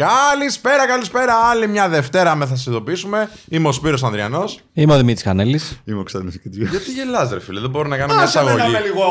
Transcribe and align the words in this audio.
Καλησπέρα, 0.00 0.86
καλησπέρα. 0.86 1.34
Άλλη 1.50 1.68
μια 1.68 1.88
Δευτέρα 1.88 2.34
με 2.34 2.46
θα 2.46 2.56
σα 2.56 2.70
ειδοποιήσουμε. 2.70 3.30
Είμαι 3.48 3.68
ο 3.68 3.72
Σπύρος 3.72 4.02
Ανδριανός. 4.04 4.60
Είμαι 4.72 4.92
ο 4.94 4.96
Δημήτρης 4.96 5.22
Κανέλη. 5.24 5.60
Είμαι 5.84 5.96
ο 5.96 5.98
Κωνσταντίνο 5.98 6.30
Κιτζιού. 6.42 6.64
Γιατί 6.70 6.92
γελάς 6.92 7.30
ρε 7.30 7.40
φίλε, 7.40 7.60
δεν 7.60 7.70
μπορώ 7.70 7.88
να 7.88 7.96
κάνω 7.96 8.14
μια 8.14 8.22
Άσε 8.22 8.38
με 8.38 8.44
να 8.44 8.50
εισαγωγή. 8.52 8.70
είμαι 8.76 8.80
λίγο. 8.86 9.04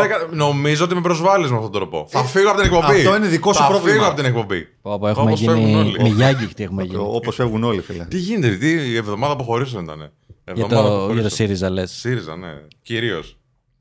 Δέκα- 0.00 0.28
Νομίζω 0.32 0.84
ότι 0.84 0.94
με 0.94 1.00
προσβάλλεις 1.00 1.50
με 1.50 1.56
αυτόν 1.56 1.72
τον 1.72 1.80
τρόπο. 1.80 2.06
Θα 2.08 2.24
φύγω 2.24 2.48
από 2.50 2.60
την 2.60 2.66
εκπομπή. 2.72 2.96
αυτό 2.96 3.16
είναι 3.16 3.26
δικό 3.26 3.52
σου 3.52 3.60
θα 3.62 3.66
πρόβλημα. 3.68 3.92
φύγω 3.94 4.06
από 4.06 4.16
την 4.16 4.24
εκπομπή. 4.24 4.68
Όπου 4.82 5.06
έχουμε 5.06 5.26
Όπως 5.30 5.40
φεύγουν 5.44 5.66
γίνει. 5.66 5.78
όλοι. 5.80 6.02
Μιγιάγκη 6.02 6.46
τι 6.46 6.62
έχουμε 6.62 6.82
γίνει. 6.82 7.02
Όπως 7.06 7.34
φεύγουν 7.34 7.64
όλοι, 7.64 7.80
φίλε. 7.80 8.04
Τι 8.04 8.16
γίνεται, 8.18 8.54
τι 8.56 8.70
η 8.70 8.96
εβδομάδα 8.96 9.32
αποχωρήσεων 9.32 9.82
ήταν. 9.84 10.12
Για 10.54 10.66
το, 10.66 11.10
για 11.12 11.22
το 11.22 11.28
ΣΥΡΙΖΑ 11.28 11.70
λες. 11.70 11.90
ΣΥΡΙΖΑ, 11.90 12.36
ναι. 12.36 12.48
Κυρίως. 12.82 13.36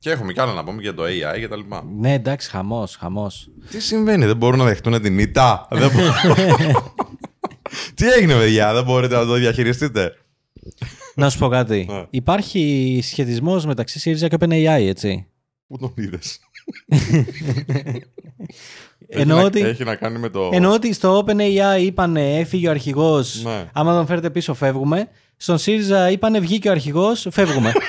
Και 0.06 0.12
έχουμε 0.12 0.34
κι 0.34 0.40
άλλα 0.40 0.54
να 0.54 0.64
πούμε 0.64 0.82
για 0.82 0.94
το 0.94 1.04
AI 1.04 1.40
και 1.40 1.48
τα 1.48 1.56
λοιπά. 1.56 1.84
Ναι, 1.98 2.14
εντάξει, 2.14 2.50
χαμός, 2.50 2.96
χαμός. 2.96 3.50
Τι 3.72 3.82
συμβαίνει, 3.82 4.26
δεν 4.26 4.38
μπορούν 4.38 4.60
να 4.60 4.66
δεχτούν 4.66 5.02
την 5.02 5.20
ήττα; 5.20 5.68
Δεν 5.72 5.90
μπο- 5.92 6.34
Τι 7.96 8.08
έγινε, 8.12 8.34
παιδιά, 8.34 8.74
δεν 8.74 8.84
μπορείτε 8.84 9.16
να 9.16 9.26
το 9.26 9.34
διαχειριστείτε; 9.34 10.14
Να 11.16 11.30
σου 11.30 11.38
πω 11.38 11.48
κάτι. 11.48 11.86
Ναι. 11.90 12.06
Υπάρχει 12.10 13.00
σχετισμός 13.04 13.66
μεταξύ 13.66 14.00
ΣΥΡΙΖΑ 14.00 14.28
και 14.28 14.36
OpenAI, 14.40 14.66
έτσι. 14.88 15.28
Πού 15.68 15.78
τον 15.78 15.94
είδες; 15.96 16.40
Εννοώ 19.08 19.44
ότι, 19.44 19.60
Έχει 19.62 19.84
να 19.84 19.96
κάνει 19.96 20.18
με 20.18 20.30
το. 20.30 20.50
εννοώ 20.54 20.74
ότι 20.74 20.94
στο 20.94 21.26
OpenAI 21.26 21.80
είπανε 21.82 22.38
έφυγε 22.40 22.68
ο 22.68 22.72
αρχηγός. 22.72 23.44
Ναι. 23.44 23.70
Άμα 23.74 23.94
τον 23.96 24.06
φέρετε 24.06 24.30
πίσω, 24.30 24.54
φεύγουμε. 24.54 25.08
Στον 25.38 25.58
ΣΥΡΙΖΑ 25.58 26.10
είπανε 26.12 26.40
βγήκε 26.40 26.68
ο 26.70 26.72
αρχηγός, 26.72 27.28
φεύγουμε. 27.32 27.72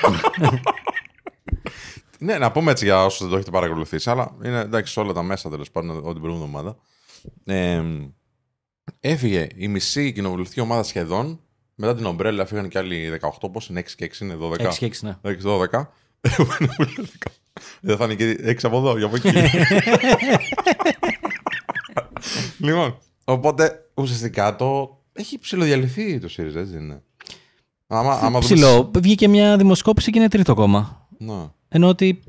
Ναι, 2.19 2.37
να 2.37 2.51
πούμε 2.51 2.71
έτσι 2.71 2.85
για 2.85 3.05
όσους 3.05 3.19
δεν 3.19 3.29
το 3.29 3.35
έχετε 3.35 3.51
παρακολουθήσει, 3.51 4.09
αλλά 4.09 4.35
είναι 4.43 4.59
εντάξει 4.59 4.93
σε 4.93 4.99
όλα 4.99 5.13
τα 5.13 5.23
μέσα 5.23 5.49
τέλος 5.49 5.71
πάντων 5.71 5.89
όλη 5.89 6.13
την 6.13 6.21
προηγούμενη 6.21 6.43
εβδομάδα. 6.55 6.77
Ε, 7.45 7.83
έφυγε 8.99 9.47
η 9.55 9.67
μισή 9.67 10.11
κοινοβουλευτική 10.13 10.59
ομάδα 10.59 10.83
σχεδόν. 10.83 11.39
Μετά 11.75 11.95
την 11.95 12.05
ομπρέλα 12.05 12.45
φύγανε 12.45 12.67
και 12.67 12.77
άλλοι 12.77 13.19
18. 13.41 13.51
Πώς 13.51 13.67
είναι 13.69 13.79
6 13.79 13.85
και 13.95 14.11
6 14.17 14.21
είναι 14.21 14.37
12. 14.41 14.69
6 14.69 14.73
και 14.77 14.85
6, 14.85 14.91
ναι. 15.01 15.17
6 15.21 15.35
12. 15.43 15.85
Δεν 17.81 17.97
θα 17.97 18.03
είναι 18.05 18.15
και 18.15 18.37
6 18.43 18.55
από 18.63 18.77
εδώ, 18.77 18.97
για 18.97 19.05
από 19.05 19.15
εκεί. 19.15 19.31
λοιπόν, 22.57 22.97
οπότε 23.23 23.89
ουσιαστικά 23.93 24.55
το 24.55 24.97
έχει 25.13 25.39
ψηλοδιαλυθεί 25.39 26.19
το 26.19 26.29
ΣΥΡΙΖΑ, 26.29 26.59
έτσι 26.59 26.73
δεν 26.73 26.81
είναι. 26.83 27.01
Άμα, 27.87 28.13
άμα 28.13 28.39
δούμε- 28.39 28.39
Ψηλό. 28.39 28.91
Βγήκε 28.97 29.27
μια 29.27 29.57
δημοσκόπηση 29.57 30.11
και 30.11 30.19
είναι 30.19 30.27
τρίτο 30.27 30.53
κόμμα. 30.53 31.07
Ναι. 31.17 31.49
Ενώ 31.69 31.87
ότι 31.87 32.19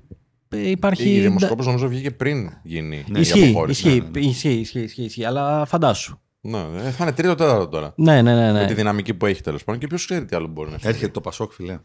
ε, 0.48 0.70
υπάρχει. 0.70 1.14
Η 1.14 1.20
δημοσκόπηση 1.20 1.66
νομίζω 1.68 1.88
βγήκε 1.88 2.10
πριν 2.10 2.50
γίνει 2.62 2.96
η 3.14 3.20
Ισχύει, 3.20 3.42
αποχώρηση. 3.48 3.86
ισχύει, 3.88 4.00
Ναι, 4.00 4.20
ναι, 4.20 4.26
ισχύει, 4.26 4.50
ισχύει, 4.50 4.80
ισχύει, 4.80 5.02
ισχύει, 5.02 5.24
αλλά 5.24 5.64
φαντάσου. 5.66 6.20
ναι. 6.40 6.62
Ναι, 6.62 6.90
θα 6.90 7.04
είναι 7.04 7.12
τρίτο 7.12 7.34
τέταρτο 7.34 7.68
τώρα. 7.68 7.92
Ναι, 7.96 8.22
ναι, 8.22 8.34
ναι. 8.34 8.52
Με 8.52 8.60
ναι. 8.60 8.66
τη 8.66 8.74
δυναμική 8.74 9.14
που 9.14 9.26
έχει 9.26 9.42
τέλος 9.42 9.64
πάντων 9.64 9.80
και 9.80 9.86
ποιος 9.86 10.04
ξέρει 10.04 10.24
τι 10.24 10.36
άλλο 10.36 10.46
μπορεί 10.46 10.70
να 10.70 10.78
φέρει. 10.78 10.92
Έρχεται 10.94 11.10
το 11.12 11.20
Πασόκ, 11.20 11.52
φιλέ. 11.52 11.78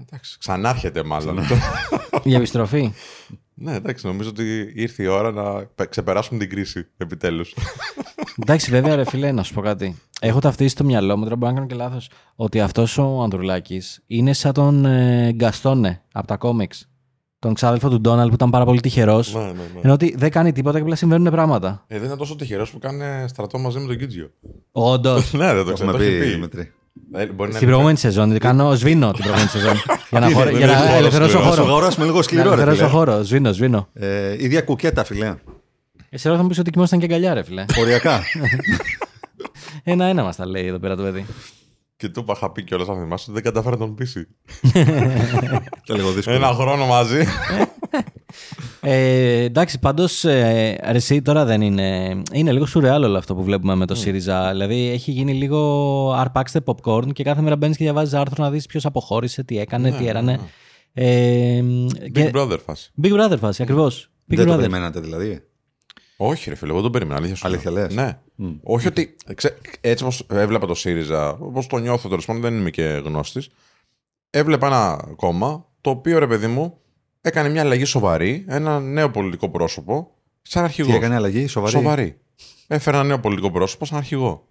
Εντάξει, 0.00 0.36
ξανάρχεται 0.38 1.02
μάλλον. 1.04 1.38
Για 2.24 2.36
επιστροφή. 2.36 2.92
ναι, 3.54 3.74
εντάξει, 3.74 4.06
νομίζω 4.06 4.28
ότι 4.28 4.72
ήρθε 4.74 5.02
η 5.02 5.06
ώρα 5.06 5.30
να 5.30 5.66
πε- 5.66 5.88
ξεπεράσουμε 5.88 6.38
την 6.38 6.48
κρίση 6.50 6.86
επιτέλους. 6.96 7.54
Εντάξει, 8.42 8.70
βέβαια, 8.70 8.96
ρε 8.96 9.04
φίλε, 9.04 9.32
να 9.32 9.42
σου 9.42 9.54
πω 9.54 9.60
κάτι. 9.60 9.96
Έχω 10.24 10.38
ταυτίσει 10.38 10.68
στο 10.70 10.84
μυαλό 10.84 11.16
μου, 11.16 11.22
τώρα 11.22 11.36
μπορεί 11.36 11.52
να 11.52 11.58
κάνω 11.58 11.70
και 11.70 11.76
λάθο, 11.76 11.98
ότι 12.36 12.60
αυτό 12.60 12.84
ο 12.98 13.22
Ανδρουλάκη 13.22 13.82
είναι 14.06 14.32
σαν 14.32 14.52
τον 14.52 14.84
ε, 14.84 15.32
Γκαστόνε 15.32 16.02
από 16.12 16.26
τα 16.26 16.36
κόμιξ. 16.36 16.86
Τον 17.38 17.54
ξάδελφο 17.54 17.88
του 17.90 18.00
Ντόναλτ 18.00 18.28
που 18.28 18.34
ήταν 18.34 18.50
πάρα 18.50 18.64
πολύ 18.64 18.80
τυχερό. 18.80 19.24
ναι, 19.32 19.40
ναι, 19.40 19.46
ναι. 19.52 19.80
Ενώ 19.82 19.92
ότι 19.92 20.14
δεν 20.18 20.30
κάνει 20.30 20.52
τίποτα 20.52 20.76
και 20.76 20.82
απλά 20.82 20.94
συμβαίνουν 20.96 21.30
πράγματα. 21.32 21.84
Ε, 21.86 21.98
δεν 21.98 22.06
είναι 22.08 22.16
τόσο 22.16 22.36
τυχερό 22.36 22.66
που 22.72 22.78
κάνει 22.78 23.28
στρατό 23.28 23.58
μαζί 23.58 23.78
με 23.78 23.86
τον 23.86 23.96
Κίτζιο. 23.98 24.30
Όντω. 24.72 25.14
ναι, 25.32 25.54
δεν 25.54 25.56
το 25.56 25.64
Το 25.64 25.72
ξέρω. 25.72 25.88
έχουμε 25.90 25.92
Το 25.92 25.98
έχει 26.10 26.18
πει, 26.18 26.24
πει. 26.24 26.30
Δημητρή. 26.30 26.72
Ε, 27.12 27.26
μπορεί 27.26 27.50
να 27.50 27.56
Στην 27.56 27.68
προηγούμενη 27.68 27.98
σεζόν, 27.98 28.38
κάνω 28.38 28.74
σβήνω 28.74 29.10
την 29.10 29.18
προηγούμενη 29.22 29.48
σεζόν. 29.48 29.74
για 30.10 30.20
να, 30.20 30.26
Τι 30.26 30.32
χωρε- 30.32 30.48
είναι, 30.50 30.58
για 30.58 30.66
δεν 30.66 30.76
να 30.78 30.84
είναι 30.88 30.96
ελευθερώσω 30.96 31.38
χώρος, 31.38 31.48
Θα 31.50 31.54
σου 31.56 31.60
χώρο. 31.62 31.72
αγοράσουμε 31.74 32.04
λίγο 32.04 32.16
Να 32.16 32.22
σκληρό, 32.22 32.42
ρε 32.42 32.48
ελευθερώσω 32.62 32.80
φίλε. 32.84 32.90
χώρο. 32.98 33.22
Σβήνω, 33.22 33.52
σβήνω. 33.52 33.88
Ε, 33.92 34.44
ίδια 34.44 34.62
κουκέτα, 34.62 35.04
φιλέ. 35.04 35.34
Εσύ 36.10 36.28
θα 36.28 36.42
μου 36.42 36.48
πει 36.48 36.60
ότι 36.60 36.70
κοιμόσταν 36.70 36.98
και 36.98 37.04
αγκαλιά, 37.04 37.34
ρε 37.34 37.42
φίλε. 37.42 37.64
Οριακά. 37.80 38.20
Ένα-ένα 39.82 40.22
μας 40.22 40.36
τα 40.36 40.46
λέει 40.46 40.66
εδώ 40.66 40.78
πέρα 40.78 40.96
το 40.96 41.02
παιδί. 41.02 41.26
Και 41.96 42.08
του 42.08 42.20
είπα, 42.20 42.32
είχα 42.36 42.52
πει 42.52 42.62
κιόλας 42.62 42.88
αν 42.88 43.00
θυμάσαι 43.00 43.30
ότι 43.30 43.40
δεν 43.40 43.52
κατάφερε 43.52 43.76
να 43.76 43.86
τον 43.86 43.94
πείσει. 43.94 44.26
Και 45.84 45.94
λίγο 45.94 46.12
δύσκολο. 46.12 46.36
Ένα 46.36 46.52
χρόνο 46.52 46.86
μαζί. 46.86 47.24
Ε, 48.84 49.42
εντάξει, 49.42 49.78
πάντως 49.78 50.24
ε, 50.24 50.78
εσύ 50.82 51.22
τώρα 51.22 51.44
δεν 51.44 51.60
είναι. 51.60 52.22
Είναι 52.32 52.52
λίγο 52.52 52.66
σουρεάλ 52.66 53.02
όλο 53.04 53.18
αυτό 53.18 53.34
που 53.34 53.42
βλέπουμε 53.42 53.74
με 53.74 53.86
το 53.86 53.94
ΣΥΡΙΖΑ. 53.94 54.50
Δηλαδή 54.50 54.90
έχει 54.90 55.10
γίνει 55.10 55.34
λίγο 55.34 56.12
αρπάξτε 56.12 56.60
popcorn 56.64 57.12
και 57.12 57.22
κάθε 57.22 57.40
μέρα 57.40 57.56
μπαίνεις 57.56 57.76
και 57.76 57.84
διαβάζεις 57.84 58.14
άρθρο 58.14 58.44
να 58.44 58.50
δεις 58.50 58.66
ποιος 58.66 58.86
αποχώρησε, 58.86 59.44
τι 59.44 59.58
έκανε, 59.58 59.90
τι 59.90 60.06
έρανε. 60.06 60.38
Ε, 60.92 61.62
Big 62.02 62.10
και... 62.12 62.30
Brother 62.34 62.58
φάση. 62.64 62.90
Big 63.02 63.12
Brother 63.12 63.38
φάση, 63.38 63.62
ακριβώς. 63.62 64.10
Big 64.30 64.36
Δεν 64.36 64.46
το 64.46 64.52
Brother. 64.52 64.56
περιμένατε 64.56 65.00
δηλαδή; 65.00 65.42
Όχι, 66.16 66.48
ρε 66.50 66.54
φίλε, 66.56 66.72
εγώ 66.72 66.80
τον 66.80 66.92
περίμενα. 66.92 67.16
Αλήθεια, 67.18 67.36
σου 67.36 67.46
Αλήθεια 67.46 67.70
λέω. 67.70 67.82
λες; 67.82 67.94
Ναι. 67.94 68.18
Όχι 68.62 68.86
ότι. 68.86 69.16
Ξέ, 69.34 69.58
έτσι 69.80 70.04
όπως 70.04 70.26
έβλεπα 70.30 70.66
το 70.66 70.74
ΣΥΡΙΖΑ, 70.74 71.28
όπως 71.30 71.66
το 71.66 71.76
νιώθω 71.78 72.08
τέλος 72.08 72.24
πάντων, 72.24 72.42
δεν 72.42 72.58
είμαι 72.58 72.70
και 72.70 72.82
γνώστης. 72.82 73.48
Έβλεπα 74.30 74.66
ένα 74.66 75.12
κόμμα 75.16 75.66
το 75.80 75.90
οποίο 75.90 76.18
ρε 76.18 76.26
παιδί 76.26 76.46
μου 76.46 76.78
έκανε 77.20 77.48
μια 77.48 77.60
αλλαγή 77.60 77.84
σοβαρή, 77.84 78.44
ένα 78.48 78.80
νέο 78.80 79.10
πολιτικό 79.10 79.50
πρόσωπο, 79.50 80.10
σαν 80.42 80.64
αρχηγός. 80.64 80.90
Τι 80.90 80.96
έκανε 80.96 81.14
αλλαγή, 81.14 81.46
σοβαρή; 81.46 81.72
Σοβαρή. 81.72 82.18
Έφερε 82.66 82.96
ένα 82.96 83.06
νέο 83.06 83.20
πολιτικό 83.20 83.50
πρόσωπο 83.50 83.84
σαν 83.84 83.98
αρχηγό. 83.98 84.46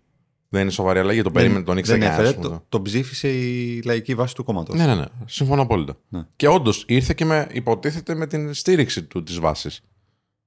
Δεν 0.49 0.61
είναι 0.61 0.71
σοβαρή 0.71 0.99
αλλαγή, 0.99 1.21
το 1.21 1.31
περίμενε, 1.31 1.63
τον 1.63 1.77
ήξερε 1.77 1.97
Δεν 1.99 2.07
κανένας, 2.07 2.29
έφερε, 2.29 2.39
ας 2.41 2.47
πούμε. 2.47 2.59
το, 2.59 2.65
τον 2.69 2.81
ψήφισε 2.81 3.27
η 3.29 3.81
λαϊκή 3.85 4.15
βάση 4.15 4.35
του 4.35 4.43
κόμματος. 4.43 4.75
Ναι, 4.75 4.85
ναι, 4.85 4.95
ναι. 4.95 5.05
Συμφωνώ 5.25 5.61
απόλυτα. 5.61 5.97
Ναι. 6.09 6.25
Και 6.35 6.47
όντως 6.47 6.85
ήρθε 6.87 7.13
και 7.13 7.25
με, 7.25 7.47
υποτίθεται 7.51 8.15
με 8.15 8.27
την 8.27 8.53
στήριξη 8.53 9.03
του 9.03 9.23
της 9.23 9.39
βάσης. 9.39 9.81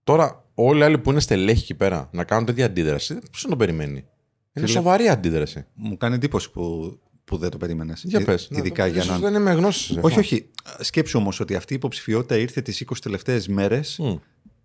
Τώρα, 0.05 0.44
όλοι 0.55 0.81
οι 0.81 0.83
άλλοι 0.83 0.99
που 0.99 1.11
είναι 1.11 1.21
στελέχοι 1.21 1.63
εκεί 1.63 1.75
πέρα 1.75 2.09
να 2.13 2.25
κάνουν 2.25 2.45
τέτοια 2.47 2.65
αντίδραση, 2.67 3.19
ποιος 3.31 3.43
τον 3.49 3.59
περιμένει; 3.59 3.93
Είναι 3.93 4.07
Φίλε- 4.53 4.69
σοβαρή 4.69 5.09
αντίδραση. 5.09 5.65
Μου 5.75 5.97
κάνει 5.97 6.15
εντύπωση 6.15 6.51
που, 6.51 6.99
που 7.25 7.37
δεν 7.37 7.51
το 7.51 7.57
περίμενε. 7.57 7.93
Για 8.03 8.25
πες. 8.25 8.49
Ειδικά 8.53 8.87
για 8.87 9.05
να. 9.05 9.19
Δεν 9.19 9.35
είμαι 9.35 9.53
γνώσης. 9.53 9.99
Όχι, 10.01 10.19
όχι. 10.19 10.51
Σκέψου 10.81 11.19
όμως 11.19 11.41
ότι 11.41 11.55
αυτή 11.55 11.73
η 11.73 11.77
υποψηφιότητα 11.77 12.37
ήρθε 12.37 12.61
τις 12.61 12.81
20 12.81 12.97
τελευταίες 13.03 13.49
μέρες 13.49 13.99
Μμ. 13.99 14.15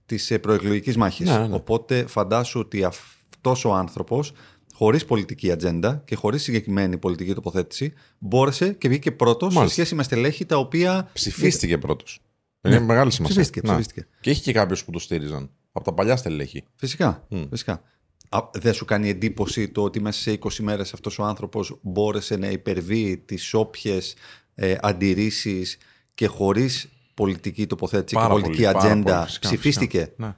της 0.06 0.38
προεκλογικής 0.42 0.98
μάχης. 0.98 1.28
Ναι, 1.30 1.38
ναι, 1.38 1.48
ναι. 1.48 1.56
Οπότε 1.56 2.06
φαντάσου 2.08 2.60
ότι 2.60 2.84
αυτός 2.84 3.66
ο 3.66 3.74
άνθρωπος, 3.74 4.32
χωρίς 4.74 5.06
πολιτική 5.06 5.52
ατζέντα 5.52 6.02
και 6.06 6.16
χωρίς 6.16 6.44
συγκεκριμένη 6.44 6.98
πολιτική 6.98 7.34
τοποθέτηση, 7.34 7.94
μπόρεσε 8.20 8.74
και 8.74 8.88
βγήκε 8.90 9.12
πρώτος 9.12 9.52
σε 9.54 9.58
Μάλιστα. 9.60 9.82
σχέση 9.82 9.96
με 9.96 10.04
στελέχη 10.04 10.46
τα 10.46 10.58
οποία. 10.58 11.10
Ψηφίστηκε 11.14 11.78
πρώτος. 11.78 12.20
Είναι 12.62 12.80
μεγάλη 12.80 13.12
σημασία. 13.12 13.36
Ναι. 13.36 13.42
Ψηφίστηκε, 13.42 13.68
Να. 13.68 13.74
ψηφίστηκε. 13.74 14.08
Και 14.22 14.30
έχει 14.30 14.42
και 14.42 14.52
κάποιου 14.52 14.78
που 14.86 14.92
το 14.92 15.00
στήριζαν. 15.00 15.50
Από 15.72 15.86
τα 15.86 15.94
παλιά 15.94 16.16
στελέχη. 16.16 16.64
Φυσικά. 16.76 17.26
Μμ. 17.30 17.44
φυσικά. 17.50 17.82
Α, 18.30 18.40
δεν 18.54 18.74
σου 18.74 18.86
κάνει 18.86 19.10
εντύπωση 19.10 19.70
το 19.70 19.84
ότι 19.84 20.02
μέσα 20.02 20.20
σε 20.22 20.32
20 20.32 20.50
μέρες 20.60 20.94
αυτός 20.94 21.20
ο 21.20 21.24
άνθρωπος 21.24 21.78
μπόρεσε 21.82 22.36
να 22.36 22.48
υπερβεί 22.48 23.18
τις 23.18 23.54
όποιες 23.54 24.16
ε, 24.56 24.76
αντιρρήσεις 24.82 25.78
και 26.14 26.28
χωρίς 26.28 26.90
πολιτική 27.14 27.68
τοποθέτηση 27.68 28.16
Πάρα 28.16 28.28
και 28.28 28.34
πολιτική 28.34 28.62
πολύ, 28.64 28.74
πάρα 28.74 28.86
ατζέντα 28.86 29.14
πολύ, 29.14 29.26
φυσικά, 29.26 29.48
ψηφίστηκε; 29.48 29.98
φυσικά. 30.00 30.14
Ναι. 30.26 30.36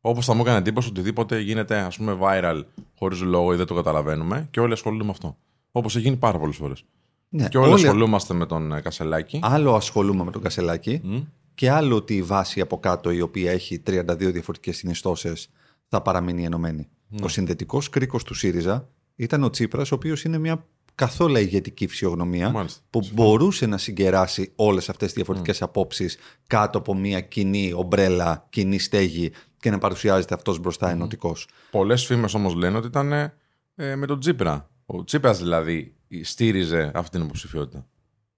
Όπως 0.00 0.24
θα 0.26 0.34
μου 0.34 0.40
έκανε 0.40 0.58
εντύπωση 0.58 0.88
οτιδήποτε 0.88 1.40
γίνεται 1.40 1.76
ας 1.78 1.96
πούμε 1.96 2.18
viral 2.22 2.62
χωρίς 2.98 3.20
λόγο 3.20 3.52
ή 3.52 3.56
δεν 3.56 3.66
το 3.66 3.74
καταλαβαίνουμε 3.74 4.48
και 4.50 4.60
όλοι 4.60 4.72
ασχολούνται 4.72 5.04
με 5.04 5.10
αυτό. 5.10 5.36
Όπως 5.72 5.94
έχει 5.96 6.04
γίνει 6.04 6.16
πάρα 6.16 6.38
πολλές 6.38 6.56
φορές. 6.56 6.84
Ναι, 7.28 7.48
Και 7.48 7.58
όλοι 7.58 7.72
όλοι- 7.72 7.84
ασχολούμαστε 7.84 8.34
με 8.34 8.46
τον 8.46 8.72
ε, 8.72 8.80
Κασελάκη. 8.80 9.38
Άλλο 9.42 9.74
ασχολούμαι 9.74 10.24
με 10.24 10.30
τον 10.30 10.42
Κασελάκη 10.42 11.00
Μμ. 11.04 11.20
Και 11.60 11.70
άλλο 11.70 11.96
ότι 11.96 12.16
η 12.16 12.22
βάση 12.22 12.60
από 12.60 12.78
κάτω 12.78 13.10
η 13.10 13.20
οποία 13.20 13.50
έχει 13.50 13.82
32 13.86 14.02
διαφορετικές 14.18 14.76
συνιστώσεις 14.76 15.50
θα 15.88 16.02
παραμείνει 16.02 16.44
ενωμένη. 16.44 16.88
Ναι. 17.08 17.24
Ο 17.24 17.28
συνδετικός 17.28 17.88
κρίκος 17.88 18.24
του 18.24 18.34
ΣΥΡΙΖΑ 18.34 18.88
ήταν 19.16 19.42
ο 19.42 19.50
Τσίπρας 19.50 19.92
ο 19.92 19.94
οποίος 19.94 20.24
είναι 20.24 20.38
μια 20.38 20.66
καθόλου 20.94 21.36
ηγετική 21.36 21.86
φυσιογνωμία 21.86 22.50
Μάλιστα. 22.50 22.80
που 22.90 23.08
μπορούσε 23.12 23.66
να 23.66 23.78
συγκεράσει 23.78 24.52
όλες 24.56 24.88
αυτές 24.88 25.06
τις 25.06 25.16
διαφορετικές 25.16 25.62
απόψεις 25.62 26.18
κάτω 26.46 26.78
από 26.78 26.94
μια 26.94 27.20
κοινή 27.20 27.72
ομπρέλα, 27.74 28.46
κοινή 28.50 28.78
στέγη 28.78 29.32
και 29.58 29.70
να 29.70 29.78
παρουσιάζεται 29.78 30.34
αυτός 30.34 30.58
μπροστά 30.58 30.90
ενωτικός. 30.90 31.48
Πολλές 31.70 32.06
φήμες 32.06 32.34
όμως 32.34 32.54
λένε 32.54 32.76
ότι 32.76 32.86
ήταν 32.86 33.12
ε, 33.12 33.96
με 33.96 34.06
τον 34.06 34.20
Τσίπρα. 34.20 34.70
Ο 34.86 35.04
Τσίπρας 35.04 35.38
δηλαδή 35.38 35.94
στήριζε 36.22 36.90
αυτή 36.94 37.10
την 37.16 37.24
υποψηφιότητα. 37.24 37.86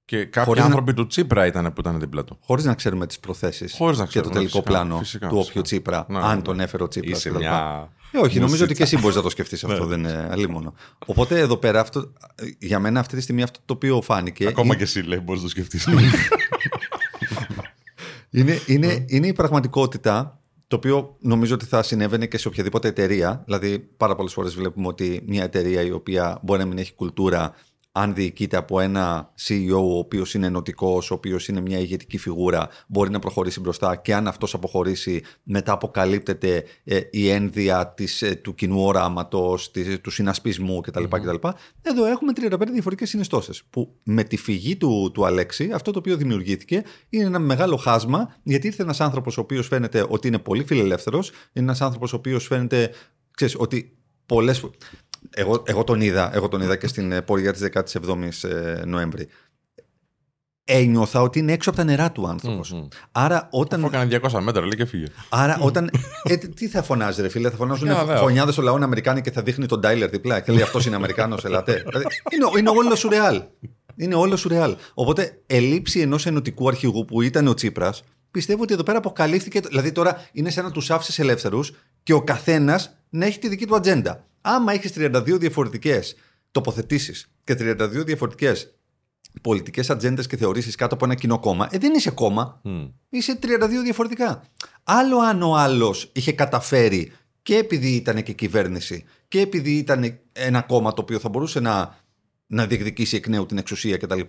Και 0.05 0.25
κάποιοι 0.25 0.45
Χωρίς 0.45 0.61
να- 0.61 0.67
άνθρωποι 0.69 0.95
του 0.95 1.07
Τσίπρα 1.07 1.47
ήταν 1.47 1.65
που 1.73 1.81
ήταν 1.81 2.01
δίπλα 2.01 2.25
του. 2.25 2.39
Χωρίς 2.41 2.65
να 2.65 2.75
ξέρουμε 2.75 3.07
τις 3.07 3.19
προθέσεις 3.21 3.75
Χωρίς 3.77 3.99
να 3.99 4.05
και 4.07 4.11
το 4.13 4.19
ξέρουμε, 4.21 4.35
τελικό 4.35 4.51
φυσικά, 4.59 4.71
πλάνο 4.71 4.99
φυσικά, 4.99 5.29
του 5.29 5.35
φυσικά. 5.37 5.49
όποιου 5.51 5.63
Τσίπρα, 5.63 6.07
Ναι, 6.09 6.19
ναι, 6.19 6.25
αν 6.25 6.37
ναι. 6.37 6.43
τον 6.43 6.61
έφερε 6.61 6.83
ο 6.83 6.89
Τσίπρας. 6.89 7.19
Είσαι 7.19 7.29
κτλ. 7.29 7.39
μια. 7.39 7.89
Ε, 8.13 8.19
όχι, 8.19 8.25
νομίζω 8.25 8.43
μουσίτσα. 8.45 8.65
ότι 8.65 8.75
και 8.75 8.83
εσύ 8.83 8.99
μπορείς 8.99 9.17
να 9.17 9.23
το 9.23 9.31
σκεφτείς 9.31 9.65
αυτό, 9.65 9.85
δεν 9.87 9.99
είναι 9.99 10.29
αλίμονο. 10.31 10.75
Οπότε 11.07 11.39
εδώ 11.39 11.57
πέρα, 11.57 11.81
αυτό, 11.81 12.13
για 12.59 12.79
μένα 12.79 13.01
αυτή 13.01 13.17
τη 13.17 13.23
στιγμή 13.23 13.43
αυτό 13.43 13.59
το 13.65 13.73
οποίο 13.75 14.01
φάνηκε. 14.03 14.47
Ακόμα 14.47 14.67
είναι, 14.67 14.77
και 14.77 14.83
εσύ 14.83 15.01
λέει, 15.01 15.21
μπορείς 15.25 15.41
να 15.43 15.47
το 15.47 15.53
σκεφτείς. 15.53 15.89
είναι, 18.31 18.61
είναι, 18.67 19.05
είναι 19.09 19.27
η 19.27 19.33
πραγματικότητα 19.33 20.39
Το 20.67 20.77
οποίο 20.77 21.17
νομίζω 21.21 21.55
ότι 21.55 21.65
θα 21.65 21.83
συνέβαινε 21.83 22.27
και 22.27 22.39
σε 22.39 22.49
οποιαδήποτε 22.49 22.89
εταιρεία. 22.89 23.43
Δηλαδή, 23.45 23.79
πάρα 23.79 24.15
πολλές 24.15 24.33
φορές 24.33 24.55
βλέπουμε 24.55 24.87
ότι 24.87 25.23
μια 25.27 25.43
εταιρεία 25.43 25.83
η 25.83 25.91
οποία 25.91 26.39
μπορεί 26.43 26.61
να 26.61 26.67
μην 26.67 26.79
έχει 26.79 26.95
κουλτούρα, 26.95 27.55
αν 27.93 28.15
διοικείται 28.15 28.57
από 28.57 28.81
ένα 28.81 29.33
CEO 29.47 29.73
ο 29.73 29.99
οποίος 29.99 30.35
είναι 30.35 30.47
ενωτικός, 30.47 31.11
ο 31.11 31.15
οποίος 31.15 31.49
είναι 31.49 31.61
μια 31.61 31.79
ηγετική 31.79 32.19
φιγούρα, 32.19 32.69
μπορεί 32.87 33.11
να 33.11 33.19
προχωρήσει 33.19 33.61
μπροστά 33.61 33.97
και 33.97 34.15
αν 34.15 34.29
αυτός 34.29 34.55
αποχωρήσει, 34.55 35.23
μετά 35.43 35.73
αποκαλύπτεται 35.73 36.65
ε, 36.85 37.01
η 37.11 37.29
ένδυα 37.29 37.89
της, 37.89 38.23
ε, 38.23 38.35
του 38.35 38.55
κοινού 38.55 38.83
οράματος, 38.83 39.71
του 40.01 40.11
συνασπισμού 40.11 40.81
κτλ. 40.81 41.05
κτλ. 41.05 41.49
Εδώ 41.83 42.07
έχουμε 42.07 42.33
35 42.37 42.73
διαφορετικές 42.73 43.09
συνιστώσεις. 43.09 43.63
Που 43.71 43.95
με 44.03 44.25
τη 44.25 44.37
φυγή 44.37 44.77
του, 44.77 45.11
του 45.15 45.27
Αλέξη, 45.27 45.71
αυτό 45.73 45.91
το 45.91 45.99
οποίο 45.99 46.17
δημιουργήθηκε 46.17 46.83
είναι 47.09 47.25
ένα 47.25 47.39
μεγάλο 47.39 47.77
χάσμα, 47.77 48.35
γιατί 48.43 48.67
ήρθε 48.67 48.83
ένας 48.83 49.01
άνθρωπος 49.01 49.39
ο 49.39 49.41
οποίος 49.41 49.67
φαίνεται 49.67 50.07
ότι 50.09 50.29
είναι 50.29 50.39
πολύ 50.39 50.65
φιλελεύθερος, 50.65 51.29
είναι 51.29 51.65
ένας 51.65 51.81
άνθρωπος 51.81 52.13
ο 52.13 52.17
οποίος 52.17 52.47
φαίνεται 52.47 52.91
ξέρεις, 53.35 53.57
ότι 53.59 53.97
πολλές 54.27 54.65
εγώ, 55.35 55.63
εγώ, 55.67 55.85
τον 55.85 56.01
είδα, 56.01 56.31
εγώ 56.35 56.49
τον 56.49 56.61
είδα 56.61 56.77
και 56.77 56.87
στην 56.87 57.13
ε, 57.13 57.23
πορεία 57.23 57.53
της 57.53 57.69
17ης 57.73 58.49
ε, 58.49 58.85
Νοέμβρη. 58.85 59.29
Ένιωθα 60.65 61.23
ότι 61.23 61.39
είναι 61.39 61.53
έξω 61.53 61.71
από 61.71 61.79
τα 61.79 61.85
νερά 61.85 62.13
του 62.13 62.27
άνθρωπος. 62.27 62.75
Mm-hmm. 62.75 62.89
Άρα 63.13 63.49
όταν... 63.51 63.85
Αφού 63.85 63.95
έκανε 63.95 64.21
200 64.31 64.41
μέτρα, 64.41 64.61
λέει 64.61 64.77
και 64.77 64.85
φύγε. 64.85 65.07
Άρα 65.29 65.59
όταν... 65.61 65.91
ε, 66.23 66.37
τι 66.37 66.69
θα 66.69 66.83
φωνάζει 66.83 67.23
ρε 67.23 67.29
φίλε, 67.29 67.51
θα 67.51 67.57
φωνάζουν 67.57 67.89
φωνιάδες 68.19 68.55
στο 68.55 68.63
λαό 68.63 68.75
Αμερικάνοι 68.75 69.21
και 69.21 69.31
θα 69.31 69.43
δείχνει 69.43 69.67
τον 69.67 69.81
Τάιλερ 69.81 70.09
διπλά 70.09 70.41
και 70.41 70.53
λέει 70.53 70.63
αυτός 70.63 70.87
είναι 70.87 70.97
Αμερικάνος, 70.97 71.45
ελάτε. 71.45 71.85
δηλαδή, 71.87 72.07
είναι, 72.31 72.59
είναι 72.59 72.69
όλο 72.69 72.95
σουρεάλ. 72.95 73.43
Είναι 73.97 74.15
όλο 74.15 74.37
σουρεάλ. 74.37 74.77
Οπότε 74.95 75.41
ελήψη 75.47 76.01
ενός 76.01 76.27
ενωτικού 76.27 76.69
αρχηγού 76.69 77.05
που 77.05 77.23
ήταν 77.23 77.47
ο 77.47 77.55
Τσίπρας, 77.55 78.03
πιστεύω 78.31 78.63
ότι 78.63 78.73
εδώ 78.73 78.83
πέρα 78.83 78.99
αποκαλύφθηκε. 78.99 79.61
Δηλαδή 79.61 79.93
τώρα 79.93 80.29
είναι 80.33 80.51
σαν 80.51 80.65
να 80.65 80.71
τους 80.71 80.91
άφησες 80.91 81.19
ελεύθερους 81.19 81.73
και 82.03 82.13
ο 82.13 82.23
καθένας 82.23 82.97
να 83.09 83.27
έχει 83.27 83.39
τη 83.39 83.49
δική 83.49 83.67
του 83.67 83.77
ατζέντα 83.77 84.27
άμα 84.43 84.73
έχεις 84.73 84.93
32 84.97 85.39
διαφορετικές 85.39 86.15
τοποθετήσεις 86.51 87.29
και 87.45 87.57
32 87.59 88.05
διαφορετικές 88.05 88.75
πολιτικές 89.43 89.91
ατζέντες 89.91 90.27
και 90.27 90.37
θεωρήσεις 90.37 90.75
κάτω 90.75 90.95
από 90.95 91.05
ένα 91.05 91.15
κοινό 91.15 91.39
κόμμα, 91.39 91.69
ε, 91.71 91.79
δεν 91.79 91.95
είσαι 91.95 92.11
κόμμα. 92.11 92.61
Είσαι 93.09 93.39
32 93.43 93.83
διαφορετικά. 93.83 94.43
Άλλο 94.83 95.19
αν 95.19 95.43
ο 95.43 95.57
άλλος 95.57 96.11
είχε 96.13 96.33
καταφέρει 96.33 97.13
και 97.43 97.57
επειδή 97.57 97.89
ήταν 97.89 98.23
και 98.23 98.33
κυβέρνηση 98.33 99.05
και 99.29 99.41
επειδή 99.41 99.77
ήταν 99.77 100.19
ένα 100.33 100.63
κόμμα 100.63 100.93
το 100.93 101.01
οποίο 101.03 101.19
θα 101.19 101.29
μπορούσε 101.29 101.61
να, 101.61 101.97
να 102.53 102.67
διεκδικήσει 102.67 103.17
εκ 103.17 103.29
νέου 103.29 103.47
την 103.47 103.59
εξουσία 103.59 103.97
κτλ. 103.97 104.19
Και, 104.19 104.25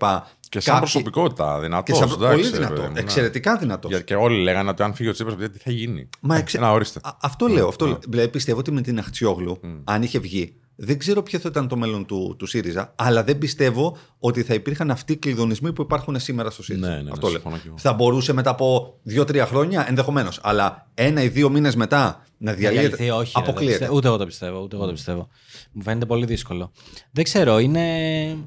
και 0.49 0.59
σαν 0.59 0.73
Κάποιοι... 0.73 0.79
προσωπικότητα 0.79 1.59
δυνατός. 1.59 1.97
Σαν... 1.97 2.17
Πολύ 2.17 2.47
δυνατό. 2.47 2.81
Ναι. 2.81 2.99
Εξαιρετικά 2.99 3.57
δυνατός. 3.57 4.03
Και 4.03 4.15
όλοι 4.15 4.41
λέγανε 4.41 4.69
ότι 4.69 4.83
αν 4.83 4.93
φύγει 4.93 5.09
ο 5.09 5.11
Τσίπρας, 5.11 5.35
τι 5.51 5.59
θα 5.59 5.71
γίνει. 5.71 6.09
Μα 6.19 6.37
εξε... 6.37 6.59
Να, 6.59 6.71
ορίστε. 6.71 6.99
Α, 7.03 7.11
αυτό 7.21 7.47
λέω. 7.47 7.67
Αυτό 7.67 7.85
λέω. 7.85 7.99
Δηλαδή, 8.07 8.29
πιστεύω 8.29 8.59
ότι 8.59 8.71
με 8.71 8.81
την 8.81 8.99
Αχτσιόγλου, 8.99 9.59
mm. 9.63 9.81
αν 9.83 10.03
είχε 10.03 10.19
βγει, 10.19 10.55
δεν 10.83 10.97
ξέρω 10.97 11.24
ποιο 11.24 11.39
θα 11.39 11.50
ήταν 11.50 11.68
το 11.68 11.75
μέλλον 11.75 12.06
του, 12.06 12.35
του 12.39 12.45
ΣΥΡΙΖΑ, 12.45 12.94
αλλά 12.95 13.24
δεν 13.24 13.38
πιστεύω 13.38 13.97
ότι 14.19 14.44
θα 14.44 14.53
υπήρχαν 14.53 14.91
αυτοί 14.91 15.13
οι 15.13 15.18
κλειδονισμοί 15.18 15.74
που 15.74 15.81
υπάρχουν 15.81 16.19
σήμερα 16.19 16.50
στο 16.50 16.63
ΣΥΡΙΖΑ. 16.63 16.88
Ναι, 16.88 17.01
ναι, 17.01 17.09
Αυτό 17.12 17.27
ναι, 17.30 17.33
λέω. 17.33 17.77
Θα 17.77 17.94
μπορούσε 17.94 18.33
μετά 18.33 18.50
από 18.50 18.97
δύο-τρία 19.03 19.45
χρόνια 19.45 19.85
ενδεχομένως. 19.88 20.39
Αλλά 20.44 20.88
ένα 20.94 21.24
ή 21.24 21.27
δύο 21.27 21.50
μήνες 21.50 21.75
μετά 21.75 22.25
να 22.38 22.53
διαλύεται. 22.53 23.12
Όχι, 23.12 23.31
Αποκλείεται. 23.35 23.89
ούτε 23.91 24.07
εγώ 24.07 24.18
το 24.18 24.25
πιστεύω. 24.25 24.62
Ούτε 24.62 24.75
εγώ 24.75 24.85
το 24.85 24.91
πιστεύω. 24.91 25.27
Μου 25.71 25.83
φαίνεται 25.83 26.06
πολύ 26.06 26.25
δύσκολο. 26.25 26.71
Δεν 27.12 27.24
ξέρω, 27.24 27.59
είναι. 27.59 28.38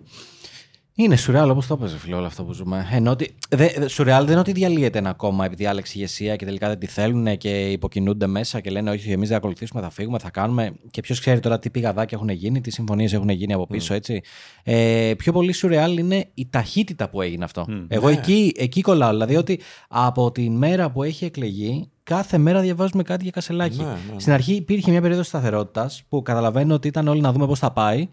Είναι 0.98 1.16
σουρεάλ 1.16 1.50
όπως 1.50 1.66
το 1.66 1.75
έπαιζε, 1.75 1.98
φίλε, 1.98 2.14
όλο 2.14 2.26
αυτό 2.26 2.44
που 2.44 2.52
ζούμε. 2.52 2.88
Ενώ 2.93 3.10
ότι, 3.10 3.34
δε, 3.48 3.88
σουρεάλ 3.88 4.22
δεν 4.22 4.31
είναι 4.31 4.40
ότι 4.40 4.52
διαλύεται 4.52 4.98
ένα 4.98 5.12
κόμμα 5.12 5.44
επειδή 5.44 5.66
άλλαξε 5.66 5.93
ηγεσία 5.96 6.37
και 6.37 6.44
τελικά 6.44 6.69
δεν 6.69 6.78
τη 6.78 6.87
θέλουν 6.87 7.37
και 7.37 7.70
υποκινούνται 7.70 8.26
μέσα 8.26 8.60
και 8.60 8.70
λένε 8.70 8.90
Όχι, 8.90 9.10
εμείς 9.10 9.28
δεν 9.28 9.37
ακολουθήσουμε, 9.37 9.81
θα 9.81 9.90
φύγουμε, 9.90 10.19
θα 10.19 10.31
κάνουμε. 10.31 10.75
Και 10.90 11.00
ποιος 11.00 11.20
ξέρει 11.20 11.40
τώρα 11.40 11.58
τι 11.58 11.70
πηγαδάκια 11.70 12.16
έχουν 12.19 12.28
γίνει, 12.28 12.60
τι 12.60 12.70
συμφωνίες 12.70 13.12
έχουν 13.12 13.28
γίνει 13.28 13.52
από 13.52 13.66
πίσω, 13.66 13.94
mm. 13.94 13.96
έτσι. 13.96 14.20
Ε, 14.62 15.12
πιο 15.16 15.32
πολύ 15.32 15.52
σουρεάλ 15.52 15.98
είναι 15.98 16.28
η 16.34 16.48
ταχύτητα 16.50 17.08
που 17.08 17.20
έγινε 17.20 17.44
αυτό. 17.44 17.66
Mm. 17.69 17.84
Εγώ 17.88 18.06
yeah. 18.06 18.10
Ναι. 18.10 18.16
εκεί, 18.16 18.52
εκεί 18.56 18.81
κολλάω. 18.81 19.10
Δηλαδή 19.10 19.37
ότι 19.37 19.60
από 19.88 20.32
τη 20.32 20.50
μέρα 20.50 20.90
που 20.90 21.02
έχει 21.02 21.25
εκλεγεί, 21.25 21.90
κάθε 22.02 22.38
μέρα 22.38 22.60
διαβάζουμε 22.60 23.02
κάτι 23.02 23.22
για 23.22 23.32
κασελάκι. 23.32 23.78
Ναι, 23.78 23.84
ναι. 23.84 24.20
Στην 24.20 24.32
αρχή 24.32 24.52
υπήρχε 24.52 24.90
μια 24.90 25.00
περίοδος 25.00 25.26
σταθερότητας 25.26 26.02
που 26.08 26.22
καταλαβαίνω 26.22 26.75
ότι 26.75 26.88
ήταν 26.88 27.08
όλοι 27.08 27.20
να 27.20 27.32
δούμε 27.32 27.46
πώς 27.46 27.58
θα 27.58 27.72
πάει. 27.72 28.08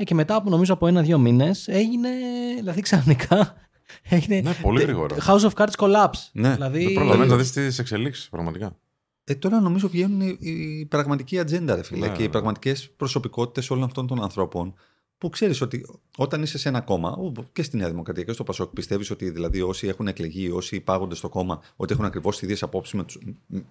Ε, 0.00 0.04
και 0.04 0.14
μετά 0.14 0.34
από 0.34 0.50
νομίζω 0.50 0.72
από 0.72 0.86
ένα-δύο 0.86 1.18
μήνες 1.18 1.68
έγινε. 1.68 2.08
Δηλαδή 2.56 2.80
ξαφνικά. 2.80 3.54
Έγινε, 4.08 4.40
ναι, 4.40 4.54
πολύ 4.62 4.82
γρήγορα. 4.82 5.16
House 5.26 5.40
of 5.40 5.50
Cards 5.54 5.74
collapse. 5.76 6.28
Ναι, 6.32 6.52
δηλαδή... 6.52 6.84
δεν 6.84 6.92
προλαβαίνει 6.92 7.30
να 7.30 7.36
δεις 7.36 7.52
τις 7.52 7.78
εξελίξεις 7.78 8.28
πραγματικά. 8.28 8.76
Ε, 9.24 9.34
τώρα 9.34 9.60
νομίζω 9.60 9.88
βγαίνουν 9.88 10.20
οι, 10.20 10.36
οι 10.40 10.86
πραγματικοί 10.86 11.38
ατζέντα, 11.38 11.74
ρε 11.74 11.82
φίλε, 11.82 12.06
ναι, 12.06 12.12
και 12.12 12.22
οι 12.22 12.24
ναι. 12.24 12.30
πραγματικές 12.30 12.90
προσωπικότητες 12.96 13.70
όλων 13.70 13.84
αυτών 13.84 14.06
των 14.06 14.22
ανθρώπων. 14.22 14.74
Που 15.18 15.28
ξέρεις 15.28 15.60
ότι 15.60 15.86
όταν 16.16 16.42
είσαι 16.42 16.58
σε 16.58 16.68
ένα 16.68 16.80
κόμμα, 16.80 17.16
και 17.52 17.62
στη 17.62 17.76
Νέα 17.76 17.88
Δημοκρατία 17.88 18.24
και 18.24 18.32
στο 18.32 18.44
Πασόκ, 18.44 18.70
πιστεύεις 18.70 19.10
ότι 19.10 19.30
δηλαδή 19.30 19.60
όσοι 19.60 19.88
έχουν 19.88 20.06
εκλεγεί, 20.06 20.50
όσοι 20.50 20.76
υπάγονται 20.76 21.14
στο 21.14 21.28
κόμμα, 21.28 21.60
ότι 21.76 21.92
έχουν 21.92 22.04
ακριβώς 22.04 22.34
τις 22.34 22.42
ίδιες 22.42 22.62
απόψεις 22.62 22.94
με, 22.94 23.04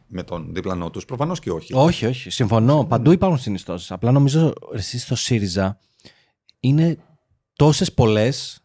με 0.07 0.23
τον 0.23 0.53
διπλανό 0.53 0.89
τους; 0.89 1.05
Προφανώς 1.05 1.39
και 1.39 1.51
όχι. 1.51 1.73
Όχι, 1.73 2.05
όχι. 2.05 2.29
Συμφωνώ. 2.29 2.85
Παντού 2.85 3.11
υπάρχουν 3.11 3.39
συνιστώσεις. 3.39 3.91
Απλά 3.91 4.11
νομίζω 4.11 4.53
εσύ 4.73 4.99
στο 4.99 5.15
ΣΥΡΙΖΑ 5.15 5.79
είναι 6.59 6.97
τόσες 7.53 7.93
πολλές 7.93 8.63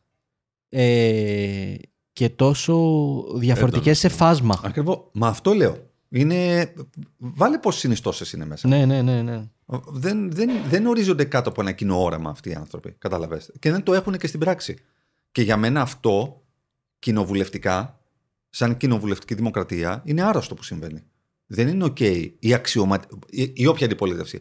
ε, 0.69 1.75
και 2.13 2.29
τόσο 2.29 2.75
διαφορετικές 3.35 3.99
σε 3.99 4.09
φάσμα. 4.09 4.61
Ακριβώς. 4.65 5.09
Μα 5.13 5.29
αυτό 5.29 5.53
λέω. 5.53 5.93
Είναι... 6.09 6.73
Βάλε 7.17 7.59
πόσες 7.59 7.81
συνιστώσεις 7.81 8.33
είναι 8.33 8.45
μέσα. 8.45 8.69
Ναι, 8.69 8.85
ναι, 8.85 9.03
ναι. 9.03 9.23
ναι. 9.23 9.49
Δεν, 9.87 10.33
δεν, 10.33 10.51
δεν 10.69 10.87
ορίζονται 10.87 11.25
κάτω 11.25 11.49
από 11.49 11.61
ένα 11.61 11.73
κοινό 11.73 12.03
όραμα 12.03 12.31
αυτοί 12.31 12.51
οι 12.51 12.55
άνθρωποι. 12.55 12.93
Καταλαβαίνετε. 12.99 13.53
Και 13.59 13.71
δεν 13.71 13.83
το 13.83 13.95
έχουν 13.95 14.17
και 14.17 14.27
στην 14.27 14.41
πράξη. 14.41 14.79
Και 15.33 15.43
για 15.43 15.57
μένα 15.57 15.81
αυτό 15.81 16.43
κοινοβουλευτικά, 16.99 18.01
σαν 18.51 18.77
κοινοβουλευτική 18.77 19.35
δημοκρατία, 19.35 20.03
είναι 20.05 20.23
άρρωστο 20.23 20.55
που 20.55 20.63
συμβαίνει. 20.63 21.03
Δεν 21.47 21.69
είναι 21.69 21.85
OK 21.85 22.31
η, 22.39 22.55
αξιωμα... 22.55 23.01
η, 23.29 23.53
η 23.55 23.67
όποια 23.67 23.87
αντιπολίτευση. 23.87 24.41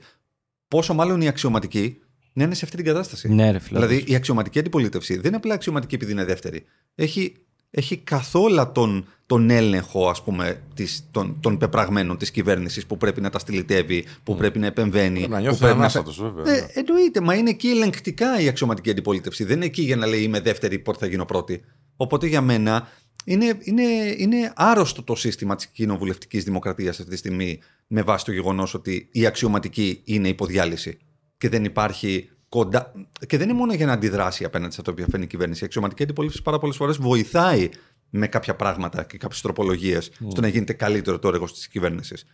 Πόσο 0.67 0.93
μάλλον 0.93 1.21
η 1.21 1.27
αξιωματική 1.27 1.97
να 2.33 2.43
είναι 2.43 2.55
σε 2.55 2.65
αυτή 2.65 2.75
την 2.75 2.85
κατάσταση. 2.85 3.33
Ναι, 3.33 3.51
ρε, 3.51 3.59
φίλε. 3.59 3.79
δηλαδή 3.79 4.11
η 4.11 4.15
αξιωματική 4.15 4.59
αντιπολίτευση 4.59 5.15
δεν 5.15 5.25
είναι 5.25 5.35
απλά 5.35 5.53
αξιωματική 5.53 5.95
επειδή 5.95 6.11
είναι 6.11 6.25
δεύτερη. 6.25 6.65
Έχει, 6.95 7.35
έχει 7.69 7.97
καθόλου 7.97 8.71
τον, 8.73 9.07
τον 9.25 9.49
έλεγχο 9.49 10.09
ας 10.09 10.23
πούμε, 10.23 10.61
της, 10.73 11.07
των, 11.11 11.37
των 11.39 11.57
πεπραγμένων 11.57 12.17
της 12.17 12.31
κυβέρνησης 12.31 12.85
που 12.85 12.97
πρέπει 12.97 13.21
να 13.21 13.29
τα 13.29 13.39
στυλιτεύει, 13.39 14.05
που 14.23 14.35
πρέπει 14.35 14.59
να 14.59 14.65
επεμβαίνει. 14.65 15.27
Να 15.27 15.39
νιώθει 15.39 15.59
πρέπει 15.59 15.79
να... 15.79 16.03
Τους, 16.03 16.21
βέβαια. 16.21 16.55
Ε, 16.55 16.67
εννοείται, 16.73 17.21
μα 17.21 17.35
είναι 17.35 17.49
εκεί 17.49 17.67
ελεγκτικά 17.67 18.39
η 18.39 18.47
αξιωματική 18.47 18.89
αντιπολίτευση. 18.89 19.43
Δεν 19.43 19.55
είναι 19.55 19.65
εκεί 19.65 19.81
για 19.81 19.95
να 19.95 20.07
λέει 20.07 20.21
είμαι 20.21 20.39
δεύτερη, 20.39 20.79
πότε 20.79 20.97
θα 20.99 21.05
γίνω 21.05 21.25
πρώτη. 21.25 21.61
Οπότε 21.95 22.27
για 22.27 22.41
μένα 22.41 22.87
είναι, 23.25 23.57
είναι, 23.59 23.83
είναι 24.17 24.53
άρρωστο 24.55 25.03
το 25.03 25.15
σύστημα 25.15 25.55
της 25.55 25.67
κοινοβουλευτικής 25.67 26.43
δημοκρατίας 26.43 26.99
αυτή 26.99 27.11
τη 27.11 27.17
στιγμή 27.17 27.59
με 27.87 28.01
βάση 28.01 28.25
το 28.25 28.31
γεγονός 28.31 28.73
ότι 28.73 29.09
η 29.11 29.25
αξιωματική 29.25 30.01
είναι 30.03 30.27
υποδιάλυση 30.27 30.97
και 31.37 31.49
δεν 31.49 31.63
υπάρχει 31.63 32.29
κοντά. 32.49 32.91
Και 33.27 33.37
δεν 33.37 33.49
είναι 33.49 33.57
μόνο 33.57 33.73
για 33.73 33.85
να 33.85 33.93
αντιδράσει 33.93 34.43
απέναντι 34.43 34.73
σε 34.73 34.81
αυτό 34.81 34.93
που 34.93 35.05
φαίνει 35.11 35.23
η 35.23 35.27
κυβέρνηση. 35.27 35.63
Η 35.63 35.65
αξιωματική 35.65 36.03
αντιπολίτευση 36.03 36.43
πάρα 36.43 36.57
πολλές 36.57 36.75
φορές 36.75 36.97
βοηθάει 36.97 37.69
με 38.09 38.27
κάποια 38.27 38.55
πράγματα 38.55 39.03
και 39.03 39.17
κάποιες 39.17 39.41
τροπολογίες 39.41 40.09
mm. 40.09 40.25
στο 40.27 40.41
να 40.41 40.47
γίνεται 40.47 40.73
καλύτερο 40.73 41.19
το 41.19 41.27
έργο 41.27 41.45
της 41.45 41.67
κυβέρνησης. 41.67 42.25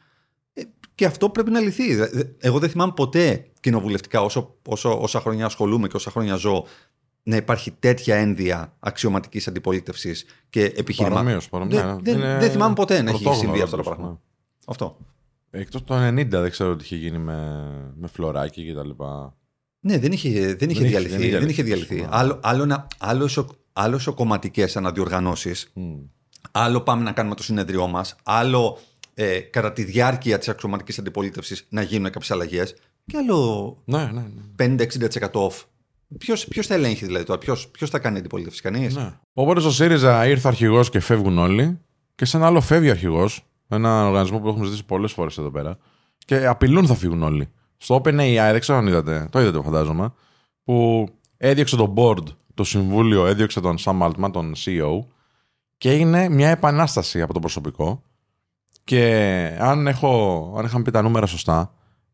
Ε, 0.53 0.61
και 0.95 1.05
αυτό 1.05 1.29
πρέπει 1.29 1.51
να 1.51 1.59
λυθεί. 1.59 1.83
Εγώ 2.37 2.59
δεν 2.59 2.69
θυμάμαι 2.69 2.93
ποτέ 2.95 3.45
κοινοβουλευτικά, 3.59 4.21
όσο, 4.21 4.55
όσο, 4.67 5.01
όσα 5.01 5.19
χρόνια 5.19 5.45
ασχολούμαι 5.45 5.87
και 5.87 5.95
όσα 5.95 6.11
χρόνια 6.11 6.35
ζω, 6.35 6.65
να 7.23 7.35
υπάρχει 7.35 7.71
τέτοια 7.71 8.15
ένδυα 8.15 8.75
αξιωματικής 8.79 9.47
αντιπολίτευσης 9.47 10.25
και 10.49 10.63
επιχείρημα. 10.63 11.23
Δεν, 11.23 11.99
δεν, 12.01 12.19
δεν 12.19 12.51
θυμάμαι 12.51 12.73
ποτέ 12.73 13.01
να 13.01 13.09
έχει 13.09 13.33
συμβεί 13.33 13.61
αυτό 13.61 13.75
το 13.75 13.83
πράγμα. 13.83 14.07
Ναι. 14.07 14.15
Αυτό. 14.65 14.97
Εκτός 15.51 15.83
το 15.83 16.07
90 16.07 16.27
δεν 16.27 16.51
ξέρω 16.51 16.75
τι 16.75 16.83
είχε 16.83 16.95
γίνει 16.95 17.17
με, 17.17 17.59
με 17.95 18.07
φλωράκι 18.07 18.65
και 18.65 18.73
τα 18.73 18.85
λοιπά. 18.85 19.33
Ναι, 19.79 19.99
δεν 19.99 20.11
είχε, 20.11 20.55
δεν 20.55 20.69
είχε 20.69 20.85
διαλυθεί. 20.85 21.29
Δεν 21.29 21.49
είχε 21.49 21.63
διαλυθεί. 21.63 22.07
Άλλο, 22.09 22.39
άλλο, 22.43 22.87
άλλο, 22.97 23.29
άλλο 23.73 23.99
κομματικέ 24.15 24.65
αναδιοργανώσεις. 24.73 25.73
Mm. 25.75 25.81
Άλλο 26.51 26.81
πάμε 26.81 27.03
να 27.03 27.11
κάνουμε 27.11 27.35
το 27.35 27.43
συνέδριό 27.43 27.87
μας. 27.87 28.15
Άλλο 28.23 28.77
ε, 29.13 29.39
κατά 29.39 29.73
τη 29.73 29.83
διάρκεια 29.83 30.37
της 30.37 30.49
αξιωματικής 30.49 30.99
αντιπολίτευσης 30.99 31.65
να 31.69 31.81
γίνουν 31.81 32.11
κάποιες 32.11 32.31
αλλαγές. 32.31 32.75
Και 33.05 33.17
άλλο 33.17 33.77
ναι, 33.85 34.11
ναι, 34.11 34.25
ναι. 34.65 34.75
50-60% 35.19 35.31
off. 35.31 35.63
Ποιος 36.49 36.67
θα 36.67 36.73
ελέγχει 36.73 37.05
δηλαδή 37.05 37.25
τώρα, 37.25 37.39
ποιος 37.71 37.89
θα 37.89 37.99
κάνει 37.99 38.17
αντιπολίτευση, 38.17 38.61
κανείς; 38.61 38.95
Ναι. 38.95 39.13
Οπότε 39.33 39.59
στο 39.59 39.71
ΣΥΡΙΖΑ 39.71 40.27
ήρθε 40.27 40.47
αρχηγός 40.47 40.89
και 40.89 40.99
φεύγουν 40.99 41.37
όλοι. 41.37 41.79
Και 42.15 42.25
σε 42.25 42.37
ένα 42.37 42.45
άλλο 42.45 42.61
φεύγει 42.61 42.89
αρχηγός 42.89 43.48
ένα 43.69 44.07
οργανισμό 44.07 44.39
που 44.39 44.47
έχουμε 44.47 44.65
ζητήσει 44.65 44.85
πολλές 44.85 45.11
φορές 45.11 45.37
εδώ 45.37 45.51
πέρα. 45.51 45.77
Και 46.17 46.47
απειλούν 46.47 46.87
θα 46.87 46.95
φύγουν 46.95 47.23
όλοι. 47.23 47.49
Στο 47.77 47.95
OpenAI, 47.95 48.49
δεν 48.51 48.59
ξέρω 48.59 48.77
αν 48.77 48.87
είδατε, 48.87 49.27
το 49.31 49.39
είδατε 49.39 49.61
φαντάζομαι, 49.61 50.13
που 50.63 51.07
έδιωξε 51.37 51.75
το 51.75 51.93
board, 51.97 52.23
το 52.53 52.63
συμβούλιο, 52.63 53.25
έδιωξε 53.25 53.61
τον 53.61 53.75
Sam 53.79 54.01
Altman, 54.01 54.29
τον 54.31 54.53
CEO, 54.65 55.05
και 55.77 55.91
έγινε 55.91 56.29
μια 56.29 56.49
επανάσταση 56.49 57.21
από 57.21 57.33
το 57.33 57.39
προσωπικό. 57.39 58.01
Και 58.83 59.03
αν, 59.59 59.87
έχω, 59.87 60.53
αν 60.57 60.65
είχαμε 60.65 60.83
πει 60.83 60.91
τα 60.91 61.01
νούμερα 61.01 61.25
σωστά, 61.25 61.73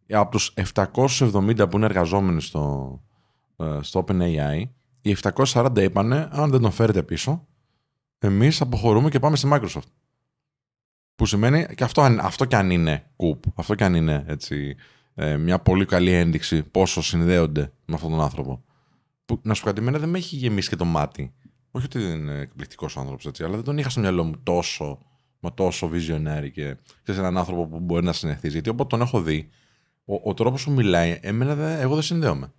από 0.10 0.32
τους 0.32 0.54
770 0.74 1.70
που 1.70 1.78
είναι 1.78 1.86
εργαζόμενοι 1.86 2.42
στο, 2.42 3.02
ε, 3.56 3.78
στο 3.82 4.06
OpenAI, 4.08 4.64
οι 5.02 5.16
740 5.24 5.78
είπανε, 5.78 6.30
αν 6.32 6.50
δεν 6.50 6.62
τον 6.62 6.72
φέρετε 6.72 7.04
πίσω, 7.04 7.48
εμείς 8.18 8.62
αποχωρούμε 8.62 9.10
και 9.10 9.20
πάμε 9.20 9.36
στη 9.36 9.50
Microsoft. 9.52 9.90
Που 11.16 11.26
σημαίνει, 11.26 11.66
και 11.76 11.84
αυτό, 11.84 12.02
αν- 12.02 12.20
αυτό 12.20 12.46
και 12.46 12.56
αν 12.56 12.70
είναι 12.70 13.06
κουπ, 13.16 13.44
αυτό 13.56 13.76
και 13.76 13.84
αν 13.84 13.96
είναι 13.96 14.24
έτσι, 14.28 14.76
ε, 15.16 15.38
μια 15.38 15.60
πολύ 15.60 15.86
καλή 15.86 16.12
ένδειξη 16.12 16.64
πόσο 16.64 17.02
συνδέονται 17.02 17.72
με 17.86 17.96
αυτόν 17.96 18.10
τον 18.12 18.22
άνθρωπο. 18.22 18.64
Που, 19.26 19.40
να 19.44 19.54
σου 19.54 19.62
πω 19.62 19.68
κάτι, 19.68 19.82
εμένα 19.82 20.00
δεν 20.00 20.10
με 20.10 20.18
έχει 20.18 20.36
γεμίσει 20.36 20.70
και 20.70 20.76
το 20.76 20.86
μάτι. 20.86 21.34
Όχι 21.72 21.86
ότι 21.86 22.00
δεν 22.00 22.18
είναι 22.18 22.40
εκπληκτικός 22.40 22.98
άνθρωπος, 22.98 23.32
αλλά 23.40 23.56
δεν 23.56 23.64
τον 23.64 23.78
είχα 23.78 23.90
στο 23.90 24.00
μυαλό 24.00 24.24
μου 24.24 24.34
τόσο, 24.44 25.00
μα 25.40 25.54
τόσο 25.54 25.90
visionary 25.94 26.50
και 26.54 26.76
σε 27.04 27.20
έναν 27.20 27.38
άνθρωπο 27.38 27.68
που 27.68 27.80
μπορεί 27.80 28.06
να 28.06 28.14
συνεχίσει. 28.14 28.50
Γιατί 28.50 28.70
όποτε 28.70 28.90
τον 28.90 29.02
έχω 29.02 29.22
δει, 29.22 29.50
ο, 30.06 30.30
ο 30.30 30.34
τρόπος 30.34 30.64
που 30.64 30.72
μιλάει, 30.72 31.20
εμένα 31.22 31.56
δεν, 31.56 31.80
εγώ 31.80 31.94
δεν 31.94 32.04
συνδέομαι. 32.04 32.54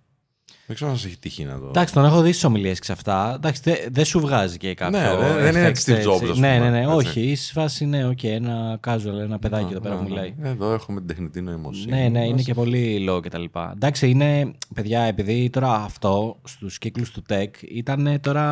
Δεν 0.65 0.75
ξέρω 0.75 0.91
αν 0.91 0.97
σας 0.97 1.07
έχει 1.07 1.17
τύχει 1.17 1.43
να 1.43 1.59
το. 1.59 1.65
Εντάξει, 1.67 1.93
τον 1.93 2.05
έχω 2.05 2.21
δει 2.21 2.29
στις 2.31 2.43
ομιλίες 2.43 2.79
και 2.79 2.91
αυτά. 2.91 3.33
Εντάξει, 3.35 3.61
δεν 3.63 3.77
δεν 3.91 4.05
σου 4.05 4.19
βγάζει 4.19 4.57
και 4.57 4.73
κάποιο. 4.73 4.99
Ναι, 4.99 5.15
δεν- 5.15 5.41
δεν 5.41 5.55
είναι 5.55 5.67
effect 5.69 5.89
Steve 5.89 5.93
έτσι. 5.95 6.07
Jobs, 6.09 6.29
ας 6.31 6.37
Ναι, 6.37 6.55
πούμε, 6.57 6.69
ναι, 6.69 6.69
ναι. 6.69 6.79
έτσι. 6.93 6.95
Όχι, 7.07 7.21
η 7.21 7.35
φάση 7.35 7.83
είναι 7.83 8.07
οκ, 8.07 8.23
ένα 8.23 8.79
casual, 8.87 9.19
ένα 9.23 9.39
παιδάκι 9.39 9.71
εδώ 9.71 9.79
πέρα 9.79 9.95
που 9.95 10.03
μιλάει. 10.03 10.33
Εδώ 10.43 10.73
έχουμε 10.73 10.99
την 10.99 11.07
τεχνητή 11.07 11.41
νοημοσύνη. 11.41 11.91
Ναι, 11.91 12.07
ναι, 12.09 12.23
είναι 12.25 12.33
μας. 12.33 12.43
και 12.43 12.53
πολύ 12.53 13.07
low 13.09 13.21
και 13.21 13.29
τα 13.29 13.37
λοιπά. 13.39 13.71
Εντάξει, 13.75 14.09
είναι, 14.09 14.51
παιδιά, 14.73 15.01
επειδή 15.01 15.49
τώρα 15.49 15.73
αυτό 15.73 16.39
στους 16.43 16.77
κύκλους 16.77 17.11
του 17.11 17.23
tech 17.29 17.49
ήταν 17.61 18.19
τώρα 18.21 18.45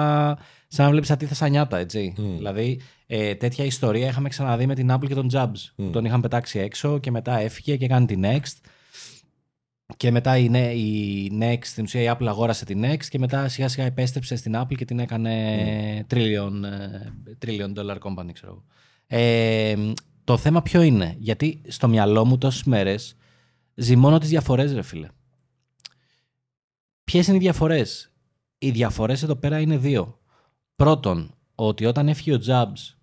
σαν 0.68 0.86
να 0.86 0.92
βλέπεις 0.92 1.12
αντίθεσα 1.12 1.48
νιάτα, 1.48 1.78
έτσι. 1.78 2.14
Δηλαδή, 2.38 2.80
ε, 3.08 3.36
τέτοια 3.36 3.66
ιστορία 3.66 4.08
είχαμε 4.08 4.30
ξαναδεί 4.30 4.66
με 4.66 4.76
την 4.76 4.92
Apple 4.94 5.08
και 5.08 5.14
τον 5.16 5.28
Jobs. 5.34 5.72
που 5.76 5.90
Τον 5.90 6.06
είχαν 6.06 6.22
πετάξει 6.22 6.60
έξω 6.60 7.00
και 7.00 7.12
μετά 7.12 7.40
έφυγε 7.40 7.76
και 7.76 7.86
έκανε 7.86 8.06
την 8.06 8.24
Next. 8.26 8.70
Και 9.98 10.12
μετά 10.12 10.38
η, 10.38 10.50
νέ- 10.50 10.76
η 10.76 11.32
Next, 11.42 11.66
στην 11.66 11.84
ουσία 11.84 12.02
η 12.02 12.16
Apple 12.18 12.26
αγόρασε 12.28 12.66
την 12.66 12.84
Next 12.86 13.06
και 13.10 13.20
μετά 13.20 13.48
σιγά 13.48 13.68
σιγά 13.68 13.86
επέστρεψε 13.86 14.36
στην 14.36 14.54
Apple 14.56 14.76
και 14.76 14.86
την 14.86 15.00
έκανε 15.00 16.06
trillion, 16.10 16.64
ε, 16.64 17.12
trillion 17.46 17.74
dollar 17.74 17.98
company, 17.98 18.32
ξέρω 18.34 18.52
εγώ. 18.52 18.64
Ε, 19.08 19.94
το 20.24 20.38
θέμα 20.38 20.62
ποιο 20.62 20.82
είναι, 20.82 21.16
γιατί 21.18 21.62
στο 21.68 21.88
μυαλό 21.88 22.26
μου 22.26 22.38
τόσες 22.38 22.64
μέρες 22.64 23.16
ζυμώνω 23.76 24.18
τις 24.18 24.30
διαφορές 24.30 24.74
ρε 24.74 24.82
φίλε. 24.82 25.08
Ποιες 27.04 27.28
είναι 27.28 27.36
οι 27.36 27.40
διαφορές; 27.40 28.12
Οι 28.58 28.72
διαφορές 28.72 29.24
εδώ 29.24 29.36
πέρα 29.36 29.60
είναι 29.60 29.78
δύο. 29.78 30.20
Πρώτον, 30.76 31.36
ότι 31.56 31.86
όταν 31.86 32.08
έφυγε 32.08 32.34
ο 32.34 32.40
Jobs 32.48 32.96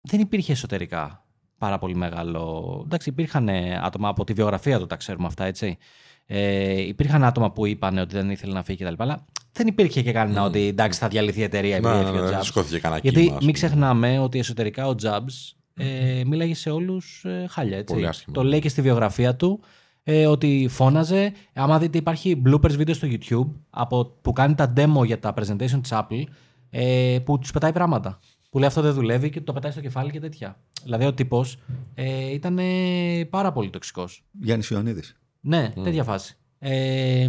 δεν 0.00 0.20
υπήρχε 0.20 0.52
εσωτερικά 0.52 1.23
πάρα 1.64 1.78
πολύ 1.78 1.96
μεγάλο. 1.96 2.80
Εντάξει, 2.84 3.08
υπήρχαν 3.08 3.48
ε, 3.48 3.80
άτομα 3.82 4.08
από 4.08 4.24
τη 4.24 4.32
βιογραφία 4.32 4.78
του, 4.78 4.86
τα 4.86 4.96
ξέρουμε 4.96 5.26
αυτά, 5.26 5.44
έτσι. 5.44 5.78
Ε, 6.26 6.80
υπήρχαν 6.80 7.24
άτομα 7.24 7.52
που 7.52 7.66
είπαν 7.66 7.98
ότι 7.98 8.14
δεν 8.14 8.30
ήθελε 8.30 8.52
να 8.52 8.62
φύγει 8.62 8.84
κτλ. 8.84 8.94
Αλλά 9.02 9.24
δεν 9.52 9.66
υπήρχε 9.66 10.02
και 10.02 10.12
κανένα 10.12 10.42
ότι 10.44 10.66
εντάξει, 10.66 10.98
θα 10.98 11.08
διαλυθεί 11.08 11.40
η 11.40 11.42
εταιρεία 11.42 11.76
επειδή 11.76 11.94
Ναι, 11.94 12.00
ναι, 12.00 12.02
έφυγε 12.02 12.20
ναι, 12.20 12.26
ο 12.26 12.28
δεν 12.28 12.38
Jobs. 12.38 12.44
σηκώθηκε 12.44 12.78
κανένα 12.78 13.00
Γιατί 13.02 13.20
κύμα, 13.20 13.36
ας 13.36 13.44
μην 13.44 13.52
πούμε. 13.52 13.52
ξεχνάμε 13.52 14.18
ότι 14.18 14.38
εσωτερικά 14.38 14.86
ο 14.86 14.94
Jobs 15.02 15.54
ε, 15.74 16.22
μίλαγε 16.26 16.54
σε 16.54 16.70
όλους 16.70 17.24
ε, 17.24 17.46
χάλια. 17.48 17.78
Έτσι. 17.78 17.94
Πολύ 17.94 18.06
άσχημα. 18.06 18.34
Το 18.34 18.44
λέει 18.44 18.60
και 18.60 18.68
στη 18.68 18.82
βιογραφία 18.82 19.36
του 19.36 19.60
ε, 20.02 20.26
ότι 20.26 20.66
φώναζε. 20.70 21.32
Άμα 21.54 21.78
δείτε, 21.78 21.98
υπάρχει 21.98 22.42
bloopers 22.46 22.72
βίντεο 22.76 22.94
στο 22.94 23.08
YouTube 23.10 23.50
από, 23.70 24.04
που 24.22 24.32
κάνει 24.32 24.54
τα 24.54 24.72
demo 24.76 25.04
για 25.06 25.18
τα 25.18 25.34
presentation 25.36 25.80
της 25.82 25.90
Apple 25.92 26.24
ε, 26.70 27.18
που 27.24 27.38
τους 27.38 27.50
πετάει 27.50 27.72
πράγματα. 27.72 28.18
Που 28.54 28.60
λέει 28.60 28.68
αυτό 28.68 28.80
δεν 28.80 28.92
δουλεύει 28.92 29.30
και 29.30 29.40
το 29.40 29.52
πετάει 29.52 29.70
στο 29.70 29.80
κεφάλι 29.80 30.10
και 30.10 30.20
τέτοια. 30.20 30.56
Δηλαδή 30.82 31.04
ο 31.04 31.12
τύπος 31.14 31.58
ε, 31.94 32.32
ήταν 32.32 32.58
ε, 32.58 33.24
πάρα 33.30 33.52
πολύ 33.52 33.70
τοξικός. 33.70 34.24
Γιάννης 34.40 34.68
Ιωαννίδης. 34.70 35.16
Ναι, 35.40 35.72
τέτοια 35.82 36.04
φάση. 36.04 36.36
Ε, 36.58 37.26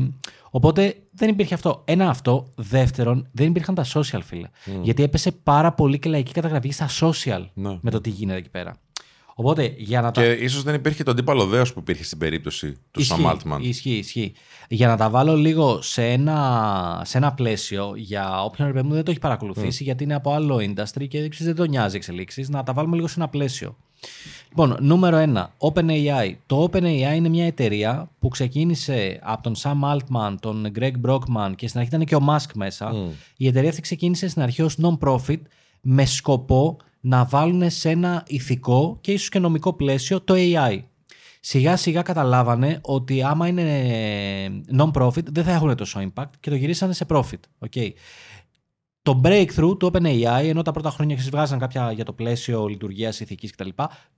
οπότε 0.50 0.96
δεν 1.12 1.30
υπήρχε 1.30 1.54
αυτό. 1.54 1.82
Ένα 1.86 2.10
αυτό. 2.10 2.48
Δεύτερον, 2.56 3.28
δεν 3.32 3.48
υπήρχαν 3.48 3.76
τα 3.76 3.86
social, 3.94 4.20
φίλε. 4.24 4.50
Γιατί 4.82 5.04
έπεσε 5.04 5.32
πάρα 5.32 5.74
πολύ 5.74 6.00
και 6.00 6.10
λαϊκή 6.10 6.32
καταγραφή 6.34 6.70
στα 6.70 6.90
social 7.02 7.46
Ναι. 7.54 7.78
με 7.82 7.92
το 7.92 8.02
τι 8.02 8.10
γίνεται 8.10 8.38
εκεί 8.38 8.50
πέρα. 8.50 8.76
Οπότε 9.38 9.74
για 9.78 10.02
να 10.02 10.12
τα. 10.12 10.22
Και 10.22 10.32
ίσως 10.32 10.64
δεν 10.64 10.76
υπήρχε 10.76 11.04
το 11.04 11.12
αντίπαλο 11.12 11.46
δέος 11.46 11.74
που 11.74 11.80
υπήρχε 11.80 12.04
στην 12.04 12.18
περίπτωση 12.18 12.72
του 12.92 13.00
Ισχύει, 13.00 13.24
Sam 13.24 13.32
Altman. 13.32 13.60
Ισχύει, 13.62 13.98
ισχύει. 13.98 14.34
Για 14.68 14.88
να 14.88 14.98
τα 14.98 15.10
βάλω 15.10 15.36
λίγο 15.36 15.82
σε 15.82 16.06
ένα, 16.06 17.02
σε 17.06 17.18
ένα 17.18 17.34
πλαίσιο 17.34 17.94
για 17.96 18.44
όποιον 18.44 18.68
ρε 18.68 18.74
παιδί 18.74 18.88
μου 18.88 18.94
δεν 18.94 19.04
το 19.04 19.12
έχει 19.12 19.20
παρακολουθήσει, 19.20 19.84
γιατί 19.84 20.04
είναι 20.04 20.16
από 20.16 20.34
άλλο 20.34 20.56
industry 20.56 21.08
και 21.08 21.30
ξέρεις, 21.30 21.46
δεν 21.46 21.56
το 21.56 21.66
νοιάζει 21.66 21.96
εξελίξεις, 21.96 22.50
να 22.50 22.64
τα 22.64 22.74
βάλουμε 22.74 22.96
λίγο 22.96 23.08
σε 23.08 23.14
ένα 23.18 23.28
πλαίσιο. 23.28 23.78
Λοιπόν, 24.50 24.78
νούμερο 24.80 25.18
ένα, 25.18 25.54
OpenAI. 25.58 26.34
Το 26.46 26.64
OpenAI 26.64 27.14
είναι 27.16 27.30
μια 27.30 27.46
εταιρεία 27.46 28.10
που 28.20 28.28
ξεκίνησε 28.28 29.20
από 29.24 29.44
τον 29.44 29.56
Sam 29.58 29.96
Altman, 29.96 30.36
τον 30.40 30.72
Greg 30.80 30.94
Brockman 31.08 31.52
και 31.56 31.68
στην 31.68 31.80
αρχή 31.80 31.96
ήταν 31.96 32.06
και 32.06 32.16
ο 32.16 32.22
Musk 32.30 32.50
μέσα. 32.54 32.94
Η 33.38 33.48
εταιρεία 33.48 33.70
αυτή 33.70 33.82
ξεκίνησε 33.82 34.28
στην 34.28 34.42
αρχή 34.42 34.62
ως 34.62 34.78
non-profit 34.82 35.42
με 35.82 36.06
σκοπό 36.06 36.78
να 37.08 37.26
βάλουν 37.26 37.70
σε 37.70 37.90
ένα 37.90 38.24
ηθικό 38.28 38.98
και 39.02 39.12
ίσως 39.12 39.30
και 39.30 39.40
νομικό 39.40 39.74
πλαίσιο 39.74 40.22
το 40.22 40.34
AI. 40.38 40.80
Σιγά 41.40 41.76
σιγά 41.76 42.02
καταλάβανε 42.02 42.80
ότι 42.82 43.24
άμα 43.24 43.48
είναι 43.48 44.64
non-profit 44.78 45.24
δεν 45.32 45.44
θα 45.44 45.52
έχουν 45.52 45.76
τόσο 45.76 46.00
impact 46.00 46.30
και 46.40 46.50
το 46.50 46.56
γυρίσανε 46.56 46.94
σε 46.94 47.06
profit. 47.10 47.40
Okay. 47.70 47.90
Το 49.02 49.22
breakthrough 49.24 49.80
του 49.80 49.92
OpenAI, 49.94 50.44
ενώ 50.44 50.62
τα 50.62 50.72
πρώτα 50.72 50.90
χρόνια 50.90 51.16
βγάζαν 51.16 51.60
κάποια 51.60 51.92
για 51.92 52.06
το 52.06 52.14
πλαίσιο 52.14 52.68
λειτουργίας 52.68 53.20
ηθικής 53.20 53.52
κτλ., 53.52 53.70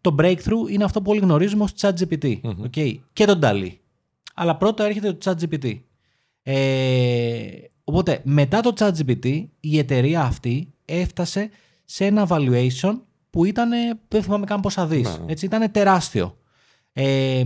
το 0.02 0.16
breakthrough 0.20 0.70
είναι 0.70 0.84
αυτό 0.84 1.02
που 1.02 1.12
όλοι 1.12 1.20
γνωρίζουμε 1.20 1.64
ως 1.64 1.74
ChatGPT. 1.80 2.40
Okay. 2.44 2.96
Και 3.14 3.26
τον 3.26 3.40
DALI. 3.44 3.72
Αλλά 4.34 4.56
πρώτο 4.56 4.84
έρχεται 4.84 5.14
το 5.14 5.32
ChatGPT. 5.32 5.80
Ε, 6.44 7.48
οπότε 7.84 8.22
μετά 8.24 8.62
το 8.62 8.74
ChatGPT 8.80 9.46
η 9.60 9.78
εταιρεία 9.78 10.22
αυτή 10.22 10.74
έφτασε 10.86 11.50
σε 11.90 12.06
ένα 12.06 12.28
valuation 12.30 13.00
που 13.30 13.46
ήταν, 13.46 13.70
δεν 14.08 14.24
θυμάμαι 14.24 14.46
καν 14.46 14.60
πόσα 14.60 14.88
δις. 14.88 15.22
Έτσι, 15.26 15.46
ήταν 15.46 15.72
τεράστιο. 15.72 16.38
Ε, 16.94 17.44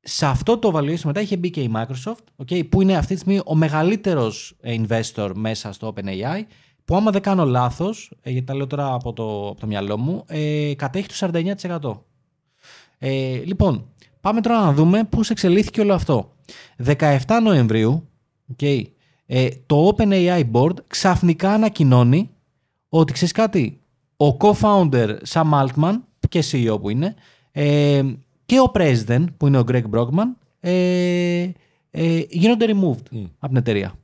σε 0.00 0.26
αυτό 0.26 0.58
το 0.58 0.72
valuation 0.74 1.00
μετά 1.04 1.20
είχε 1.20 1.36
μπει 1.36 1.50
και 1.50 1.60
η 1.60 1.72
Microsoft, 1.74 2.44
okay, 2.44 2.68
που 2.68 2.82
είναι 2.82 2.96
αυτή 2.96 3.14
τη 3.14 3.20
στιγμή 3.20 3.40
ο 3.44 3.54
μεγαλύτερος 3.54 4.56
investor 4.64 5.30
μέσα 5.34 5.72
στο 5.72 5.94
OpenAI, 5.94 6.42
που 6.84 6.96
άμα 6.96 7.10
δεν 7.10 7.22
κάνω 7.22 7.44
λάθος, 7.44 8.12
ε, 8.20 8.30
γιατί 8.30 8.46
τα 8.46 8.54
λέω 8.54 8.66
τώρα 8.66 8.92
από 8.92 9.12
το, 9.12 9.48
από 9.48 9.60
το 9.60 9.66
μυαλό 9.66 9.98
μου, 9.98 10.24
ε, 10.26 10.72
κατέχει 10.76 11.08
το 11.08 11.14
49%. 11.14 12.02
Ε, 12.98 13.42
λοιπόν, 13.44 13.88
πάμε 14.20 14.40
τώρα 14.40 14.60
να 14.60 14.72
δούμε 14.72 15.04
πώς 15.04 15.30
εξελίχθηκε 15.30 15.80
όλο 15.80 15.94
αυτό. 15.94 16.32
17 16.84 17.18
Νοεμβρίου, 17.42 18.08
okay, 18.56 18.82
ε, 19.26 19.48
το 19.66 19.94
OpenAI 19.96 20.42
Board 20.52 20.74
ξαφνικά 20.86 21.52
ανακοινώνει 21.52 22.30
ότι 22.98 23.12
ξέρεις 23.12 23.32
κάτι, 23.32 23.80
ο 24.16 24.36
co-founder 24.40 25.16
Sam 25.28 25.50
Altman 25.52 25.94
και 26.28 26.44
CEO 26.52 26.80
που 26.80 26.90
είναι, 26.90 27.14
ε, 27.52 28.02
και 28.46 28.60
ο 28.60 28.70
president 28.74 29.24
που 29.36 29.46
είναι 29.46 29.58
ο 29.58 29.64
Greg 29.68 29.82
Brockman 29.90 30.28
ε, 30.60 31.50
ε, 31.90 32.22
γίνονται 32.28 32.66
removed 32.68 33.26
από 33.38 33.48
την 33.48 33.56
εταιρεία. 33.56 33.94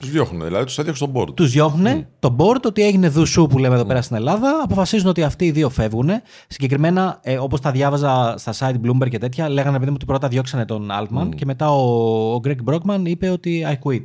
Τους 0.00 0.10
διώχνουν, 0.10 0.44
δηλαδή 0.44 0.64
τους 0.64 0.78
έδιωξε 0.78 1.04
στον 1.04 1.14
board. 1.16 1.36
Τους 1.36 1.50
διώχνουν 1.50 2.06
το 2.18 2.36
board 2.38 2.62
ότι 2.64 2.82
έγινε 2.82 3.08
δουσού 3.08 3.46
που 3.46 3.58
λέμε 3.58 3.74
εδώ 3.74 3.84
πέρα 3.84 4.02
στην 4.02 4.16
Ελλάδα. 4.16 4.60
Αποφασίζουν 4.62 5.08
ότι 5.08 5.22
αυτοί 5.22 5.44
οι 5.44 5.50
δύο 5.50 5.68
φεύγουν. 5.68 6.10
Συγκεκριμένα, 6.48 7.18
ε, 7.22 7.38
όπως 7.38 7.60
τα 7.60 7.70
διάβαζα 7.70 8.34
στα 8.38 8.52
site 8.58 8.86
Bloomberg 8.86 9.08
και 9.08 9.18
τέτοια, 9.18 9.48
λέγανε 9.48 9.78
παιδί 9.78 9.90
μου 9.90 9.96
ότι 9.96 10.04
πρώτα 10.04 10.28
διώξανε 10.28 10.64
τον 10.64 10.90
Altman 10.90 11.28
και 11.34 11.44
μετά 11.44 11.70
ο, 11.70 12.34
ο 12.34 12.40
Greg 12.44 12.56
Brockman 12.64 13.02
είπε 13.04 13.28
ότι 13.28 13.66
I 13.68 13.88
quit. 13.88 14.04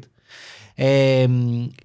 Ε, 0.79 1.27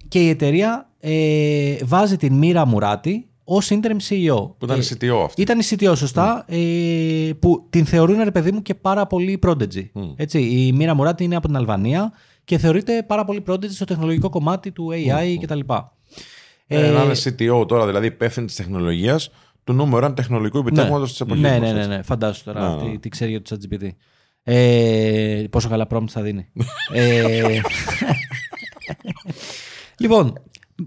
και 0.09 0.21
η 0.21 0.29
εταιρεία 0.29 0.91
ε, 1.01 1.77
βάζει 1.85 2.17
την 2.17 2.35
Μοίρα 2.35 2.67
Μουράτη 2.67 3.27
ως 3.45 3.71
interim 3.71 4.09
CEO. 4.09 4.51
Που 4.59 4.65
ήταν 4.65 4.79
Ε, 4.79 4.83
η 4.83 4.97
CTO 5.01 5.23
αυτή. 5.25 5.43
ήταν 5.43 5.59
η 5.59 5.63
CTO, 5.71 5.93
σωστά, 5.97 6.45
ε, 6.49 7.31
που 7.39 7.67
την 7.71 7.87
θεωρούν, 7.87 8.23
ρε 8.23 8.31
παιδί 8.31 8.53
μου, 8.53 8.63
και 8.63 8.75
πάρα 8.75 9.07
πολύ 9.07 9.39
prodigy. 9.47 9.89
Έτσι, 10.17 10.41
η 10.41 10.73
Μοίρα 10.73 10.95
Μουράτη 10.95 11.25
είναι 11.25 11.37
από 11.37 11.47
την 11.47 11.57
Αλβανία 11.57 12.13
και 12.45 12.59
θεωρείται 12.59 13.03
πάρα 13.03 13.25
πολύ 13.25 13.43
prodigy 13.49 13.71
στο 13.71 13.85
τεχνολογικό 13.85 14.29
κομμάτι 14.29 14.71
του 14.71 14.91
AI 14.93 15.37
κτλ. 15.41 15.61
Ε, 16.67 16.91
να 16.91 17.03
είναι 17.03 17.15
CTO 17.25 17.69
τώρα, 17.69 17.87
δηλαδή 17.87 18.07
υπεύθυνη 18.07 18.47
της 18.47 18.57
τεχνολογίας 18.57 19.31
του 19.65 19.73
νούμερο 19.73 20.07
ένα 20.07 20.15
τεχνολογικού 20.15 20.59
επιτεύγματος 20.59 21.11
της 21.11 21.21
εποχής. 21.21 21.43
ναι, 21.43 21.59
ναι, 21.59 21.73
ναι, 21.73 21.87
ναι, 21.87 22.03
φαντάσου 22.03 22.45
τώρα 22.45 22.77
τι, 22.77 22.99
τι 22.99 23.09
ξέρει 23.09 23.31
για 23.31 23.43
το 23.43 23.57
ChatGPT. 23.57 23.89
Ε, 24.43 25.45
πόσο 25.51 25.69
καλά 25.69 25.87
prompts 25.91 26.09
θα 26.09 26.23
δίνει. 26.23 26.47
ε, 26.95 27.61
λοιπόν, 29.99 30.32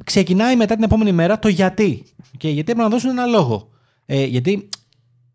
ξεκινάει 0.03 0.55
μετά 0.55 0.75
την 0.75 0.83
επόμενη 0.83 1.11
μέρα 1.11 1.39
το 1.39 1.47
γιατί. 1.47 2.03
Και 2.37 2.47
γιατί 2.49 2.59
έπρεπε 2.71 2.81
να 2.81 2.89
δώσουν 2.89 3.09
ένα 3.09 3.25
λόγο. 3.25 3.69
Ε, 4.05 4.23
γιατί 4.25 4.69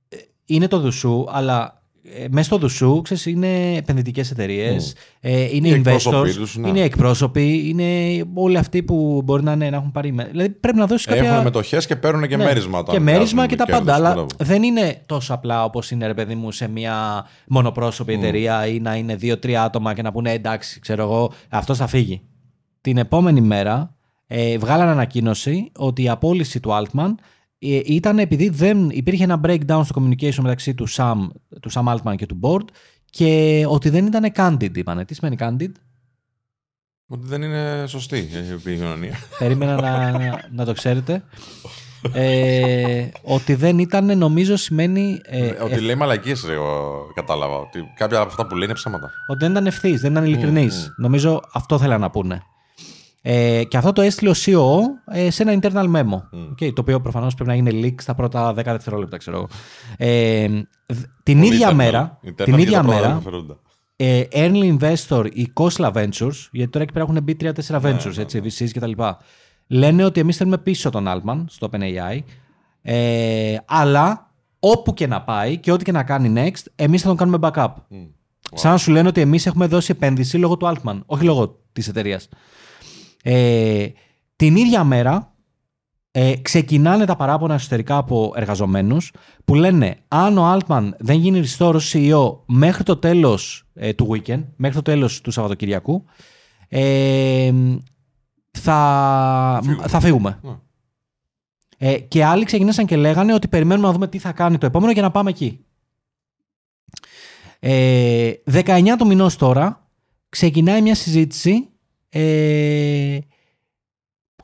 ε, 0.08 0.16
είναι 0.44 0.68
το 0.68 0.80
δουσού, 0.80 1.24
αλλά 1.28 1.82
ε, 2.02 2.24
μέσα 2.30 2.44
στο 2.44 2.58
δουσού, 2.58 3.02
ξέρεις, 3.02 3.26
είναι 3.26 3.76
επενδυτικές 3.76 4.30
εταιρείες, 4.30 4.94
ε, 5.20 5.56
είναι 5.56 5.68
Οι 5.68 5.72
εκπρόσωποι 5.72 6.16
investors, 6.30 6.34
τους, 6.34 6.56
ναι. 6.56 6.68
είναι 6.68 6.80
εκπρόσωποι, 6.80 7.68
είναι 7.68 8.20
όλοι 8.34 8.58
αυτοί 8.58 8.82
που 8.82 9.22
μπορεί 9.24 9.42
να, 9.42 9.52
είναι, 9.52 9.70
να 9.70 9.76
έχουν 9.76 9.92
πάρει. 9.92 10.12
με- 10.12 10.24
Δηλαδή 10.30 10.50
πρέπει 10.50 10.78
να 10.78 10.86
δώσεις 10.86 11.06
κάποια. 11.06 11.30
Έχουν 11.30 11.42
μετοχές 11.42 11.86
και 11.86 11.96
παίρνουν 11.96 12.28
και 12.28 12.36
Ναι, 12.36 12.44
μέρισμα. 12.44 12.78
όταν 12.78 12.94
Και 12.94 13.00
μέρισμα 13.00 13.26
βγάζουν 13.42 13.48
και 13.48 13.56
τα 13.56 13.64
κέρδος, 13.64 13.80
πάντα. 13.84 13.94
Αλλά 13.94 14.08
κατάλαβα. 14.08 14.34
δεν 14.44 14.62
είναι 14.62 15.02
τόσο 15.06 15.34
απλά 15.34 15.64
όπως 15.64 15.90
είναι, 15.90 16.06
ρε 16.06 16.14
παιδί 16.14 16.34
μου, 16.34 16.50
σε 16.50 16.68
μια 16.68 17.26
μονοπρόσωπη 17.48 18.12
εταιρεία 18.12 18.66
ή 18.66 18.80
να 18.80 18.94
είναι 18.96 19.16
δύο-τρία 19.16 19.62
άτομα 19.62 19.94
και 19.94 20.02
να 20.02 20.12
πούνε 20.12 20.32
εντάξει, 20.32 20.80
ξέρω 20.80 21.02
εγώ, 21.02 21.32
αυτός 21.48 21.78
θα 21.78 21.86
φύγει. 21.86 22.22
Την 22.80 22.96
επόμενη 22.96 23.40
μέρα 23.40 23.94
ε, 24.26 24.58
βγάλανε 24.58 24.90
ανακοίνωση 24.90 25.70
ότι 25.76 26.02
η 26.02 26.08
απόλυση 26.08 26.60
του 26.60 26.70
Altman 26.70 27.14
ε, 27.58 27.80
ήταν 27.84 28.18
επειδή 28.18 28.48
δεν 28.48 28.90
υπήρχε 28.90 29.24
ένα 29.24 29.40
breakdown 29.44 29.80
στο 29.84 30.02
communication 30.02 30.34
μεταξύ 30.34 30.74
του 30.74 30.88
Sam, 30.88 31.28
του 31.60 31.70
Sam 31.72 31.94
Altman 31.94 32.14
και 32.16 32.26
του 32.26 32.40
board 32.42 32.64
και 33.10 33.64
ότι 33.68 33.88
δεν 33.88 34.06
ήταν 34.06 34.32
candid, 34.34 34.76
είπανε. 34.76 35.04
Τι 35.04 35.14
σημαίνει 35.14 35.36
candid? 35.40 35.72
Ότι 37.06 37.26
δεν 37.26 37.42
είναι 37.42 37.84
σωστή 37.86 38.18
η 38.18 38.52
επικοινωνία. 38.52 39.14
Περίμενα 39.38 39.80
να, 39.80 40.10
να, 40.18 40.48
να 40.52 40.64
το 40.64 40.72
ξέρετε. 40.72 41.22
Ε, 42.12 43.08
ότι 43.22 43.54
δεν 43.54 43.78
ήταν, 43.78 44.18
νομίζω, 44.18 44.56
σημαίνει. 44.56 45.20
Ε, 45.24 45.48
ότι 45.48 45.80
λέει 45.80 45.94
μαλακίες, 45.94 46.44
εγώ 46.44 47.02
κατάλαβα. 47.14 47.56
Ότι 47.56 47.92
κάποια 47.96 48.18
από 48.18 48.28
αυτά 48.28 48.46
που 48.46 48.54
λέει 48.54 48.64
είναι 48.64 48.74
ψέματα. 48.74 49.10
ότι 49.26 49.38
δεν 49.38 49.50
ήταν 49.50 49.66
ευθύς, 49.66 50.00
δεν 50.00 50.10
ήταν 50.10 50.24
ειλικρινή. 50.24 50.68
Νομίζω 50.96 51.42
αυτό 51.52 51.78
θέλανε 51.78 52.00
να 52.00 52.10
πούνε. 52.10 52.42
Ε, 53.22 53.64
και 53.64 53.76
αυτό 53.76 53.92
το 53.92 54.02
έστειλε 54.02 54.30
ο 54.30 54.34
CEO 54.36 55.14
ε, 55.14 55.30
σε 55.30 55.42
ένα 55.42 55.58
internal 55.62 55.96
memo. 55.96 56.20
Okay, 56.50 56.72
το 56.74 56.80
οποίο 56.80 57.00
προφανώς 57.00 57.34
πρέπει 57.34 57.50
να 57.50 57.56
γίνει 57.56 57.80
leak 57.84 58.02
στα 58.02 58.14
πρώτα 58.14 58.52
10 58.52 58.54
δευτερόλεπτα, 58.54 59.16
ξέρω 59.16 59.36
εγώ. 59.36 59.48
Ε, 59.96 60.48
δ- 60.86 61.04
την 61.22 61.40
Πολύ 61.40 61.54
ίδια 61.54 61.70
internal. 61.70 61.74
μέρα, 61.74 62.18
Internal 62.24 62.34
την 62.44 62.54
και 62.54 62.60
ίδια 62.62 62.76
τα 62.76 62.82
πρώτα 62.82 62.96
μέρα 62.96 63.06
ενδιαφέροντα. 63.08 63.58
ε, 63.96 64.22
early 64.32 64.78
investor 64.78 65.26
η 65.32 65.52
Kosla 65.54 65.92
Ventures, 65.92 66.48
γιατί 66.52 66.70
τώρα 66.70 66.84
εκεί 66.84 66.92
πέρα 66.92 67.04
έχουν 67.04 67.22
μπει 67.22 67.36
3-4 67.40 67.80
Ναι, 67.80 67.90
ventures, 67.96 68.18
έτσι, 68.18 68.40
VCs 68.44 68.68
κτλ. 68.74 68.92
Λένε 69.66 70.04
ότι 70.04 70.20
εμείς 70.20 70.36
θέλουμε 70.36 70.58
πίσω 70.58 70.90
τον 70.90 71.04
Altman 71.08 71.44
στο 71.48 71.68
OpenAI, 71.72 72.18
ε, 72.82 73.56
αλλά 73.66 74.30
όπου 74.60 74.94
και 74.94 75.06
να 75.06 75.22
πάει 75.22 75.58
και 75.58 75.72
ό,τι 75.72 75.84
και 75.84 75.92
να 75.92 76.02
κάνει 76.02 76.32
next, 76.36 76.64
εμείς 76.74 77.02
θα 77.02 77.08
τον 77.08 77.16
κάνουμε 77.16 77.38
backup. 77.40 77.72
Σαν 78.54 78.70
να 78.70 78.76
σου 78.76 78.90
λένε 78.90 79.08
ότι 79.08 79.20
εμείς 79.20 79.46
έχουμε 79.46 79.66
δώσει 79.66 79.90
επένδυση 79.90 80.36
λόγω 80.38 80.56
του 80.56 80.66
Altman, 80.74 81.00
όχι 81.06 81.24
λόγω 81.24 81.60
της 81.72 81.88
εταιρείας. 81.88 82.28
Ε, 83.22 83.86
την 84.36 84.56
ίδια 84.56 84.84
μέρα 84.84 85.34
ε, 86.10 86.36
ξεκινάνε 86.42 87.04
τα 87.04 87.16
παράπονα 87.16 87.54
εσωτερικά 87.54 87.96
από 87.96 88.32
εργαζομένους 88.36 89.12
που 89.44 89.54
λένε 89.54 89.96
αν 90.08 90.38
ο 90.38 90.56
Altman 90.56 90.90
δεν 90.98 91.18
γίνει 91.18 91.42
restore 91.44 91.74
ως 91.74 91.94
CEO 91.94 92.36
μέχρι 92.46 92.82
το 92.82 92.96
τέλος 92.96 93.64
ε, 93.74 93.92
του 93.92 94.08
weekend, 94.10 94.44
μέχρι 94.56 94.76
το 94.76 94.82
τέλος 94.82 95.20
του 95.20 95.30
Σαββατοκυριακού, 95.30 96.04
ε, 96.68 97.52
θα, 98.50 99.60
Φύγουμε. 99.62 99.88
θα 99.88 100.00
φύγουμε. 100.00 100.38
Ναι. 100.42 100.56
Ε, 101.78 101.98
και 101.98 102.24
άλλοι 102.24 102.44
ξεκινήσαν 102.44 102.86
και 102.86 102.96
λέγανε 102.96 103.34
ότι 103.34 103.48
περιμένουμε 103.48 103.86
να 103.86 103.92
δούμε 103.92 104.08
τι 104.08 104.18
θα 104.18 104.32
κάνει 104.32 104.58
το 104.58 104.66
επόμενο 104.66 104.92
για 104.92 105.02
να 105.02 105.10
πάμε 105.10 105.30
εκεί. 105.30 105.64
Ε, 107.58 108.32
19 108.52 108.94
του 108.98 109.06
μηνός 109.06 109.36
τώρα 109.36 109.88
ξεκινάει 110.28 110.82
μια 110.82 110.94
συζήτηση 110.94 111.68
ε, 112.10 113.18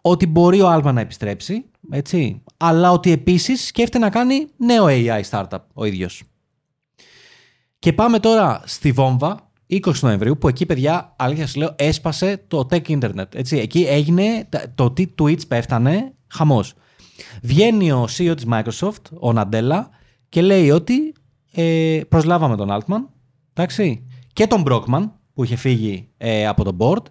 ότι 0.01 0.27
μπορεί 0.27 0.61
ο 0.61 0.69
Άλμα 0.69 0.93
να 0.93 1.01
επιστρέψει, 1.01 1.65
έτσι, 1.91 2.43
αλλά 2.57 2.91
ότι 2.93 3.11
επίσης 3.13 3.67
σκέφτεται 3.67 3.99
να 4.05 4.11
κάνει 4.11 4.47
νέο 4.57 4.85
AI 4.89 5.21
startup 5.31 5.59
ο 5.75 5.85
ίδιος. 5.85 6.23
Και 7.79 7.93
πάμε 7.93 8.19
τώρα 8.19 8.63
στη 8.65 8.93
βόμβα, 8.93 9.51
20 9.67 9.81
Νοεμβρίου, 10.01 10.39
που 10.39 10.49
εκεί, 10.49 10.67
παιδιά, 10.67 11.15
αλήθεια 11.19 11.47
σας 11.47 11.57
λέω, 11.57 11.75
έσπασε 11.79 12.45
το 12.49 12.67
tech 12.71 12.87
internet. 13.01 13.35
Έτσι. 13.35 13.57
Εκεί 13.59 13.85
έγινε, 13.89 14.47
τα- 14.49 14.73
το 14.75 14.91
τι 14.91 15.07
tweets 15.19 15.47
πέφτανε, 15.49 16.15
χαμός. 16.27 16.75
Βγαίνει 17.43 17.93
ο 17.93 18.09
CEO 18.17 18.33
της 18.37 18.45
Microsoft, 18.51 19.03
ο 19.21 19.33
Ναντέλα, 19.33 19.91
και 20.29 20.43
λέει 20.43 20.71
ότι 20.71 21.15
ε, 21.53 22.01
προσλάβαμε 22.09 22.57
τον 22.57 22.69
Altman, 22.71 23.05
εντάξει, 23.55 24.07
και 24.33 24.47
τον 24.47 24.63
Brockman, 24.67 25.11
που 25.35 25.45
είχε 25.45 25.57
φύγει 25.57 26.09
ε, 26.17 26.47
από 26.47 26.65
τον 26.65 26.77
board, 26.81 27.03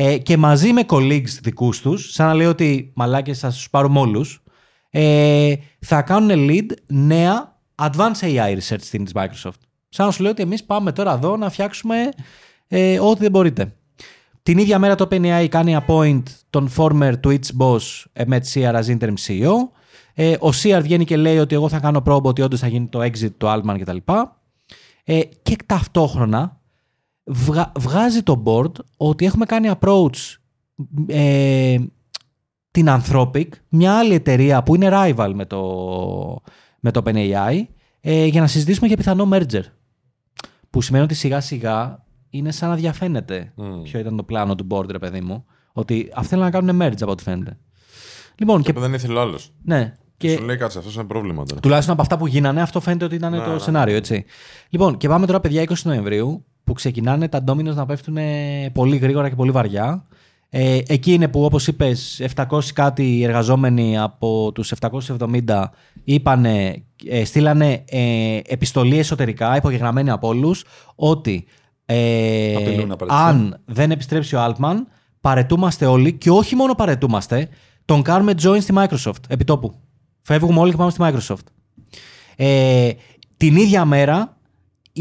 ε, 0.00 0.18
και 0.18 0.36
μαζί 0.36 0.72
με 0.72 0.84
colleagues 0.88 1.38
δικούς 1.42 1.80
τους, 1.80 2.12
σαν 2.12 2.26
να 2.26 2.34
λέει 2.34 2.46
ότι 2.46 2.92
μαλάκες 2.94 3.38
θα 3.38 3.48
τους 3.48 3.70
πάρουμε 3.70 3.98
όλους, 4.00 4.42
ε, 4.90 5.54
θα 5.78 6.02
κάνουν 6.02 6.48
lead 6.50 6.66
νέα 6.86 7.58
advanced 7.74 8.20
AI 8.20 8.56
research 8.56 8.80
στην 8.80 9.04
της 9.04 9.12
Microsoft. 9.14 9.60
Σαν 9.88 10.06
να 10.06 10.12
σου 10.12 10.22
λέει 10.22 10.30
ότι 10.30 10.42
εμείς 10.42 10.64
πάμε 10.64 10.92
τώρα 10.92 11.12
εδώ 11.12 11.36
να 11.36 11.50
φτιάξουμε 11.50 12.08
ε, 12.68 13.00
ό,τι 13.00 13.20
δεν 13.20 13.30
μπορείτε. 13.30 13.74
Την 14.42 14.58
ίδια 14.58 14.78
μέρα 14.78 14.94
το 14.94 15.08
OpenAI 15.10 15.46
κάνει 15.50 15.78
appoint 15.86 16.22
τον 16.50 16.70
former 16.76 17.12
Twitch 17.24 17.48
boss 17.58 18.04
ε, 18.12 18.24
Matt 18.30 18.42
Sear 18.54 18.74
as 18.74 18.98
interim 18.98 19.14
CEO. 19.26 19.52
Ε, 20.14 20.32
ο 20.32 20.48
Sear 20.62 20.80
βγαίνει 20.82 21.04
και 21.04 21.16
λέει 21.16 21.38
ότι 21.38 21.54
εγώ 21.54 21.68
θα 21.68 21.78
κάνω 21.78 22.02
probe 22.06 22.22
ότι 22.22 22.42
όντως 22.42 22.60
θα 22.60 22.68
γίνει 22.68 22.86
το 22.86 23.02
exit 23.02 23.30
του 23.36 23.46
Altman 23.46 23.76
κτλ. 23.80 23.96
Ε, 25.04 25.20
και 25.42 25.56
ταυτόχρονα 25.66 26.57
βγα- 27.28 27.72
βγάζει 27.78 28.22
το 28.22 28.42
board 28.46 28.72
ότι 28.96 29.24
έχουμε 29.26 29.44
κάνει 29.46 29.70
approach 29.80 30.36
ε, 31.06 31.76
την 32.70 32.86
Anthropic, 32.88 33.46
μια 33.68 33.98
άλλη 33.98 34.14
εταιρεία 34.14 34.62
που 34.62 34.74
είναι 34.74 34.88
rival 34.92 35.32
με 35.34 35.44
το, 35.46 35.62
με 36.80 36.90
το 36.90 37.02
OpenAI, 37.04 37.62
ε, 38.00 38.24
για 38.24 38.40
να 38.40 38.46
συζητήσουμε 38.46 38.86
για 38.86 38.96
πιθανό 38.96 39.28
merger. 39.32 39.62
Που 40.70 40.80
σημαίνει 40.82 41.04
ότι 41.04 41.14
σιγά 41.14 41.40
σιγά 41.40 42.04
είναι 42.30 42.50
σαν 42.50 42.68
να 42.68 42.74
διαφαίνεται 42.74 43.52
ποιο 43.82 43.98
ήταν 44.00 44.16
το 44.16 44.22
πλάνο 44.22 44.54
του 44.54 44.66
board, 44.70 44.90
ρε 44.90 44.98
παιδί 44.98 45.20
μου. 45.20 45.44
Ότι 45.72 46.10
αυτοί 46.14 46.28
θέλουν 46.28 46.44
να 46.44 46.50
κάνουν 46.50 46.80
merge 46.82 47.00
από 47.02 47.10
ό,τι 47.10 47.22
φαίνεται. 47.22 47.58
Λοιπόν, 48.38 48.62
και, 48.62 48.72
Και 48.72 48.80
δεν 48.80 48.94
ήθελε 48.94 49.18
ο 49.18 49.20
άλλος. 49.20 49.52
ναι, 49.62 49.94
και 50.16 50.30
Σου 50.36 50.42
λέει 50.44 50.56
κάτσε, 50.56 50.78
αυτό 50.78 50.90
είναι 50.94 51.04
πρόβλημα 51.04 51.44
τώρα. 51.44 51.60
τουλάχιστον 51.60 51.92
από 51.92 52.02
αυτά 52.02 52.16
που 52.18 52.26
γίνανε, 52.26 52.62
αυτό 52.62 52.80
φαίνεται 52.80 53.04
ότι 53.04 53.14
ήταν 53.14 53.44
το 53.44 53.58
σενάριο, 53.58 53.96
έτσι. 53.96 54.24
Λοιπόν, 54.68 54.96
και 54.96 55.08
πάμε 55.08 55.26
τώρα, 55.26 55.40
παιδιά, 55.40 55.62
20 55.62 55.74
Νοεμβρίου, 55.82 56.44
που 56.68 56.74
ξεκινάνε 56.74 57.28
τα 57.28 57.42
ντόμινος 57.42 57.76
να 57.76 57.86
πέφτουν 57.86 58.16
πολύ 58.72 58.96
γρήγορα 58.96 59.28
και 59.28 59.34
πολύ 59.34 59.50
βαριά. 59.50 60.06
Ε, 60.50 60.78
εκεί 60.86 61.12
είναι 61.12 61.28
που, 61.28 61.44
όπως 61.44 61.66
είπες, 61.66 62.22
700 62.34 62.64
κάτι 62.74 63.22
εργαζόμενοι 63.22 63.98
από 63.98 64.52
τους 64.52 64.72
770 64.80 65.64
είπανε, 66.04 66.82
ε, 67.08 67.24
στείλανε 67.24 67.84
ε, 67.88 68.40
επιστολή 68.46 68.98
εσωτερικά, 68.98 69.56
υπογεγραμμένη 69.56 70.10
από 70.10 70.28
όλους, 70.28 70.64
ότι 70.94 71.44
ε, 71.86 72.54
Απειλούν 72.56 72.88
να 72.88 72.96
παραιτηθούν. 72.96 73.26
αν 73.26 73.60
δεν 73.64 73.90
επιστρέψει 73.90 74.36
ο 74.36 74.44
Altman, 74.44 74.74
παρετούμαστε 75.20 75.86
όλοι 75.86 76.12
και 76.12 76.30
όχι 76.30 76.56
μόνο 76.56 76.74
παρετούμαστε, 76.74 77.48
τον 77.84 78.02
κάνουμε 78.02 78.34
join 78.42 78.58
στη 78.60 78.74
Microsoft, 78.76 79.22
επιτόπου. 79.28 79.74
Φεύγουμε 80.22 80.60
όλοι 80.60 80.70
και 80.70 80.76
πάμε 80.76 80.90
στη 80.90 81.00
Microsoft. 81.02 81.46
Ε, 82.36 82.90
την 83.36 83.56
ίδια 83.56 83.84
μέρα, 83.84 84.37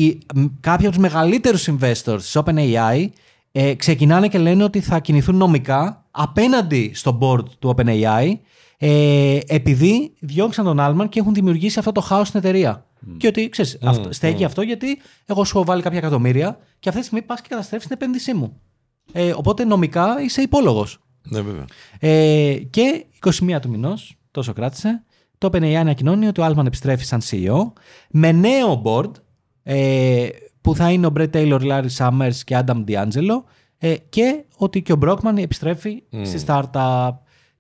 οι, 0.04 0.20
μ, 0.36 0.46
κάποιοι 0.60 0.86
από 0.86 0.96
τους 0.96 1.04
μεγαλύτερους 1.04 1.70
investors 1.70 2.18
της 2.18 2.38
OpenAI 2.38 3.08
ε, 3.52 3.74
ξεκινάνε 3.74 4.28
και 4.28 4.38
λένε 4.38 4.64
ότι 4.64 4.80
θα 4.80 5.00
κινηθούν 5.00 5.36
νομικά 5.36 6.06
απέναντι 6.12 6.92
στο 6.94 7.18
board 7.22 7.50
του 7.60 7.76
OpenAI 7.78 8.34
ε, 8.78 9.40
επειδή 9.48 10.14
διώξαν 10.20 10.66
τον 10.66 10.80
Άλμαν 10.80 11.10
και 11.10 11.20
έχουν 11.20 11.34
δημιουργήσει 11.34 11.80
αυτό 11.80 11.92
το 11.92 12.02
χάος 12.02 12.28
στην 12.28 12.40
εταιρεία. 12.40 12.86
Και 13.18 13.28
ότι, 13.28 13.50
ξέρεις, 13.50 13.78
αυτό, 13.84 14.14
στέκει 14.14 14.44
αυτό 14.44 14.62
γιατί 14.62 15.02
εγώ 15.26 15.44
σου 15.44 15.58
έχω 15.58 15.66
βάλει 15.66 15.82
κάποια 15.82 15.98
εκατομμύρια 15.98 16.58
και 16.80 16.90
αυτή 16.90 17.02
τη 17.02 17.08
στιγμή 17.08 17.26
πας 17.26 17.42
και 17.42 17.48
καταστρέφεις 17.50 17.88
την 17.88 17.96
επένδυσή 17.96 18.34
μου. 18.34 18.62
Ε, 19.12 19.34
οπότε 19.36 19.66
νομικά 19.66 20.22
είσαι 20.22 20.42
υπόλογος. 20.42 21.00
Ναι, 21.24 21.42
βέβαια. 21.42 21.66
Ε, 22.00 22.54
και 22.70 23.06
21 23.20 23.60
του 23.62 23.70
μηνός, 23.70 24.18
τόσο 24.32 24.54
κράτησε, 24.54 25.04
το 25.38 25.50
OpenAI 25.52 25.74
ανακοινώνει 25.74 26.28
ότι 26.28 26.42
ο 26.42 26.46
Altman 26.46 26.66
επιστρέφει 26.66 27.06
σαν 27.06 27.22
CEO 27.30 27.72
με 28.10 28.32
νέο 28.32 28.82
board 28.86 29.12
ε, 29.70 30.28
που 30.62 30.76
θα 30.76 30.92
είναι 30.92 31.08
ο 31.08 31.12
Brett 31.16 31.30
Taylor, 31.30 31.62
Larry 31.62 31.90
Summers 31.98 32.36
και 32.44 32.64
Adam 32.66 32.84
D'Angelo 32.88 33.44
ε, 33.78 33.96
και 34.10 34.44
ότι 34.58 34.82
και 34.82 34.92
ο 34.92 34.98
Brockman 35.02 35.38
επιστρέφει 35.38 36.04
στη 36.24 36.44
startup. 36.46 37.12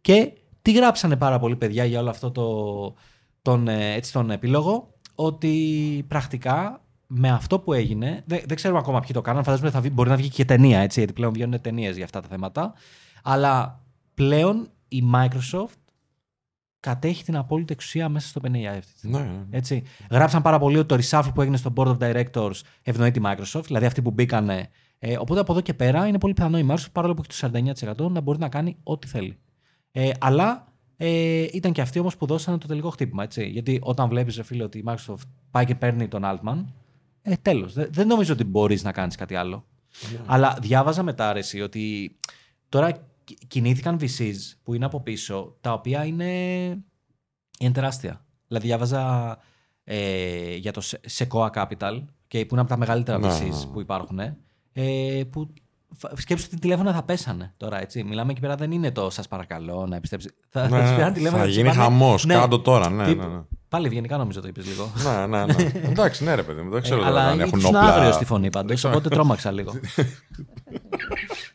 Και 0.02 0.32
τι 0.62 0.72
γράψανε 0.72 1.16
πάρα 1.16 1.40
πολλοί 1.40 1.56
παιδιά 1.56 1.86
για 1.86 2.00
όλο 2.00 2.10
αυτό 2.10 2.32
το, 2.32 2.48
τον, 3.42 3.68
ε, 3.68 3.94
έτσι, 3.94 4.12
τον 4.12 4.32
επίλογο 4.32 4.94
ότι 5.16 6.06
πρακτικά 6.08 6.82
με 7.08 7.30
αυτό 7.30 7.60
που 7.60 7.74
έγινε, 7.74 8.24
δεν, 8.26 8.42
δεν 8.46 8.56
ξέρουμε 8.56 8.80
ακόμα 8.80 9.00
ποιοι 9.00 9.12
το 9.14 9.22
κάναν, 9.22 9.44
φαντάζομαι 9.44 9.70
θα 9.70 9.82
βγει, 9.82 9.92
μπορεί 9.94 10.10
να 10.10 10.16
βγει 10.16 10.30
και 10.30 10.46
ταινία, 10.46 10.80
έτσι, 10.80 11.00
γιατί 11.00 11.14
πλέον 11.14 11.34
βγαίνουν 11.34 11.62
ταινίες 11.62 11.96
για 11.96 12.06
αυτά 12.06 12.22
τα 12.22 12.28
θέματα. 12.28 12.74
Αλλά 13.24 13.84
πλέον 14.14 14.70
η 14.88 15.04
Microsoft 15.14 15.87
κατέχει 16.88 17.24
την 17.24 17.36
απόλυτη 17.36 17.74
εξουσία 17.74 18.10
μέσα 18.10 18.28
στο 18.28 18.42
OpenAI 18.44 18.66
αυτή 18.66 18.92
τη 18.94 18.98
στιγμή. 18.98 19.18
Ναι, 19.18 19.24
ναι. 19.24 19.44
Έτσι. 19.50 19.84
Γράψαν 20.12 20.42
πάρα 20.42 20.60
πολύ 20.60 20.78
ότι 20.78 20.88
το 20.98 21.04
reshuffle 21.10 21.32
που 21.34 21.42
έγινε 21.42 21.58
στο 21.58 21.74
Board 21.76 21.98
of 21.98 21.98
Directors 21.98 22.52
ευνοεί 22.84 23.12
τη 23.12 23.20
Microsoft, 23.24 23.64
δηλαδή 23.66 23.86
αυτοί 23.86 24.02
που 24.02 24.12
μπήκανε. 24.12 24.70
Ε, 25.00 25.18
οπότε 25.18 25.40
από 25.40 25.52
εδώ 25.52 25.62
και 25.62 25.74
πέρα 25.74 26.08
είναι 26.08 26.18
πολύ 26.18 26.34
πιθανό 26.34 26.58
η 26.58 26.66
Microsoft, 26.70 26.92
παρόλο 26.92 27.14
που 27.14 27.22
έχει 27.30 27.50
το 27.50 28.06
49%, 28.08 28.12
να 28.12 28.22
μπορεί 28.22 28.40
να 28.40 28.50
κάνει 28.50 28.78
ό,τι 28.84 29.08
θέλει. 29.08 29.38
Ε, 29.92 30.10
αλλά 30.20 30.68
ε, 30.98 31.46
ήταν 31.54 31.72
και 31.72 31.82
αυτοί 31.82 32.00
όμως 32.00 32.18
που 32.18 32.26
δώσανε 32.26 32.58
το 32.58 32.68
τελικό 32.68 32.90
χτύπημα. 32.90 33.24
Έτσι. 33.24 33.46
Γιατί 33.48 33.80
όταν 33.84 34.10
βλέπεις, 34.10 34.40
φίλε, 34.44 34.64
ότι 34.64 34.78
η 34.78 34.84
Microsoft 34.88 35.22
πάει 35.52 35.66
και 35.66 35.76
παίρνει 35.76 36.08
τον 36.08 36.22
Altman, 36.26 36.64
Ε, 37.22 37.34
τέλος. 37.42 37.74
Δεν 37.74 38.08
νομίζω 38.08 38.34
ότι 38.34 38.44
μπορείς 38.44 38.84
να 38.84 38.92
κάνεις 38.92 39.16
κάτι 39.16 39.36
άλλο. 39.36 39.66
Αλλά 40.26 40.58
διάβαζα 40.62 41.04
μετά 41.04 41.30
αρέσει 41.30 41.62
ότι 41.62 42.16
τώρα 42.70 42.92
κι- 42.92 43.00
κινήθηκαν 43.48 43.98
VCs 44.02 44.36
που 44.64 44.74
είναι 44.74 44.86
από 44.86 45.02
πίσω, 45.02 45.58
τα 45.62 45.74
οποία 45.74 46.06
είναι, 46.06 46.32
είναι 47.60 47.72
τεράστια. 47.74 48.26
Δηλαδή 48.48 48.68
διάβαζα 48.68 49.38
ε, 49.84 50.56
για 50.56 50.72
το 50.72 50.82
Se- 50.84 51.24
Sequoia 51.26 51.50
Capital, 51.52 52.04
και 52.28 52.40
που 52.46 52.48
είναι 52.52 52.62
από 52.62 52.70
τα 52.70 52.78
μεγαλύτερα 52.78 53.18
Ναι, 53.20 53.28
VCs 53.28 53.40
ναι, 53.40 53.48
ναι. 53.58 53.66
που 53.74 53.82
υπάρχουν, 53.82 54.20
ε, 54.20 55.22
που 55.32 55.54
φ- 55.98 56.20
σκέψου 56.20 56.46
ότι 56.52 56.60
τηλέφωνα 56.60 56.94
θα 56.94 57.04
πέσανε 57.04 57.54
τώρα, 57.58 57.82
έτσι. 57.82 58.04
Μιλάμε 58.04 58.32
εκεί 58.32 58.42
πέρα 58.42 58.56
δεν 58.56 58.72
είναι 58.72 58.92
το 58.92 59.10
σας 59.10 59.28
παρακαλώ 59.28 59.86
να 59.88 59.96
επιστρέψει. 59.96 60.30
Θα, 60.50 60.70
Ναι, 60.70 60.70
θα 60.70 60.80
τους 60.82 60.90
ναι, 60.90 60.96
πήραν 60.96 61.14
τηλέφωνο 61.14 61.38
θα 61.42 61.48
και 61.48 61.54
τους 61.54 61.62
γίνει 61.62 61.70
είπανε, 61.74 61.84
χαμός. 61.84 62.26
ναι, 62.26 62.34
Κάτω 62.34 62.60
τώρα, 62.60 62.90
ναι, 62.90 63.06
τύπου- 63.06 63.28
ναι, 63.28 63.36
ναι. 63.36 63.42
Πάλι 63.70 63.86
ευγενικά 63.88 64.18
νομίζω 64.18 64.42
το 64.42 64.48
είπες 64.48 64.66
λίγο. 64.68 64.92
Ναι, 65.06 65.26
ναι, 65.28 65.46
ναι. 65.46 65.72
Εντάξει, 65.74 66.24
ναι, 66.24 66.36
ρε 66.36 66.44
παιδί 66.44 66.62
μου. 66.62 66.70
Δεν 66.72 66.82
ξέρω 66.82 67.02
Ε, 67.02 67.04
τώρα 67.06 67.20
αλλά 67.20 67.30
αν 67.30 67.40
έχουν 67.40 67.58
ήσουν 67.60 67.76
όπλα. 67.76 67.94
άγριος 67.94 68.16
στη 68.16 68.26
φωνή 68.26 68.50
πάντως, 68.50 68.84
οπότε 68.84 69.10
τρόμαξα 69.10 69.52
λίγο. 69.52 69.72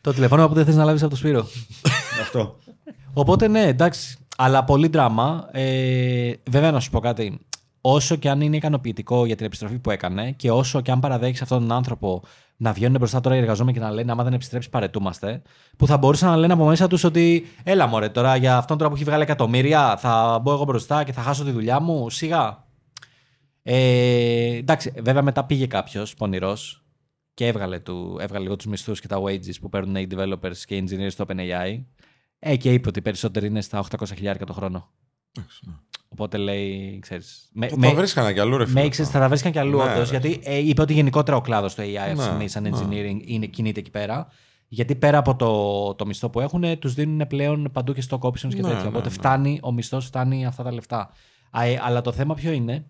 το 0.03 0.13
τηλεφώνημα 0.13 0.47
που 0.47 0.53
δεν 0.53 0.65
θες 0.65 0.75
να 0.75 0.83
λάβεις 0.83 1.01
από 1.01 1.11
το 1.11 1.17
Σπύρο. 1.17 1.47
Αυτό. 2.21 2.57
Οπότε 3.13 3.47
ναι, 3.47 3.61
εντάξει. 3.61 4.17
Αλλά 4.37 4.63
πολύ 4.63 4.87
δράμα. 4.87 5.49
Ε, 5.51 6.31
βέβαια, 6.49 6.71
να 6.71 6.79
σου 6.79 6.89
πω 6.89 6.99
κάτι. 6.99 7.39
Όσο 7.81 8.15
και 8.15 8.29
αν 8.29 8.41
είναι 8.41 8.55
ικανοποιητικό 8.55 9.25
για 9.25 9.35
την 9.35 9.45
επιστροφή 9.45 9.79
που 9.79 9.91
έκανε 9.91 10.31
και 10.31 10.51
όσο 10.51 10.81
και 10.81 10.91
αν 10.91 10.99
παραδέχεις 10.99 11.41
αυτόν 11.41 11.59
τον 11.59 11.71
άνθρωπο 11.71 12.23
να 12.57 12.71
βγαίνουν 12.71 12.97
μπροστά 12.97 13.19
τώρα 13.19 13.35
οι 13.35 13.39
εργαζόμενοι 13.39 13.77
και 13.77 13.83
να 13.83 13.91
λένε 13.91 14.11
Άμα 14.11 14.23
δεν 14.23 14.33
επιστρέψει, 14.33 14.69
παρετούμαστε. 14.69 15.41
Που 15.77 15.87
θα 15.87 15.97
μπορούσαν 15.97 16.29
να 16.29 16.37
λένε 16.37 16.53
από 16.53 16.65
μέσα 16.65 16.87
τους 16.87 17.03
ότι 17.03 17.47
Έλα 17.63 17.87
μωρέ, 17.87 18.09
τώρα 18.09 18.35
για 18.35 18.57
αυτόν 18.57 18.77
τώρα 18.77 18.89
που 18.89 18.95
έχει 18.95 19.05
βγάλει 19.05 19.23
εκατομμύρια 19.23 19.97
θα 19.97 20.39
μπω 20.41 20.51
εγώ 20.51 20.63
μπροστά 20.63 21.03
και 21.03 21.11
θα 21.13 21.21
χάσω 21.21 21.43
τη 21.43 21.51
δουλειά 21.51 21.79
μου. 21.79 22.09
Σιγά. 22.09 22.67
Ε, 23.63 24.55
εντάξει, 24.55 24.93
βέβαια 25.03 25.21
μετά 25.21 25.43
πήγε 25.43 25.67
κάποιος 25.67 26.13
πονηρός 26.13 26.82
και 27.33 27.47
έβγαλε, 27.47 27.79
του, 27.79 28.17
έβγαλε 28.21 28.43
λίγο 28.43 28.55
τους 28.55 28.65
μισθούς 28.65 28.99
και 29.01 29.07
τα 29.07 29.21
wages 29.21 29.59
που 29.61 29.69
παίρνουν 29.69 29.95
οι 29.95 30.07
developers 30.15 30.57
και 30.65 30.75
οι 30.75 30.87
engineers 30.87 31.11
στο 31.11 31.25
OpenAI. 31.27 31.83
Ε, 32.39 32.55
και 32.55 32.73
είπε 32.73 32.87
ότι 32.87 32.99
οι 32.99 33.01
περισσότεροι 33.01 33.47
είναι 33.47 33.61
στα 33.61 33.83
800 33.97 34.05
χιλιάρικα 34.15 34.45
το 34.45 34.53
χρόνο. 34.53 34.89
Οπότε 36.09 36.37
λέει, 36.37 36.99
ξέρεις... 37.01 37.49
με- 37.53 37.67
Το 37.67 37.77
με- 37.77 37.87
τα 37.87 37.93
βρίσκανε 37.95 38.33
κι 38.33 38.39
αλλού, 38.39 38.57
ρε 38.57 38.65
φίλε. 38.65 38.81
Makes 38.81 38.85
sense, 38.95 39.03
θα 39.03 39.19
τα 39.19 39.27
βρίσκαν 39.29 39.51
κι 39.51 39.59
αλλού 39.59 39.77
Ναι, 39.77 39.83
όντως, 39.93 40.09
ρε. 40.11 40.17
γιατί 40.17 40.39
ε, 40.43 40.57
είπε 40.57 40.81
ότι 40.81 40.93
γενικότερα 40.93 41.37
ο 41.37 41.41
κλάδος 41.41 41.75
του 41.75 41.81
AI 41.81 41.95
αυτή 41.99 42.15
τη 42.15 42.21
στιγμή, 42.21 42.47
σαν 42.47 42.63
ναι. 42.63 42.69
engineering, 42.73 43.19
είναι, 43.25 43.45
κινείται 43.45 43.79
εκεί 43.79 43.91
πέρα. 43.91 44.27
Γιατί 44.67 44.95
πέρα 44.95 45.17
από 45.17 45.35
το, 45.35 45.93
το 45.95 46.05
μισθό 46.05 46.29
που 46.29 46.39
έχουν, 46.39 46.79
τους 46.79 46.93
δίνουν 46.93 47.27
πλέον 47.27 47.69
παντού 47.71 47.93
και 47.93 48.03
stock 48.09 48.19
options 48.19 48.37
και 48.39 48.47
Ναι, 48.47 48.61
τέτοια. 48.61 48.81
ναι, 48.81 48.87
Οπότε 48.87 49.07
ναι. 49.07 49.13
φτάνει, 49.13 49.59
ο 49.61 49.71
μισθός 49.71 50.05
φτάνει 50.05 50.45
αυτά 50.45 50.63
τα 50.63 50.73
λεφτά. 50.73 51.09
Α, 51.51 51.63
ε, 51.63 51.79
αλλά 51.83 52.01
το 52.01 52.11
θέμα 52.11 52.33
ποιο 52.33 52.51
είναι. 52.51 52.85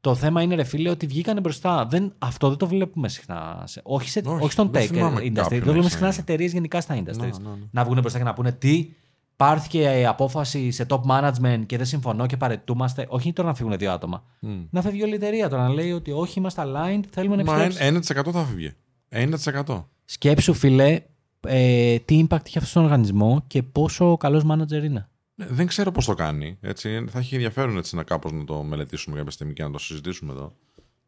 Το 0.00 0.14
θέμα 0.14 0.42
είναι, 0.42 0.54
ρε 0.54 0.64
φίλε, 0.64 0.90
ότι 0.90 1.06
βγήκανε 1.06 1.40
μπροστά. 1.40 1.86
Δεν, 1.86 2.12
αυτό 2.18 2.48
δεν 2.48 2.56
το 2.58 2.66
βλέπουμε 2.66 3.08
συχνά. 3.08 3.62
σε- 3.66 3.80
όχι, 3.84 4.08
σε, 4.10 4.22
Όχι, 4.24 4.42
όχι, 4.42 4.52
στον 4.52 4.70
δεν 4.72 4.82
tech 4.82 4.86
θυμάμαι 4.86 5.20
industry. 5.20 5.32
κάποιον 5.32 5.34
Το 5.34 5.40
να 5.42 5.48
βλέπουμε 5.48 5.78
έχει 5.78 5.90
συχνά 5.90 6.06
να- 6.06 6.12
σε 6.12 6.20
εταιρείες 6.20 6.52
γενικά 6.52 6.80
στα 6.80 6.94
industries. 6.96 7.16
Ναι, 7.16 7.26
ναι, 7.26 7.30
ναι. 7.58 7.66
Να 7.70 7.84
βγουν 7.84 7.98
μπροστά 8.00 8.18
και 8.18 8.24
να 8.24 8.32
πούνε 8.34 8.52
τι. 8.52 8.88
Πάρθηκε 9.36 9.88
ε, 9.88 10.06
απόφαση 10.06 10.70
σε 10.70 10.86
top 10.88 11.00
management 11.10 11.62
και 11.66 11.76
δεν 11.76 11.86
συμφωνώ 11.86 12.26
και 12.26 12.36
παρετούμαστε. 12.36 13.06
Όχι 13.08 13.32
τώρα 13.32 13.48
να 13.48 13.54
φύγουν 13.54 13.76
δύο 13.78 13.92
άτομα. 13.92 14.24
Να 14.70 14.82
φεύγει 14.82 15.02
όλη 15.02 15.12
η 15.12 15.14
εταιρεία 15.14 15.48
τώρα 15.48 15.62
να 15.62 15.68
λέει 15.68 15.92
ότι 15.92 16.10
όχι, 16.12 16.38
είμαστε 16.38 16.62
aligned, 16.66 17.02
θέλουμε 17.10 17.36
να 17.36 17.44
Μα 17.44 17.62
επιστρέψουμε. 17.62 18.24
1% 18.28 18.32
θα 18.32 18.44
φύγει. 18.44 18.72
1%. 19.08 19.84
Σκέψου, 20.04 20.54
φιλέ, 20.54 21.00
ε, 21.40 21.98
τι 21.98 22.26
impact 22.28 22.46
έχει 22.46 22.58
αυτό 22.58 22.70
στον 22.70 22.82
οργανισμό 22.84 23.44
και 23.46 23.62
πόσο 23.62 24.16
καλός 24.16 24.42
manager 24.50 24.84
είναι. 24.84 25.08
Ναι, 25.38 25.46
Δεν 25.46 25.66
ξέρω 25.66 25.90
πώς 25.90 26.04
το 26.04 26.14
κάνει. 26.14 26.58
Έτσι. 26.60 27.04
Θα 27.08 27.18
έχει 27.18 27.34
ενδιαφέρον 27.34 27.76
έτσι, 27.76 27.96
να 27.96 28.02
κάπως 28.02 28.32
να 28.32 28.44
το 28.44 28.62
μελετήσουμε 28.62 29.16
κάποια 29.16 29.30
στιγμή 29.30 29.52
και 29.52 29.62
να 29.62 29.70
το 29.70 29.78
συζητήσουμε 29.78 30.32
εδώ. 30.32 30.54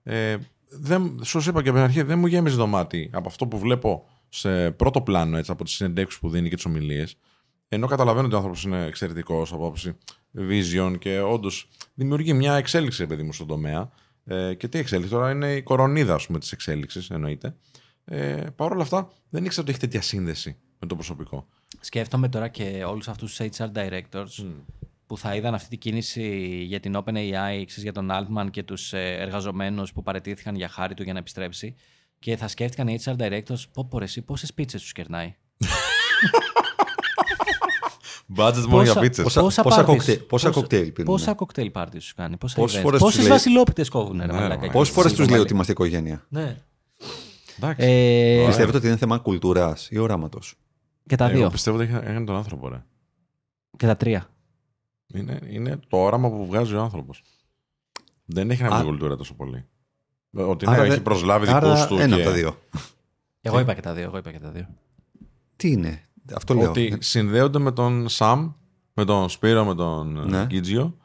Ε, 0.03 0.37
δεν, 0.69 1.21
σου 1.25 1.39
είπα 1.39 1.63
και 1.63 1.69
από 1.69 1.79
την 1.79 1.87
αρχή, 1.87 2.03
δεν 2.03 2.19
μου 2.19 2.27
γέμιζε 2.27 2.57
το 2.57 2.67
μάτι 2.67 3.11
από 3.13 3.29
αυτό 3.29 3.47
που 3.47 3.59
βλέπω 3.59 4.09
σε 4.29 4.71
πρώτο 4.71 5.03
πλάνο 5.03 5.37
έτσι, 5.37 5.51
από 5.51 5.65
τις 5.65 5.73
συνεντεύξεις 5.73 6.21
που 6.21 6.29
δίνει 6.29 6.49
και 6.49 6.55
τις 6.55 6.65
ομιλίες. 6.65 7.17
Ενώ 7.69 7.87
καταλαβαίνω 7.87 8.27
ότι 8.27 8.35
ο 8.35 8.37
άνθρωπος 8.37 8.65
είναι 8.65 8.85
εξαιρετικός 8.85 9.53
από 9.53 9.65
άποψη 9.65 9.97
vision 10.39 10.95
και 10.99 11.21
όντως 11.21 11.69
δημιουργεί 11.95 12.33
μια 12.33 12.55
εξέλιξη, 12.55 13.07
παιδί 13.07 13.23
μου, 13.23 13.33
στον 13.33 13.47
τομέα. 13.47 13.91
Ε, 14.25 14.55
και 14.55 14.69
τι 14.69 14.79
εξέλιξη 14.79 15.11
τώρα 15.13 15.31
είναι 15.31 15.53
η 15.55 15.63
κορονίδα 15.63 16.21
της 16.39 16.53
εξέλιξης, 16.53 17.11
εννοείται. 17.11 17.57
Ε, 18.05 18.45
Παρ' 18.57 18.73
όλα 18.73 18.83
αυτά, 18.83 19.13
δεν 19.29 19.45
ήξερα 19.45 19.63
ότι 19.63 19.71
έχει 19.71 19.81
τέτοια 19.81 20.03
σύνδεση 20.03 20.57
με 20.79 20.87
το 20.87 20.95
προσωπικό. 20.95 21.47
Σκέφτομαι 21.81 22.29
τώρα 22.29 22.49
και 22.49 22.85
όλους 22.87 23.09
αυτούς 23.09 23.37
τους 23.37 23.47
HR 23.59 23.67
directors 23.75 24.45
που 25.07 25.19
θα 25.19 25.35
είδαν 25.35 25.55
αυτή 25.55 25.69
την 25.69 25.79
κίνηση 25.79 26.37
για 26.67 26.81
την 26.81 26.97
OpenAI, 26.97 27.63
ξέρεις, 27.67 27.83
για 27.83 27.93
τον 27.93 28.09
Altman 28.13 28.47
και 28.51 28.63
τους 28.63 28.93
ε, 28.93 29.17
εργαζομένους 29.19 29.93
που 29.93 30.03
παρετήθηκαν 30.03 30.55
για 30.55 30.69
χάρη 30.69 30.95
του 30.95 31.03
για 31.03 31.13
να 31.13 31.19
επιστρέψει 31.19 31.75
και 32.19 32.37
θα 32.37 32.49
σκέφτηκαν 32.49 32.89
οι 32.89 32.99
HR 33.05 33.17
directors 33.17 33.63
πω 33.73 33.85
πω 33.91 33.99
ρε 33.99 34.05
εσύ 34.05 34.23
πόσες 34.23 34.55
πίτσες 34.55 34.81
τους 34.83 34.93
κερνάει. 34.93 35.35
Budget 38.37 38.65
μόνο 38.69 38.83
για 38.83 38.95
πίτσες. 39.01 39.25
πόσα- 39.25 39.41
πόσα 39.41 39.63
πόσα 39.63 39.83
parties- 39.83 39.87
κοκτέιλ- 39.87 40.19
πόσα 40.23 40.47
πόσα- 40.49 40.61
κοκτέιλ 40.61 40.93
πίνουν, 40.93 41.11
Πόσα 41.13 41.29
ναι. 41.29 41.35
κοκτέιλ 41.35 41.71
πάρτι 41.71 41.99
σου 42.01 42.15
κάνει, 42.17 42.37
πόσα 42.37 42.55
Πόσες 42.57 42.79
events, 42.79 42.83
φορές 42.83 42.99
τους 43.01 43.09
πόσες 43.09 43.23
λέει- 43.23 43.33
βασιλόπιτες 43.33 43.89
κόβουν 43.89 44.19
ρε 44.21 44.27
Ναι, 44.27 44.33
μαλάκα. 44.33 44.55
ρε, 44.61 44.65
εκεί. 44.65 44.73
Πόσες 44.73 44.95
φορές 44.95 45.09
τους 45.11 45.17
Σίγουρα. 45.19 45.35
λέει 45.35 45.45
ότι 45.45 45.53
είμαστε 45.53 45.73
οικογένεια. 45.73 46.27
Ναι. 46.29 46.57
Εντάξει. 47.57 47.87
Ε, 47.87 48.45
Πιστεύετε 48.47 48.77
ότι 48.77 48.87
είναι 48.87 48.97
θέμα 48.97 49.19
κουλτούρας 49.19 49.89
ή 49.91 49.99
οράματος; 49.99 50.55
Και 51.11 51.17
τα 51.17 51.25
Εγώ 51.29 51.37
δύο. 51.39 51.51
πιστεύω 51.51 51.77
ότι 51.77 51.87
έχει- 51.87 51.95
έκανε 52.07 52.25
τον 52.25 52.37
άνθρωπο, 52.37 52.69
ρε. 52.69 52.85
Και 53.77 53.87
τα 53.87 53.97
τρία. 53.97 54.27
Είναι, 55.07 55.39
είναι 55.49 55.79
το 55.89 55.97
όραμα 55.97 56.31
που 56.31 56.47
βγάζει 56.47 56.75
ο 56.75 56.81
άνθρωπος. 56.81 57.23
Δεν 58.25 58.51
έχει 58.51 58.63
να 58.63 58.67
Α- 58.69 58.71
κάνει 58.71 58.83
την 58.83 58.91
κουλτούρα 58.91 59.17
τόσο 59.17 59.35
πολύ. 59.35 59.65
Ότι 60.33 60.67
ναι, 60.67 60.73
Άρα 60.73 60.83
έχει 60.83 60.91
δεν- 60.91 61.03
προσλάβει 61.03 61.49
Άρα 61.49 61.61
δικούς 61.75 61.87
του. 61.87 61.99
ένα 61.99 62.07
και... 62.17 62.23
από 62.23 62.31
τα 62.31 62.37
δύο. 62.37 62.57
Εγώ 63.41 63.61
είπα 63.61 63.75
και 63.75 63.81
τα 63.81 63.95
δύο. 63.95 64.05
Εγώ 64.05 64.17
είπα 64.17 64.33
και 64.33 64.39
τα 64.39 64.51
δύο. 64.51 64.67
Τι 65.57 65.71
είναι, 65.71 66.09
αυτό 66.35 66.55
λέω. 66.55 66.69
Ότι 66.69 66.97
συνδέονται 67.01 67.59
με 67.59 67.73
τον 67.73 68.09
Σαμ, 68.09 68.53
με 68.95 69.05
τον 69.05 69.29
Σπύρο, 69.29 69.65
με 69.65 69.75
τον 69.75 70.29
Ναι. 70.29 70.45
Γκίτζιο, 70.47 70.97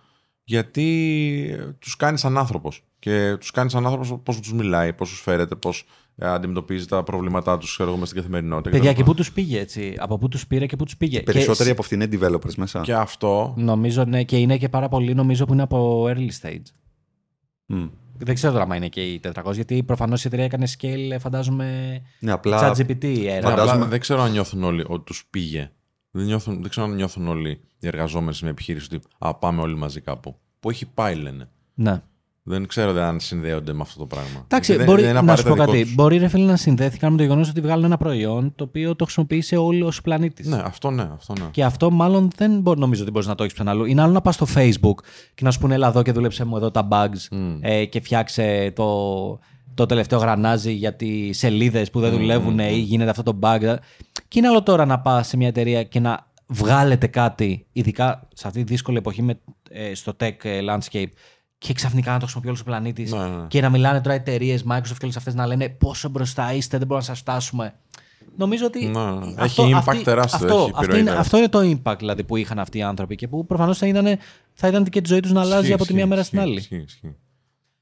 γιατί 0.43 1.75
τους 1.79 1.95
κάνει 1.95 2.17
σαν 2.17 2.37
άνθρωπος. 2.37 2.83
Και 2.99 3.37
τους 3.39 3.51
κάνει 3.51 3.69
σαν 3.69 3.85
άνθρωπος 3.85 4.19
πώς 4.23 4.39
τους 4.39 4.53
μιλάει, 4.53 4.93
πώς 4.93 5.09
τους 5.09 5.21
φέρεται, 5.21 5.55
πώς 5.55 5.85
αντιμετωπίζει 6.17 6.85
τα 6.85 7.03
προβλήματά 7.03 7.57
τους 7.57 7.73
στην 8.03 8.15
καθημερινότητα. 8.15 8.69
Παιδιά, 8.69 8.89
κτλ. 8.91 8.97
και 8.97 9.03
πού 9.03 9.13
τους 9.13 9.31
πήγε 9.31 9.59
έτσι; 9.59 9.95
Από 9.97 10.17
πού 10.17 10.27
τους 10.27 10.47
πήρε 10.47 10.65
και 10.65 10.75
πού 10.75 10.83
τους 10.83 10.97
πήγε; 10.97 11.21
Περισσότεροι 11.21 11.65
Και 11.65 11.71
από 11.71 11.81
αυτήν 11.81 12.01
είναι 12.01 12.17
developers 12.19 12.53
μέσα. 12.55 12.81
Και 12.81 12.93
αυτό. 12.93 13.53
Νομίζω 13.57 14.03
ναι, 14.05 14.23
και 14.23 14.37
είναι 14.37 14.57
και 14.57 14.69
πάρα 14.69 14.89
πολύ 14.89 15.13
νομίζω 15.13 15.45
που 15.45 15.53
είναι 15.53 15.61
από 15.61 16.05
early 16.07 16.29
stage. 16.41 16.65
Μμ. 17.65 17.85
Δεν 18.17 18.35
ξέρω 18.35 18.53
τώρα 18.53 18.63
αν 18.65 18.71
είναι 18.71 18.87
και 18.87 19.01
οι 19.11 19.21
400, 19.33 19.53
γιατί 19.53 19.83
προφανώς 19.83 20.23
η 20.23 20.27
εταιρεία 20.27 20.45
έκανε 20.45 20.67
scale, 20.79 21.19
φαντάζομαι. 21.19 22.01
Ναι, 22.19 22.31
απλά 22.31 22.73
ChatGPT 22.75 23.03
era. 23.03 23.23
Ναι, 23.23 23.41
Φαντάζομαι- 23.41 23.71
απλά 23.71 23.85
δεν 23.85 23.99
ξέρω 23.99 24.21
αν 24.21 24.31
νιώθουν 24.31 24.63
όλοι 24.63 24.85
ότι 24.87 25.03
τους 25.03 25.27
πήγε. 25.29 25.71
Δεν, 26.11 26.25
νιώθουν, 26.25 26.61
δεν 26.61 26.69
ξέρω 26.69 26.85
αν 26.85 26.95
νιώθουν 26.95 27.27
όλοι 27.27 27.49
οι 27.79 27.87
εργαζόμενοι 27.87 28.33
σε 28.33 28.39
μια 28.43 28.51
επιχείρηση 28.51 28.95
ότι 28.95 29.05
α, 29.17 29.35
πάμε 29.35 29.61
όλοι 29.61 29.75
μαζί 29.75 30.01
κάπου. 30.01 30.35
Που 30.59 30.69
έχει 30.69 30.85
πάει, 30.85 31.15
λένε. 31.15 31.49
Ναι. 31.73 32.01
Δεν 32.47 32.67
ξέρω 32.67 32.93
δε 32.93 33.01
αν 33.01 33.19
συνδέονται 33.19 33.73
με 33.73 33.81
αυτό 33.81 33.99
το 33.99 34.05
πράγμα. 34.05 34.41
Εντάξει, 34.43 34.75
δεν, 34.75 34.85
μπορεί, 34.85 35.01
δεν 35.01 35.09
είναι 35.09 35.21
να 35.21 35.35
σου 35.35 35.43
πω 35.43 35.49
απαραίτητα 35.49 35.65
κάτι. 35.65 35.77
δικό 35.77 35.87
τους. 35.87 35.95
Μπορεί 35.95 36.17
ρε 36.17 36.27
φίλε 36.27 36.45
να 36.45 36.55
συνδέθηκαν 36.55 37.11
με 37.11 37.17
το 37.17 37.23
γεγονός 37.23 37.49
ότι 37.49 37.61
βγάλουν 37.61 37.83
ένα 37.83 37.97
προϊόν 37.97 38.53
το 38.55 38.63
οποίο 38.63 38.95
το 38.95 39.03
χρησιμοποίησε 39.03 39.55
όλο 39.57 39.85
ο 39.85 40.01
πλανήτης. 40.03 40.47
Ναι, 40.47 40.61
αυτό 40.65 40.89
ναι, 40.89 41.09
αυτό 41.13 41.33
ναι. 41.33 41.45
Και 41.51 41.63
αυτό 41.63 41.91
μάλλον 41.91 42.29
δεν 42.35 42.59
μπορεί, 42.59 42.79
νομίζω 42.79 43.01
ότι 43.01 43.11
μπορείς 43.11 43.27
να 43.27 43.35
το 43.35 43.43
έχεις 43.43 43.55
πουθενά 43.55 43.71
αλλού. 43.71 43.85
Είναι 43.85 44.01
άλλο 44.01 44.11
να 44.11 44.21
πας 44.21 44.35
στο 44.35 44.47
Facebook 44.55 44.95
και 45.33 45.43
να 45.43 45.51
σου 45.51 45.59
πούνε 45.59 45.73
Ελά, 45.73 45.87
εδώ 45.87 46.01
και 46.01 46.11
δούλεψε 46.11 46.45
μου 46.45 46.57
εδώ 46.57 46.71
τα 46.71 46.87
bugs 46.91 47.37
ε, 47.61 47.85
και 47.85 47.99
φτιάξε 47.99 48.71
το, 48.75 49.39
το 49.73 49.85
τελευταίο 49.85 50.19
γρανάζι 50.19 50.71
για 50.71 50.95
τις 50.95 51.37
σελίδες 51.37 51.89
που 51.89 51.99
δεν 51.99 52.11
δουλεύουν 52.11 52.59
ή 52.59 52.77
γίνεται 52.77 53.09
αυτό 53.09 53.23
το 53.23 53.39
bug. 53.41 53.75
Και 54.27 54.39
είναι 54.39 54.47
άλλο 54.47 54.63
τώρα 54.63 54.85
να 54.85 54.99
πας 54.99 55.27
σε 55.27 55.37
μια 55.37 55.47
εταιρεία 55.47 55.83
και 55.83 55.99
να 55.99 56.27
βγάλετε 56.47 57.07
κάτι, 57.07 57.65
ειδικά 57.71 58.27
σε 58.33 58.47
αυτή 58.47 58.63
τη 58.63 58.71
δύσκολη 58.71 58.97
εποχή 58.97 59.21
με, 59.21 59.39
ε, 59.69 59.93
στο 59.93 60.15
tech 60.19 60.43
ε, 60.43 60.59
landscape, 60.69 61.11
και 61.65 61.73
ξαφνικά 61.73 62.11
να 62.11 62.15
το 62.17 62.21
χρησιμοποιεί 62.21 62.47
όλος 62.47 62.61
ο 62.61 62.63
πλανήτης 62.63 63.11
Ναι, 63.11 63.27
ναι. 63.27 63.45
και 63.47 63.61
να 63.61 63.69
μιλάνε 63.69 64.01
τώρα 64.01 64.15
εταιρείες, 64.15 64.63
Microsoft 64.69 64.95
και 64.97 65.03
όλες 65.03 65.17
αυτές 65.17 65.33
να 65.33 65.47
λένε 65.47 65.69
πόσο 65.69 66.09
μπροστά 66.09 66.53
είστε, 66.53 66.77
δεν 66.77 66.87
μπορούμε 66.87 67.07
να 67.07 67.13
σας 67.13 67.21
φτάσουμε. 67.23 67.73
Νομίζω 68.37 68.65
ότι. 68.65 68.85
Ναι, 68.85 69.03
ναι. 69.11 69.33
Έχει 69.43 69.73
impact 69.75 70.01
τεράστιο, 70.03 70.47
Αυτό, 70.47 70.55
έχει 70.55 70.55
αυτό, 70.55 70.77
επιρροή 70.77 70.99
είναι, 70.99 71.09
τεράστια. 71.09 71.19
αυτό 71.19 71.37
είναι 71.37 71.49
το 71.49 71.81
impact 71.91 71.97
δηλαδή, 71.99 72.23
που 72.23 72.35
είχαν 72.35 72.59
αυτοί 72.59 72.77
οι 72.77 72.81
άνθρωποι 72.83 73.15
και 73.15 73.27
που 73.27 73.45
προφανώς 73.45 73.77
θα, 73.77 73.87
είδανε- 73.87 74.19
θα 74.53 74.67
είδαν 74.67 74.83
και 74.83 75.01
τη 75.01 75.07
ζωή 75.09 75.19
τους 75.19 75.31
να 75.31 75.41
αλλάζει 75.41 75.59
Ισχύει, 75.61 75.73
από 75.73 75.85
τη 75.85 75.93
μία 75.93 75.97
ισχύει, 76.03 76.09
μέρα 76.13 76.23
στην 76.23 76.37
ισχύει, 76.39 76.49
άλλη. 76.51 76.59
ισχύει, 76.59 76.75
ισχύει. 76.75 77.15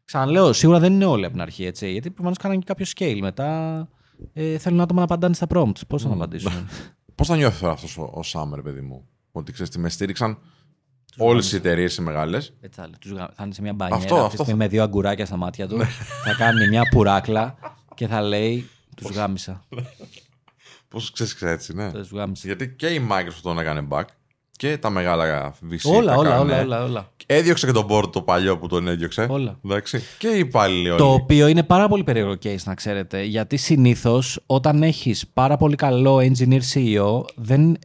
Ξαναλέω, 0.05 0.53
σίγουρα 0.53 0.79
δεν 0.79 0.93
είναι 0.93 1.05
όλοι 1.05 1.23
από 1.23 1.33
την 1.33 1.41
αρχή 1.41 1.65
έτσι. 1.65 1.91
Γιατί 1.91 2.09
προφανώς 2.09 2.37
κάνανε 2.37 2.59
και 2.59 2.65
κάποιο 2.67 2.85
scale. 2.97 3.17
Μετά 3.21 3.77
ε, 4.33 4.57
θέλουν 4.57 4.81
άτομα 4.81 4.99
να 4.99 5.05
απαντάνε 5.05 5.33
στα 5.33 5.47
prompts. 5.49 5.87
Πώς 5.87 6.01
θα 6.03 6.07
να 6.09 6.13
απαντήσουν; 6.15 6.51
Πώς 7.15 7.27
θα 7.27 7.35
νιώθει 7.35 7.59
τώρα 7.59 7.73
αυτός 7.73 7.97
ο, 7.97 8.11
ο 8.13 8.23
Σάμερ, 8.23 8.61
παιδί 8.61 8.81
μου, 8.81 9.07
ότι 9.31 9.51
ξέρεις 9.51 9.71
τι 9.71 9.79
με 9.79 9.89
στήριξαν 9.89 10.37
όλες 11.17 11.51
οι 11.51 11.55
εταιρείες 11.55 11.95
οι 11.95 12.01
μεγάλες. 12.01 12.53
Έτσι 12.61 12.79
θα, 12.79 12.85
λέει. 12.85 12.95
Τους 12.99 13.11
γα- 13.11 13.29
θα 13.35 13.43
είναι 13.43 13.53
σε 13.53 13.61
μια 13.61 13.73
μπανιέρα 13.73 14.01
Αυτό, 14.03 14.15
αυτή 14.15 14.25
τη 14.27 14.31
αυτό 14.31 14.37
Ναι. 14.37 14.43
στιγμή 14.43 14.63
με 14.63 14.67
δύο 14.67 14.83
αγκουράκια 14.83 15.25
στα 15.25 15.37
μάτια 15.37 15.67
τους. 15.67 15.83
θα 16.23 16.33
κάνει 16.37 16.67
μια 16.67 16.81
πουράκλα 16.91 17.55
και 17.95 18.07
θα 18.07 18.21
λέει 18.21 18.69
τους 18.95 19.09
γάμισα. 19.15 19.63
Πώς 20.89 21.11
ξέρεις, 21.11 21.41
έτσι, 21.41 21.73
ναι. 21.73 21.91
Τους 21.91 22.11
γάμισα. 22.11 22.41
Γιατί 22.47 22.69
και 22.69 22.87
η 22.87 23.07
Microsoft 23.11 23.39
τον 23.41 23.59
έκανε 23.59 23.87
back 23.89 24.03
Και 24.57 24.77
τα 24.77 24.89
μεγάλα 24.89 25.55
VC. 25.71 25.91
όλα, 25.95 26.11
τα 26.13 26.17
όλα, 26.17 26.29
κάνουν, 26.29 26.45
όλα, 26.49 26.57
ε. 26.57 26.63
όλα, 26.63 26.83
όλα. 26.83 27.11
Έδιωξε 27.25 27.65
και 27.65 27.71
τον 27.71 27.87
board 27.89 28.11
το 28.11 28.21
παλιό 28.21 28.57
που 28.57 28.67
τον 28.67 28.87
έδιωξε. 28.87 29.27
Όλα. 29.29 29.59
Εντάξει. 29.65 30.01
Και 30.17 30.27
οι 30.27 30.39
υπάλληλοι 30.39 30.89
όλοι. 30.89 30.97
Το 30.99 31.13
οποίο 31.13 31.47
είναι 31.47 31.63
πάρα 31.63 31.87
πολύ 31.87 32.03
περίεργο 32.03 32.33
case 32.43 32.63
να 32.63 32.73
ξέρετε. 32.75 33.23
Γιατί 33.23 33.57
συνήθως 33.57 34.39
όταν 34.45 34.83
έχεις 34.83 35.27
πάρα 35.33 35.57
πολύ 35.57 35.75
καλό 35.75 36.17
engineer 36.17 36.61
CEO, 36.73 37.23
δεν, 37.35 37.77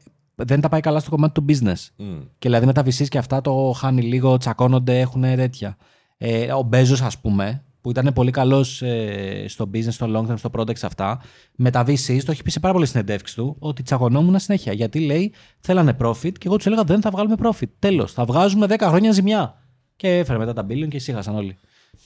δεν 0.44 0.60
τα 0.60 0.68
πάει 0.68 0.80
καλά 0.80 1.00
στο 1.00 1.10
κομμάτι 1.10 1.40
του 1.40 1.44
business. 1.48 1.86
Μμ. 1.96 2.18
Και 2.38 2.48
δηλαδή 2.48 2.66
με 2.66 2.72
τα 2.72 2.82
VCs 2.84 3.08
και 3.08 3.18
αυτά 3.18 3.40
το 3.40 3.74
χάνει 3.76 4.02
λίγο, 4.02 4.36
τσακώνονται, 4.36 5.00
έχουν 5.00 5.22
τέτοια. 5.22 5.76
Ε, 6.18 6.52
ο 6.52 6.62
Μπέζος, 6.62 7.02
ας 7.02 7.18
πούμε, 7.18 7.62
που 7.80 7.90
ήταν 7.90 8.12
πολύ 8.14 8.30
καλός 8.30 8.82
ε, 8.82 9.44
στο 9.48 9.70
business, 9.74 9.92
στο 9.92 10.06
long 10.14 10.30
term, 10.30 10.38
στο 10.38 10.50
product 10.52 10.78
σε 10.78 10.86
αυτά, 10.86 11.20
με 11.54 11.70
τα 11.70 11.82
VCs 11.86 12.22
το 12.24 12.30
έχει 12.30 12.42
πει 12.42 12.50
σε 12.50 12.60
πάρα 12.60 12.72
πολλές 12.72 12.90
συνεντεύξεις 12.90 13.36
του 13.36 13.56
ότι 13.58 13.82
τσακωνόμουν 13.82 14.38
συνέχεια. 14.38 14.72
Γιατί 14.72 15.00
λέει 15.00 15.32
θέλανε 15.60 15.96
profit 16.00 16.32
και 16.32 16.46
εγώ 16.46 16.56
τους 16.56 16.66
έλεγα 16.66 16.82
δεν 16.82 17.00
θα 17.00 17.10
βγάλουμε 17.10 17.34
profit. 17.42 17.68
Τέλος, 17.78 18.12
θα 18.12 18.24
βγάζουμε 18.24 18.66
10 18.68 18.76
χρόνια 18.80 19.12
ζημιά. 19.12 19.62
Και 19.96 20.18
έφερε 20.18 20.38
μετά 20.38 20.52
τα 20.52 20.66
billion 20.68 20.88
και 20.88 20.96
ησύχασαν 20.96 21.34
όλοι. 21.34 21.56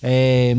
Ε, 0.01 0.55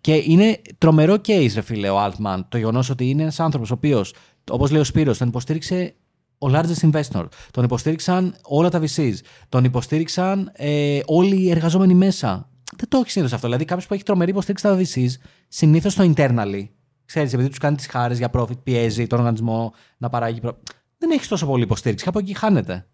και 0.00 0.22
είναι 0.26 0.60
τρομερό 0.78 1.14
case, 1.14 1.50
ρε 1.54 1.60
φίλε, 1.60 1.90
ο 1.90 2.04
Altman. 2.04 2.40
Το 2.48 2.58
γεγονός 2.58 2.90
ότι 2.90 3.10
είναι 3.10 3.22
ένας 3.22 3.40
άνθρωπος 3.40 3.70
ο 3.70 3.74
οποίος, 3.74 4.14
όπως 4.50 4.70
λέει 4.70 4.80
ο 4.80 4.84
Σπύρος, 4.84 5.18
τον 5.18 5.28
υποστήριξε 5.28 5.94
ο 6.38 6.46
largest 6.50 6.90
investor. 6.92 7.26
Τον 7.50 7.64
υποστήριξαν 7.64 8.34
όλα 8.42 8.68
τα 8.68 8.80
VCs. 8.80 9.14
Τον 9.48 9.64
υποστήριξαν 9.64 10.50
ε, 10.52 11.00
όλοι 11.06 11.36
οι 11.42 11.50
εργαζόμενοι 11.50 11.94
μέσα. 11.94 12.48
Δεν 12.76 12.88
το 12.88 12.98
έχει 12.98 13.10
συνήθως 13.10 13.34
αυτό. 13.34 13.46
Δηλαδή, 13.46 13.64
κάποιος 13.64 13.86
που 13.86 13.94
έχει 13.94 14.02
τρομερή 14.02 14.30
υποστήριξη 14.30 14.66
στα 14.66 14.78
VCs, 14.78 15.26
συνήθως 15.48 15.94
το 15.94 16.12
internally, 16.16 16.68
ξέρεις, 17.04 17.32
επειδή 17.32 17.48
τους 17.48 17.58
κάνει 17.58 17.76
τις 17.76 17.86
χάρες 17.86 18.18
για 18.18 18.30
profit, 18.34 18.62
πιέζει 18.62 19.06
τον 19.06 19.18
οργανισμό 19.18 19.72
να 19.98 20.08
παράγει. 20.08 20.40
προ- 20.40 20.58
Δεν 20.98 21.10
έχεις 21.10 21.28
τόσο 21.28 21.46
πολύ 21.46 21.62
υποστήριξη. 21.62 22.04
Κάπου 22.04 22.18
εκεί 22.18 22.34
χάνεται. 22.34 22.86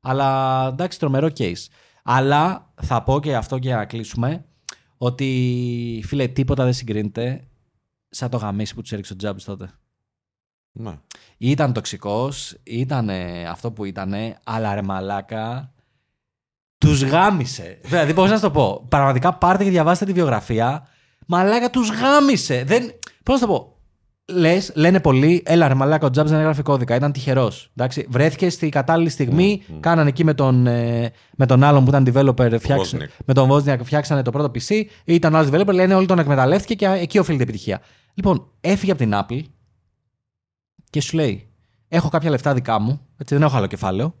Αλλά 0.00 0.66
εντάξει, 0.68 0.98
τρομερό 0.98 1.28
case. 1.38 1.66
Αλλά 2.02 2.72
θα 2.82 3.02
πω 3.02 3.20
και 3.20 3.36
αυτό 3.36 3.58
και 3.58 3.74
να 3.74 3.84
κλείσουμε 3.84 4.44
ότι 4.96 6.02
φίλε, 6.06 6.28
τίποτα 6.28 6.64
δεν 6.64 6.72
συγκρίνεται 6.72 7.48
σαν 8.08 8.30
το 8.30 8.36
γαμίσι 8.36 8.74
που 8.74 8.80
τους 8.80 8.92
έριξε 8.92 9.12
ο 9.12 9.16
Τζάμπης 9.16 9.44
τότε. 9.44 9.70
Ναι. 10.72 10.92
Ήταν 11.38 11.72
τοξικός, 11.72 12.56
ήταν 12.62 13.10
αυτό 13.50 13.70
που 13.72 13.84
ήταν, 13.84 14.14
αλλά 14.44 14.74
ρε 14.74 14.82
μαλάκα. 14.82 15.72
Τους 16.78 17.02
γάμισε. 17.04 17.78
Δηλαδή, 17.84 18.14
πώς 18.14 18.30
να 18.30 18.36
σου 18.36 18.42
το 18.42 18.50
πω. 18.50 18.84
Πραγματικά 18.88 19.34
πάρτε 19.34 19.64
και 19.64 19.70
διαβάστε 19.70 20.04
τη 20.04 20.12
βιογραφία. 20.12 20.86
Μαλάκα 21.26 21.70
τους 21.70 21.90
γάμισε. 21.90 22.64
Δεν... 22.66 22.82
Πώς 23.22 23.40
να 23.40 23.46
σου 23.46 23.46
το 23.46 23.58
πω. 23.58 23.72
Λες, 24.32 24.72
λένε 24.74 25.00
πολλοί, 25.00 25.42
έλα 25.46 25.68
ρε 25.68 25.74
μαλάκα, 25.74 26.06
ο 26.06 26.10
Τζάμπς 26.10 26.30
δεν 26.30 26.38
έγραφε 26.40 26.62
κώδικα. 26.62 26.94
Ήταν 26.94 27.12
τυχερός. 27.12 27.72
Βρέθηκε 28.08 28.50
στη 28.50 28.68
κατάλληλη 28.68 29.08
στιγμή. 29.08 29.62
Κάνανε 29.80 30.08
εκεί 30.08 30.24
με 30.24 30.34
τον, 30.34 30.66
ε, 30.66 31.10
με 31.36 31.46
τον 31.46 31.62
άλλον 31.64 31.84
που 31.84 31.90
ήταν 31.90 32.12
developer, 32.14 32.56
φτιάξ- 32.60 32.94
Wozniak. 32.94 33.06
με 33.24 33.34
τον 33.34 33.50
Wozniak 33.50 33.78
φτιάξανε 33.82 34.22
το 34.22 34.30
πρώτο 34.30 34.50
PC. 34.54 34.82
Ήταν 35.04 35.36
άλλος 35.36 35.50
developer, 35.52 35.72
λένε 35.74 35.94
όλοι 35.94 36.06
τον 36.06 36.18
εκμεταλλεύτηκε 36.18 36.74
και 36.74 36.86
εκεί 37.00 37.18
οφείλεται 37.18 37.42
η 37.42 37.46
επιτυχία. 37.48 37.80
Λοιπόν, 38.14 38.50
έφυγε 38.60 38.92
από 38.92 39.00
την 39.00 39.12
Apple 39.14 39.42
και 40.90 41.00
σου 41.00 41.16
λέει: 41.16 41.48
Έχω 41.88 42.08
κάποια 42.08 42.30
λεφτά 42.30 42.54
δικά 42.54 42.78
μου, 42.80 43.00
έτσι 43.16 43.34
δεν 43.34 43.42
έχω 43.42 43.56
άλλο 43.56 43.66
κεφάλαιο, 43.66 44.14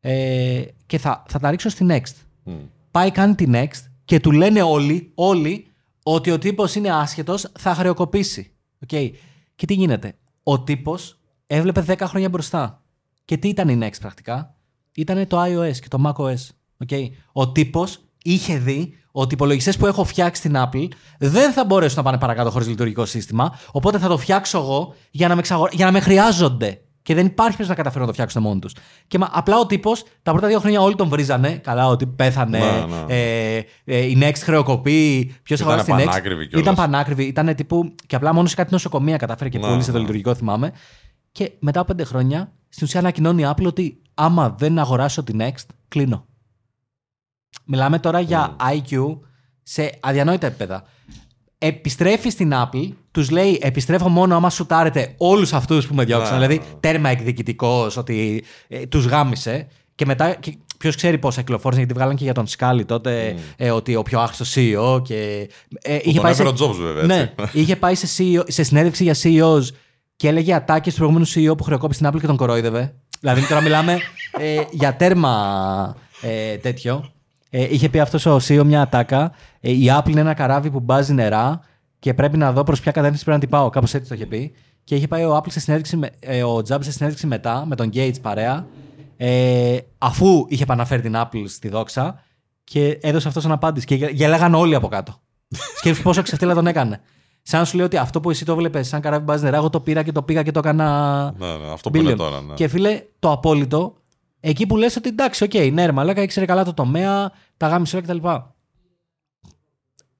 ε, 0.00 0.62
και 0.86 0.98
θα, 0.98 1.22
θα 1.28 1.38
τα 1.38 1.50
ρίξω 1.50 1.68
στη 1.68 1.86
Next. 1.88 2.14
Μμ. 2.42 2.54
Πάει, 2.90 3.10
κάνει 3.10 3.34
τη 3.34 3.44
Next 3.48 3.90
και 4.04 4.20
του 4.20 4.32
λένε 4.32 4.62
όλοι, 4.62 5.10
όλοι 5.14 5.66
ότι 6.02 6.30
ο 6.30 6.38
τύπος 6.38 6.74
είναι 6.74 6.90
άσχετος, 6.90 7.52
θα 7.58 7.74
χρεοκοπήσει. 7.74 8.52
Okay. 8.86 9.10
Και 9.54 9.66
τι 9.66 9.74
γίνεται. 9.74 10.16
Ο 10.42 10.60
τύπος 10.60 11.18
έβλεπε 11.46 11.84
10 11.86 11.96
χρόνια 12.00 12.28
μπροστά. 12.28 12.82
Και 13.24 13.36
τι 13.36 13.48
ήταν 13.48 13.68
η 13.68 13.78
Next 13.82 14.00
πρακτικά; 14.00 14.56
Ήταν 14.94 15.26
το 15.26 15.42
iOS 15.42 15.76
και 15.76 15.88
το 15.88 15.98
macOS. 16.06 16.48
Okay. 16.86 17.08
Ο 17.32 17.52
τύπος 17.52 18.05
είχε 18.32 18.58
δει 18.58 18.98
ότι 19.10 19.28
οι 19.28 19.34
υπολογιστές 19.34 19.76
που 19.76 19.86
έχω 19.86 20.04
φτιάξει 20.04 20.40
στην 20.40 20.56
Apple 20.56 20.88
δεν 21.18 21.52
θα 21.52 21.64
μπορέσουν 21.64 21.96
να 21.96 22.02
πάνε 22.02 22.18
παρακάτω 22.18 22.50
χωρίς 22.50 22.68
λειτουργικό 22.68 23.04
σύστημα. 23.04 23.58
Οπότε 23.72 23.98
θα 23.98 24.08
το 24.08 24.18
φτιάξω 24.18 24.58
εγώ 24.58 24.94
για 25.10 25.28
να 25.28 25.34
με, 25.34 25.40
εξαγο- 25.40 25.68
για 25.72 25.84
να 25.86 25.92
με 25.92 26.00
χρειάζονται. 26.00 26.80
Και 27.02 27.14
δεν 27.14 27.26
υπάρχει 27.26 27.56
ποιο 27.56 27.66
να 27.66 27.74
καταφέρει 27.74 28.00
να 28.00 28.06
το 28.06 28.12
φτιάξουν 28.12 28.42
μόνοι 28.42 28.58
τους. 28.60 28.74
Και 29.06 29.18
μα, 29.18 29.28
απλά 29.32 29.58
ο 29.58 29.66
τύπος 29.66 30.04
τα 30.22 30.32
πρώτα 30.32 30.46
δύο 30.46 30.58
χρόνια 30.60 30.80
όλοι 30.80 30.94
τον 30.94 31.08
βρίζανε. 31.08 31.50
Καλά, 31.50 31.86
ότι 31.86 32.06
πέθανε. 32.06 32.58
Ναι, 32.58 32.64
ναι. 32.64 33.14
Ε, 33.14 33.64
ε, 33.84 33.98
η 34.04 34.18
Next 34.20 34.38
χρεοκοπεί. 34.42 35.34
Ποιος 35.42 35.60
Ήταν 35.60 35.72
αγοράσει 35.72 35.92
την 35.92 36.00
Next; 36.00 36.06
πανάκριβη 36.10 36.46
κιόλας. 36.48 36.62
Ήταν 36.72 36.74
πανάκριβη. 36.74 37.24
Ήταν 37.24 37.54
τύπου. 37.54 37.94
Και 38.06 38.16
απλά 38.16 38.32
μόνο 38.34 38.48
σε 38.48 38.54
κάτι 38.54 38.72
νοσοκομεία 38.72 39.16
κατάφερε 39.16 39.48
και 39.48 39.58
Ναι, 39.58 39.66
πούλησε 39.66 39.86
το 39.90 39.92
ναι. 39.92 39.98
λειτουργικό, 40.00 40.34
θυμάμαι. 40.34 40.72
Και 41.32 41.52
μετά 41.58 41.80
από 41.80 41.88
πέντε 41.94 42.04
χρόνια, 42.04 42.52
στην 42.68 42.86
ουσία 42.86 43.00
ανακοινώνει 43.00 43.42
η 43.42 43.46
Apple 43.48 43.66
ότι 43.66 44.02
άμα 44.14 44.54
δεν 44.58 44.78
αγοράσω 44.78 45.22
την 45.22 45.40
Next, 45.42 45.66
κλείνω. 45.88 46.26
Μιλάμε 47.64 47.98
τώρα 47.98 48.20
για 48.20 48.56
IQ 48.72 49.18
σε 49.62 49.92
αδιανόητα 50.00 50.46
επίπεδα. 50.46 50.84
Επιστρέφει 51.58 52.30
στην 52.30 52.52
Apple, 52.54 52.88
τους 53.10 53.30
λέει: 53.30 53.58
Επιστρέφω 53.62 54.08
μόνο 54.08 54.36
άμα 54.36 54.50
σουτάρετε 54.50 55.14
όλους 55.16 55.52
αυτούς 55.52 55.86
που 55.86 55.94
με 55.94 56.04
διώξαν. 56.04 56.38
Ναι, 56.38 56.46
δηλαδή, 56.46 56.68
ναι. 56.68 56.80
τέρμα 56.80 57.08
εκδικητικός, 57.08 57.96
ότι 57.96 58.44
ε, 58.68 58.86
τους 58.86 59.04
γάμισε. 59.04 59.68
Και 59.94 60.06
μετά, 60.06 60.38
ποιος 60.78 60.96
ξέρει 60.96 61.18
πόσα 61.18 61.40
κυκλοφόρησαν, 61.40 61.84
γιατί 61.84 61.98
βγάλαν 61.98 62.16
και 62.16 62.24
για 62.24 62.34
τον 62.34 62.46
Σκάλι 62.46 62.84
τότε 62.84 63.36
ε, 63.56 63.70
ότι 63.70 63.96
ο 63.96 64.02
πιο 64.02 64.20
άχρηστο 64.20 64.60
CEO. 64.60 65.02
Και, 65.04 65.50
ε, 65.82 65.94
είχε 65.94 66.12
τον 66.12 66.22
πάει 66.22 66.32
έφερε 66.32 66.48
ο 66.48 66.52
Jobs, 66.52 66.74
βέβαια, 66.74 67.02
έτσι. 67.02 67.06
Ναι, 67.06 67.32
είχε 67.52 67.76
πάει 67.76 67.94
σε, 67.94 68.06
CEO, 68.18 68.42
σε 68.46 68.62
συνέντευξη 68.62 69.02
για 69.02 69.14
CEOs 69.22 69.62
και 70.16 70.28
έλεγε 70.28 70.54
ατάκες 70.54 70.92
του 70.92 70.98
προηγούμενου 70.98 71.28
CEO 71.34 71.56
που 71.56 71.64
χρεοκόπησε 71.64 72.00
την 72.00 72.08
Apple 72.08 72.20
και 72.20 72.26
τον 72.26 72.36
κορόιδευε. 72.36 72.94
Δηλαδή, 73.20 73.46
τώρα 73.46 73.60
μιλάμε 73.60 73.98
ε, 74.38 74.62
για 74.70 74.96
τέρμα 74.96 75.96
ε, 76.20 76.56
τέτοιο. 76.56 77.10
Ε, 77.50 77.66
είχε 77.74 77.88
πει 77.88 78.00
αυτός 78.00 78.26
ο 78.26 78.36
CEO 78.36 78.62
μια 78.64 78.80
ατάκα. 78.80 79.32
Ε, 79.60 79.70
η 79.70 79.86
Apple 79.98 80.08
είναι 80.10 80.20
ένα 80.20 80.34
καράβι 80.34 80.70
που 80.70 80.80
μπάζει 80.80 81.12
νερά 81.14 81.60
και 81.98 82.14
πρέπει 82.14 82.36
να 82.36 82.52
δω 82.52 82.62
προς 82.62 82.80
ποια 82.80 82.92
κατεύθυνση 82.92 83.24
πρέπει 83.24 83.40
να 83.40 83.46
την 83.46 83.56
πάω. 83.58 83.70
Κάπως 83.70 83.94
έτσι 83.94 84.08
το 84.08 84.14
είχε 84.14 84.26
πει. 84.26 84.52
Και 84.84 84.94
είχε 84.94 85.08
πάει 85.08 85.24
ο 85.24 85.36
Apple 85.36 85.50
σε 85.50 85.60
συνέντευξη, 85.60 85.96
με, 85.96 86.10
ε, 86.20 86.42
ο 86.44 86.56
Jobs 86.56 86.78
σε 86.80 86.92
συνέντευξη 86.92 87.26
μετά 87.26 87.64
με 87.66 87.76
τον 87.76 87.90
Gates 87.94 88.20
παρέα. 88.22 88.66
Ε, 89.16 89.76
αφού 89.98 90.44
είχε 90.48 90.62
επαναφέρει 90.62 91.02
την 91.02 91.14
Apple 91.16 91.44
στη 91.46 91.68
δόξα 91.68 92.22
και 92.64 92.98
έδωσε 93.02 93.28
αυτός 93.28 93.42
σαν 93.42 93.52
απάντηση. 93.52 93.86
Και 93.86 93.94
γε- 93.94 94.10
γέλαγαν 94.12 94.54
όλοι 94.54 94.74
από 94.74 94.88
κάτω. 94.88 95.20
Σκέφτεσαι 95.78 96.02
πόσο 96.02 96.22
ξεφτύλα 96.22 96.54
τον 96.54 96.66
έκανε. 96.66 97.00
Σαν 97.42 97.60
να 97.60 97.66
σου 97.66 97.76
λέει 97.76 97.86
ότι 97.86 97.96
αυτό 97.96 98.20
που 98.20 98.30
εσύ 98.30 98.44
το 98.44 98.56
βλέπεις 98.56 98.88
σαν 98.88 99.00
καράβι 99.00 99.24
μπάζει 99.24 99.44
νερά, 99.44 99.56
εγώ 99.56 99.70
το 99.70 99.80
πήρα 99.80 100.02
και 100.02 100.12
το 100.12 100.22
πήγα 100.22 100.42
και 100.42 100.50
το 100.50 100.58
έκανα. 100.58 101.22
Ναι, 101.38 101.46
ναι, 101.46 101.72
αυτό 101.72 101.90
που 101.90 101.96
είναι 101.96 102.12
billion. 102.12 102.16
τώρα. 102.16 102.40
Ναι. 102.40 102.54
Και 102.54 102.68
φίλε, 102.68 103.02
το 103.18 103.30
απόλυτο, 103.32 103.94
εκεί 104.40 104.66
που 104.66 104.76
λες 104.76 104.96
ότι 104.96 105.08
εντάξει, 105.08 105.44
οκ, 105.44 105.54
ναι, 105.72 105.86
ρε 105.86 105.92
μαλάκα, 105.92 106.22
ήξερε 106.22 106.46
καλά 106.46 106.64
το 106.64 106.74
τομέα, 106.74 107.32
τα 107.56 107.68
γάμισε 107.68 107.96
όλα 107.96 108.04
κτλ. 108.06 108.26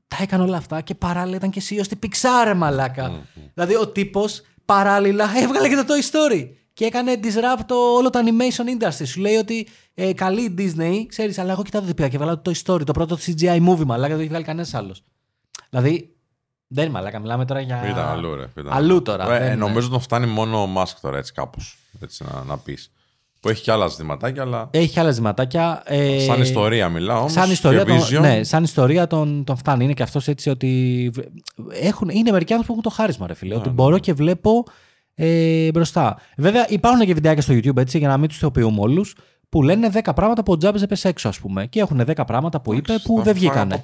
Τα 0.08 0.16
έκανε 0.20 0.42
όλα 0.42 0.56
αυτά 0.56 0.80
και 0.80 0.94
παράλληλα 0.94 1.36
ήταν 1.36 1.50
και 1.50 1.62
CEO 1.68 1.80
στην 1.82 1.98
Pixar, 2.02 2.42
ρε 2.44 2.54
μαλάκα. 2.54 3.22
Δηλαδή 3.54 3.76
ο 3.76 3.88
τύπος 3.88 4.42
παράλληλα 4.64 5.30
έβγαλε 5.42 5.68
και 5.68 5.74
το 5.74 5.84
Toy 5.86 6.10
Story. 6.32 6.48
Και 6.72 6.84
έκανε 6.84 7.20
disrupt 7.22 7.64
το, 7.66 7.74
όλο 7.74 8.10
το 8.10 8.18
animation 8.24 8.82
industry. 8.84 9.06
Σου 9.06 9.20
λέει 9.20 9.34
ότι 9.36 9.68
ε, 9.94 10.12
καλή 10.12 10.42
η 10.42 10.54
Disney, 10.58 11.04
ξέρεις, 11.08 11.38
αλλά 11.38 11.52
εγώ 11.52 11.62
κοιτάω 11.62 11.82
τι 11.82 11.94
πήγα 11.94 12.08
και 12.08 12.16
έβγαλα 12.16 12.40
το 12.42 12.50
Toy 12.50 12.62
Story, 12.64 12.84
το 12.86 12.92
πρώτο 12.92 13.16
CGI 13.26 13.68
movie, 13.68 13.84
μαλάκα, 13.84 14.08
δεν 14.08 14.16
το 14.16 14.20
έχει 14.20 14.28
βγάλει 14.28 14.44
κανένας 14.44 14.74
άλλος. 14.74 15.02
Δηλαδή, 15.70 16.16
δεν 16.66 16.84
είναι 16.84 16.92
μαλάκα, 16.92 17.18
μιλάμε 17.18 17.44
τώρα 17.44 17.60
για. 17.60 17.88
Ήταν 17.88 18.08
αλλού, 18.08 18.34
ρε. 18.34 18.48
Ήταν 18.56 18.72
Αλλού 18.72 19.02
τώρα, 19.02 19.24
Ε, 19.34 19.38
δεν 19.38 19.46
είναι. 19.46 19.54
νομίζω 19.54 19.88
ότι 19.92 20.02
φτάνει 20.02 20.26
μόνο 20.26 20.62
ο 20.62 20.68
Musk 20.76 20.94
τώρα 21.00 21.18
έτσι 21.18 21.32
κάπως. 21.32 21.78
Έτσι 22.00 22.24
να, 22.24 22.42
να 22.44 22.58
πεις. 22.58 22.92
Που 23.46 23.52
έχει 23.52 23.62
και 23.62 23.72
άλλα 23.72 23.86
ζητηματάκια, 23.86 24.42
αλλά. 24.42 24.68
Έχει 24.70 25.00
άλλα 25.00 25.10
ζηματάκια. 25.10 25.82
Ε, 25.84 26.20
σαν 26.20 26.40
ιστορία 26.40 26.88
μιλάω 26.88 27.18
όμως. 27.18 27.32
Σαν 27.32 27.50
ιστορία, 27.50 27.84
τον, 27.84 28.20
ναι, 28.20 28.42
σαν 28.42 28.62
ιστορία 28.62 29.06
τον, 29.06 29.44
τον 29.44 29.56
φτάνει. 29.56 29.84
Είναι 29.84 29.92
και 29.92 30.02
αυτός 30.02 30.28
έτσι 30.28 30.50
ότι. 30.50 31.12
Έχουν, 31.80 32.08
είναι 32.08 32.30
μερικοί 32.30 32.52
άνθρωποι 32.52 32.66
που 32.66 32.78
έχουν 32.78 32.82
το 32.82 32.90
χάρισμα, 32.90 33.26
ρε 33.26 33.34
φίλε. 33.34 33.54
Ναι, 33.54 33.60
ότι 33.60 33.68
μπορώ 33.68 33.98
και 33.98 34.12
βλέπω 34.12 34.64
ε, 35.14 35.70
μπροστά. 35.70 36.18
Βέβαια, 36.36 36.66
υπάρχουν 36.68 37.06
και 37.06 37.14
βιντεάκια 37.14 37.42
στο 37.42 37.54
YouTube 37.54 37.76
έτσι, 37.76 37.98
για 37.98 38.08
να 38.08 38.16
μην 38.16 38.28
τους 38.28 38.38
θεοποιούμε 38.38 38.80
όλους. 38.80 39.14
Που 39.48 39.62
λένε 39.62 39.90
10 39.92 40.00
πράγματα 40.14 40.42
που 40.42 40.52
ο 40.52 40.56
Τζάμπε 40.56 40.82
έπεσε 40.82 41.08
έξω, 41.08 41.28
ας 41.28 41.38
πούμε. 41.38 41.66
Και 41.66 41.80
έχουν 41.80 42.00
10 42.06 42.12
πράγματα 42.26 42.60
που 42.60 42.74
είπε 42.74 42.94
που 43.02 43.22
δεν 43.22 43.34
βγήκανε. 43.34 43.82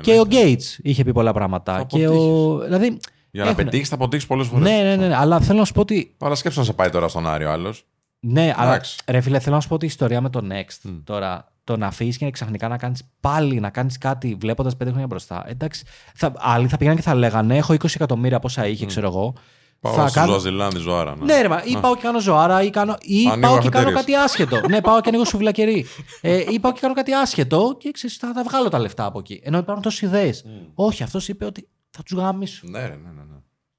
Και 0.00 0.18
ο 0.20 0.24
Gates 0.30 0.78
είχε 0.82 1.04
πει 1.04 1.12
πολλά 1.12 1.32
πράγματα. 1.32 1.76
Θα 1.76 1.84
Και 1.84 2.08
ο, 2.08 2.58
δηλαδή, 2.64 2.98
Για 3.30 3.44
να 3.44 3.50
έχουνε. 3.50 3.64
πετύχεις, 3.64 3.88
θα 3.88 3.94
αποτύχεις 3.94 4.26
πολλές 4.26 4.46
φορές. 4.46 4.64
ναι, 4.64 4.82
ναι, 4.82 5.06
ναι, 5.06 5.16
αλλά 5.16 5.40
θέλω 5.40 5.58
να 5.58 5.64
σου 5.64 5.72
πω 5.72 5.80
ότι. 5.80 6.14
Αλλά 6.20 6.34
σκέψου 6.34 6.58
να 6.58 6.64
σε 6.64 6.72
πάει 6.72 6.90
τώρα 6.90 7.08
στον 7.08 7.28
Άριο 7.28 7.50
άλλος. 7.50 7.86
Ναι, 8.24 8.52
αλλά 8.56 8.70
Εντάξει. 8.70 8.98
ρε 9.06 9.20
φίλε, 9.20 9.38
θέλω 9.38 9.54
να 9.54 9.60
σου 9.60 9.68
πω 9.68 9.74
ότι 9.74 9.84
η 9.84 9.88
ιστορία 9.88 10.20
με 10.20 10.30
το 10.30 10.40
Next 10.50 11.00
τώρα, 11.04 11.52
το 11.64 11.76
να 11.76 11.86
αφήσει 11.86 12.18
και 12.18 12.30
ξαφνικά 12.30 12.68
να 12.68 12.76
κάνεις 12.76 13.02
πάλι 13.20 13.60
να 13.60 13.70
κάνεις 13.70 13.98
κάτι 13.98 14.36
βλέποντας 14.40 14.76
πέντε 14.76 14.90
χρόνια 14.90 15.06
μπροστά. 15.06 15.44
Εντάξει, 15.48 15.84
θα, 16.14 16.32
άλλοι 16.36 16.68
θα 16.68 16.76
πήγαν 16.76 16.96
και 16.96 17.02
θα 17.02 17.14
λέγανε: 17.14 17.56
Έχω 17.56 17.72
20 17.74 17.84
εκατομμύρια 17.94 18.38
πόσα 18.38 18.66
είχε, 18.66 18.86
ξέρω 18.86 19.06
εγώ. 19.06 19.34
Πάω 19.80 19.92
θα 19.92 20.08
στη 20.08 20.20
Ζωαζιλάνδη 20.26 20.78
ζωάρα. 20.78 21.16
Ναι, 21.16 21.40
ρε, 21.42 21.48
μα, 21.48 21.62
ή 21.64 21.76
πάω 21.80 21.94
και 21.94 22.00
κάνω 22.02 22.20
ζωάρα, 22.20 22.62
ή, 22.62 22.70
κάνω... 22.70 22.96
ή 23.00 23.26
Ανοίγω 23.30 23.40
πάω 23.52 23.58
και 23.58 23.68
κάνω 23.68 23.88
αφετηρίες. 23.88 23.94
κάτι 23.94 24.14
άσχετο. 24.14 24.68
ναι, 24.68 24.80
πάω 24.80 25.00
και 25.00 25.08
ανοίγω 25.08 25.24
σουβλακερί. 25.24 25.86
ε, 26.20 26.44
ή 26.48 26.58
πάω 26.60 26.72
και 26.72 26.80
κάνω 26.80 26.94
κάτι 26.94 27.12
άσχετο 27.14 27.76
και 27.78 27.90
ξέρεις, 27.90 28.16
θα, 28.16 28.32
θα 28.34 28.42
βγάλω 28.42 28.68
τα 28.68 28.78
λεφτά 28.78 29.04
από 29.04 29.18
εκεί. 29.18 29.40
Ενώ 29.44 29.58
υπάρχουν 29.58 29.82
τόσες 29.82 30.00
ιδέες. 30.00 30.44
Όχι, 30.74 31.02
αυτός 31.02 31.28
είπε 31.28 31.44
ότι 31.44 31.68
θα 31.90 32.02
τους 32.02 32.18
γάμισουν. 32.18 32.70
Ναι, 32.70 32.80
ρε, 32.80 32.86
ναι, 32.86 32.94
ναι. 32.94 33.22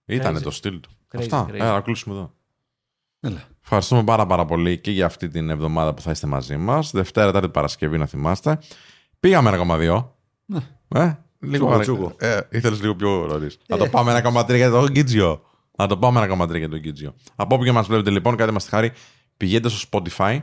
ναι. 0.06 0.16
Ήτανε 0.16 0.40
Crazy. 0.40 0.44
το 0.44 0.52
στυλ 0.52 0.80
του. 0.80 0.90
Crazy, 1.16 1.20
Αυτά. 1.20 1.46
crazy. 1.50 1.54
Έλα, 1.54 1.74
να 1.74 1.82
κλείσουμε 1.82 2.16
εδώ. 2.16 2.34
Έλα. 3.26 3.42
Ευχαριστούμε 3.64 4.04
πάρα 4.04 4.26
πάρα 4.26 4.46
πολύ 4.46 4.78
και 4.78 4.92
για 4.92 5.06
αυτή 5.06 5.28
την 5.28 5.50
εβδομάδα 5.50 5.94
που 5.94 6.02
θα 6.02 6.12
είστε 6.12 6.28
μαζί 6.28 6.58
μας. 6.58 6.92
Δευτέρα, 6.92 7.26
Τετάρτη, 7.26 7.50
Παρασκευή, 7.50 7.98
να 7.98 8.06
θυμάστε. 8.06 8.60
Πήγαμε 9.20 9.50
ένα 9.50 9.58
κόμμα 9.58 9.78
δύο. 9.78 10.16
Ε, 10.96 11.12
λίγο 11.40 11.52
Τσούγο, 11.56 11.70
παρα- 11.72 11.82
τσούγο. 11.84 12.16
Ε, 12.20 12.40
ήθελες 12.50 12.82
λίγο 12.82 12.96
πιο 12.96 13.10
νωρί. 13.10 13.48
Να 13.68 13.78
το 13.78 13.88
πάμε 13.88 14.12
ένα 14.12 14.22
κόμμα 14.22 14.46
τρία 14.46 14.58
για 14.58 14.70
το 14.70 14.88
Γκίτζιο. 14.90 15.42
Να 15.78 15.88
το 15.88 15.98
πάμε 15.98 16.20
ένα 16.20 16.28
κόμμα 16.28 16.48
τρία 16.48 16.60
για 16.60 16.70
το 16.70 16.78
Γκίτζιο. 16.78 17.14
Από 17.36 17.56
όπου 17.56 17.64
και 17.64 17.72
μας 17.72 17.88
βλέπετε 17.88 18.10
λοιπόν, 18.10 18.36
κάντε 18.36 18.52
μας 18.52 18.64
τη 18.64 18.70
χάρη, 18.70 18.92
πηγαίνετε 19.38 19.70
στο 19.70 19.88
Spotify 19.92 20.40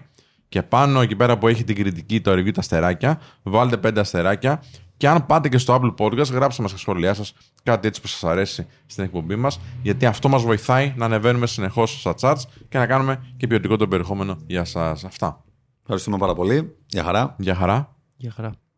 και 0.49 0.63
πάνω 0.63 1.01
εκεί 1.01 1.17
πέρα 1.17 1.39
που 1.39 1.49
έχει 1.49 1.65
την 1.65 1.75
κριτική, 1.77 2.21
το 2.21 2.33
review, 2.33 2.53
τα 2.53 2.61
αστεράκια, 2.61 3.21
βάλτε 3.43 3.77
πέντε 3.77 4.01
αστεράκια. 4.01 4.63
Και 5.01 5.09
αν 5.09 5.27
πάτε 5.27 5.49
και 5.49 5.59
στο 5.59 5.81
Apple 5.81 5.95
Podcast, 6.05 6.31
γράψτε 6.31 6.63
μας 6.63 6.71
τα 6.73 6.79
σχόλιά 6.79 7.15
σας 7.15 7.33
κάτι 7.63 7.89
έτσι 7.89 8.01
που 8.01 8.07
σας 8.07 8.25
αρέσει 8.25 8.67
στην 8.87 9.05
εκπομπή 9.05 9.37
μας, 9.37 9.61
γιατί 9.83 10.07
αυτό 10.07 10.29
μας 10.29 10.43
βοηθάει 10.43 10.95
να 10.97 11.05
ανεβαίνουμε 11.05 11.47
συνεχώς 11.47 12.01
στα 12.01 12.15
charts 12.21 12.43
και 12.69 12.79
να 12.79 12.87
κάνουμε 12.87 13.35
και 13.37 13.47
ποιοτικό 13.47 13.77
το 13.77 13.89
περιεχόμενο 13.89 14.39
για 14.47 14.65
σας. 14.65 15.05
Αυτά. 15.05 15.45
Ευχαριστούμε 15.81 16.19
πάρα 16.19 16.35
πολύ. 16.35 16.77
Γεια 16.87 17.05
χαρά. 17.05 17.35
Γεια 17.39 17.55
χαρά. 17.55 17.97
Γεια 18.17 18.31
χαρά. 18.31 18.70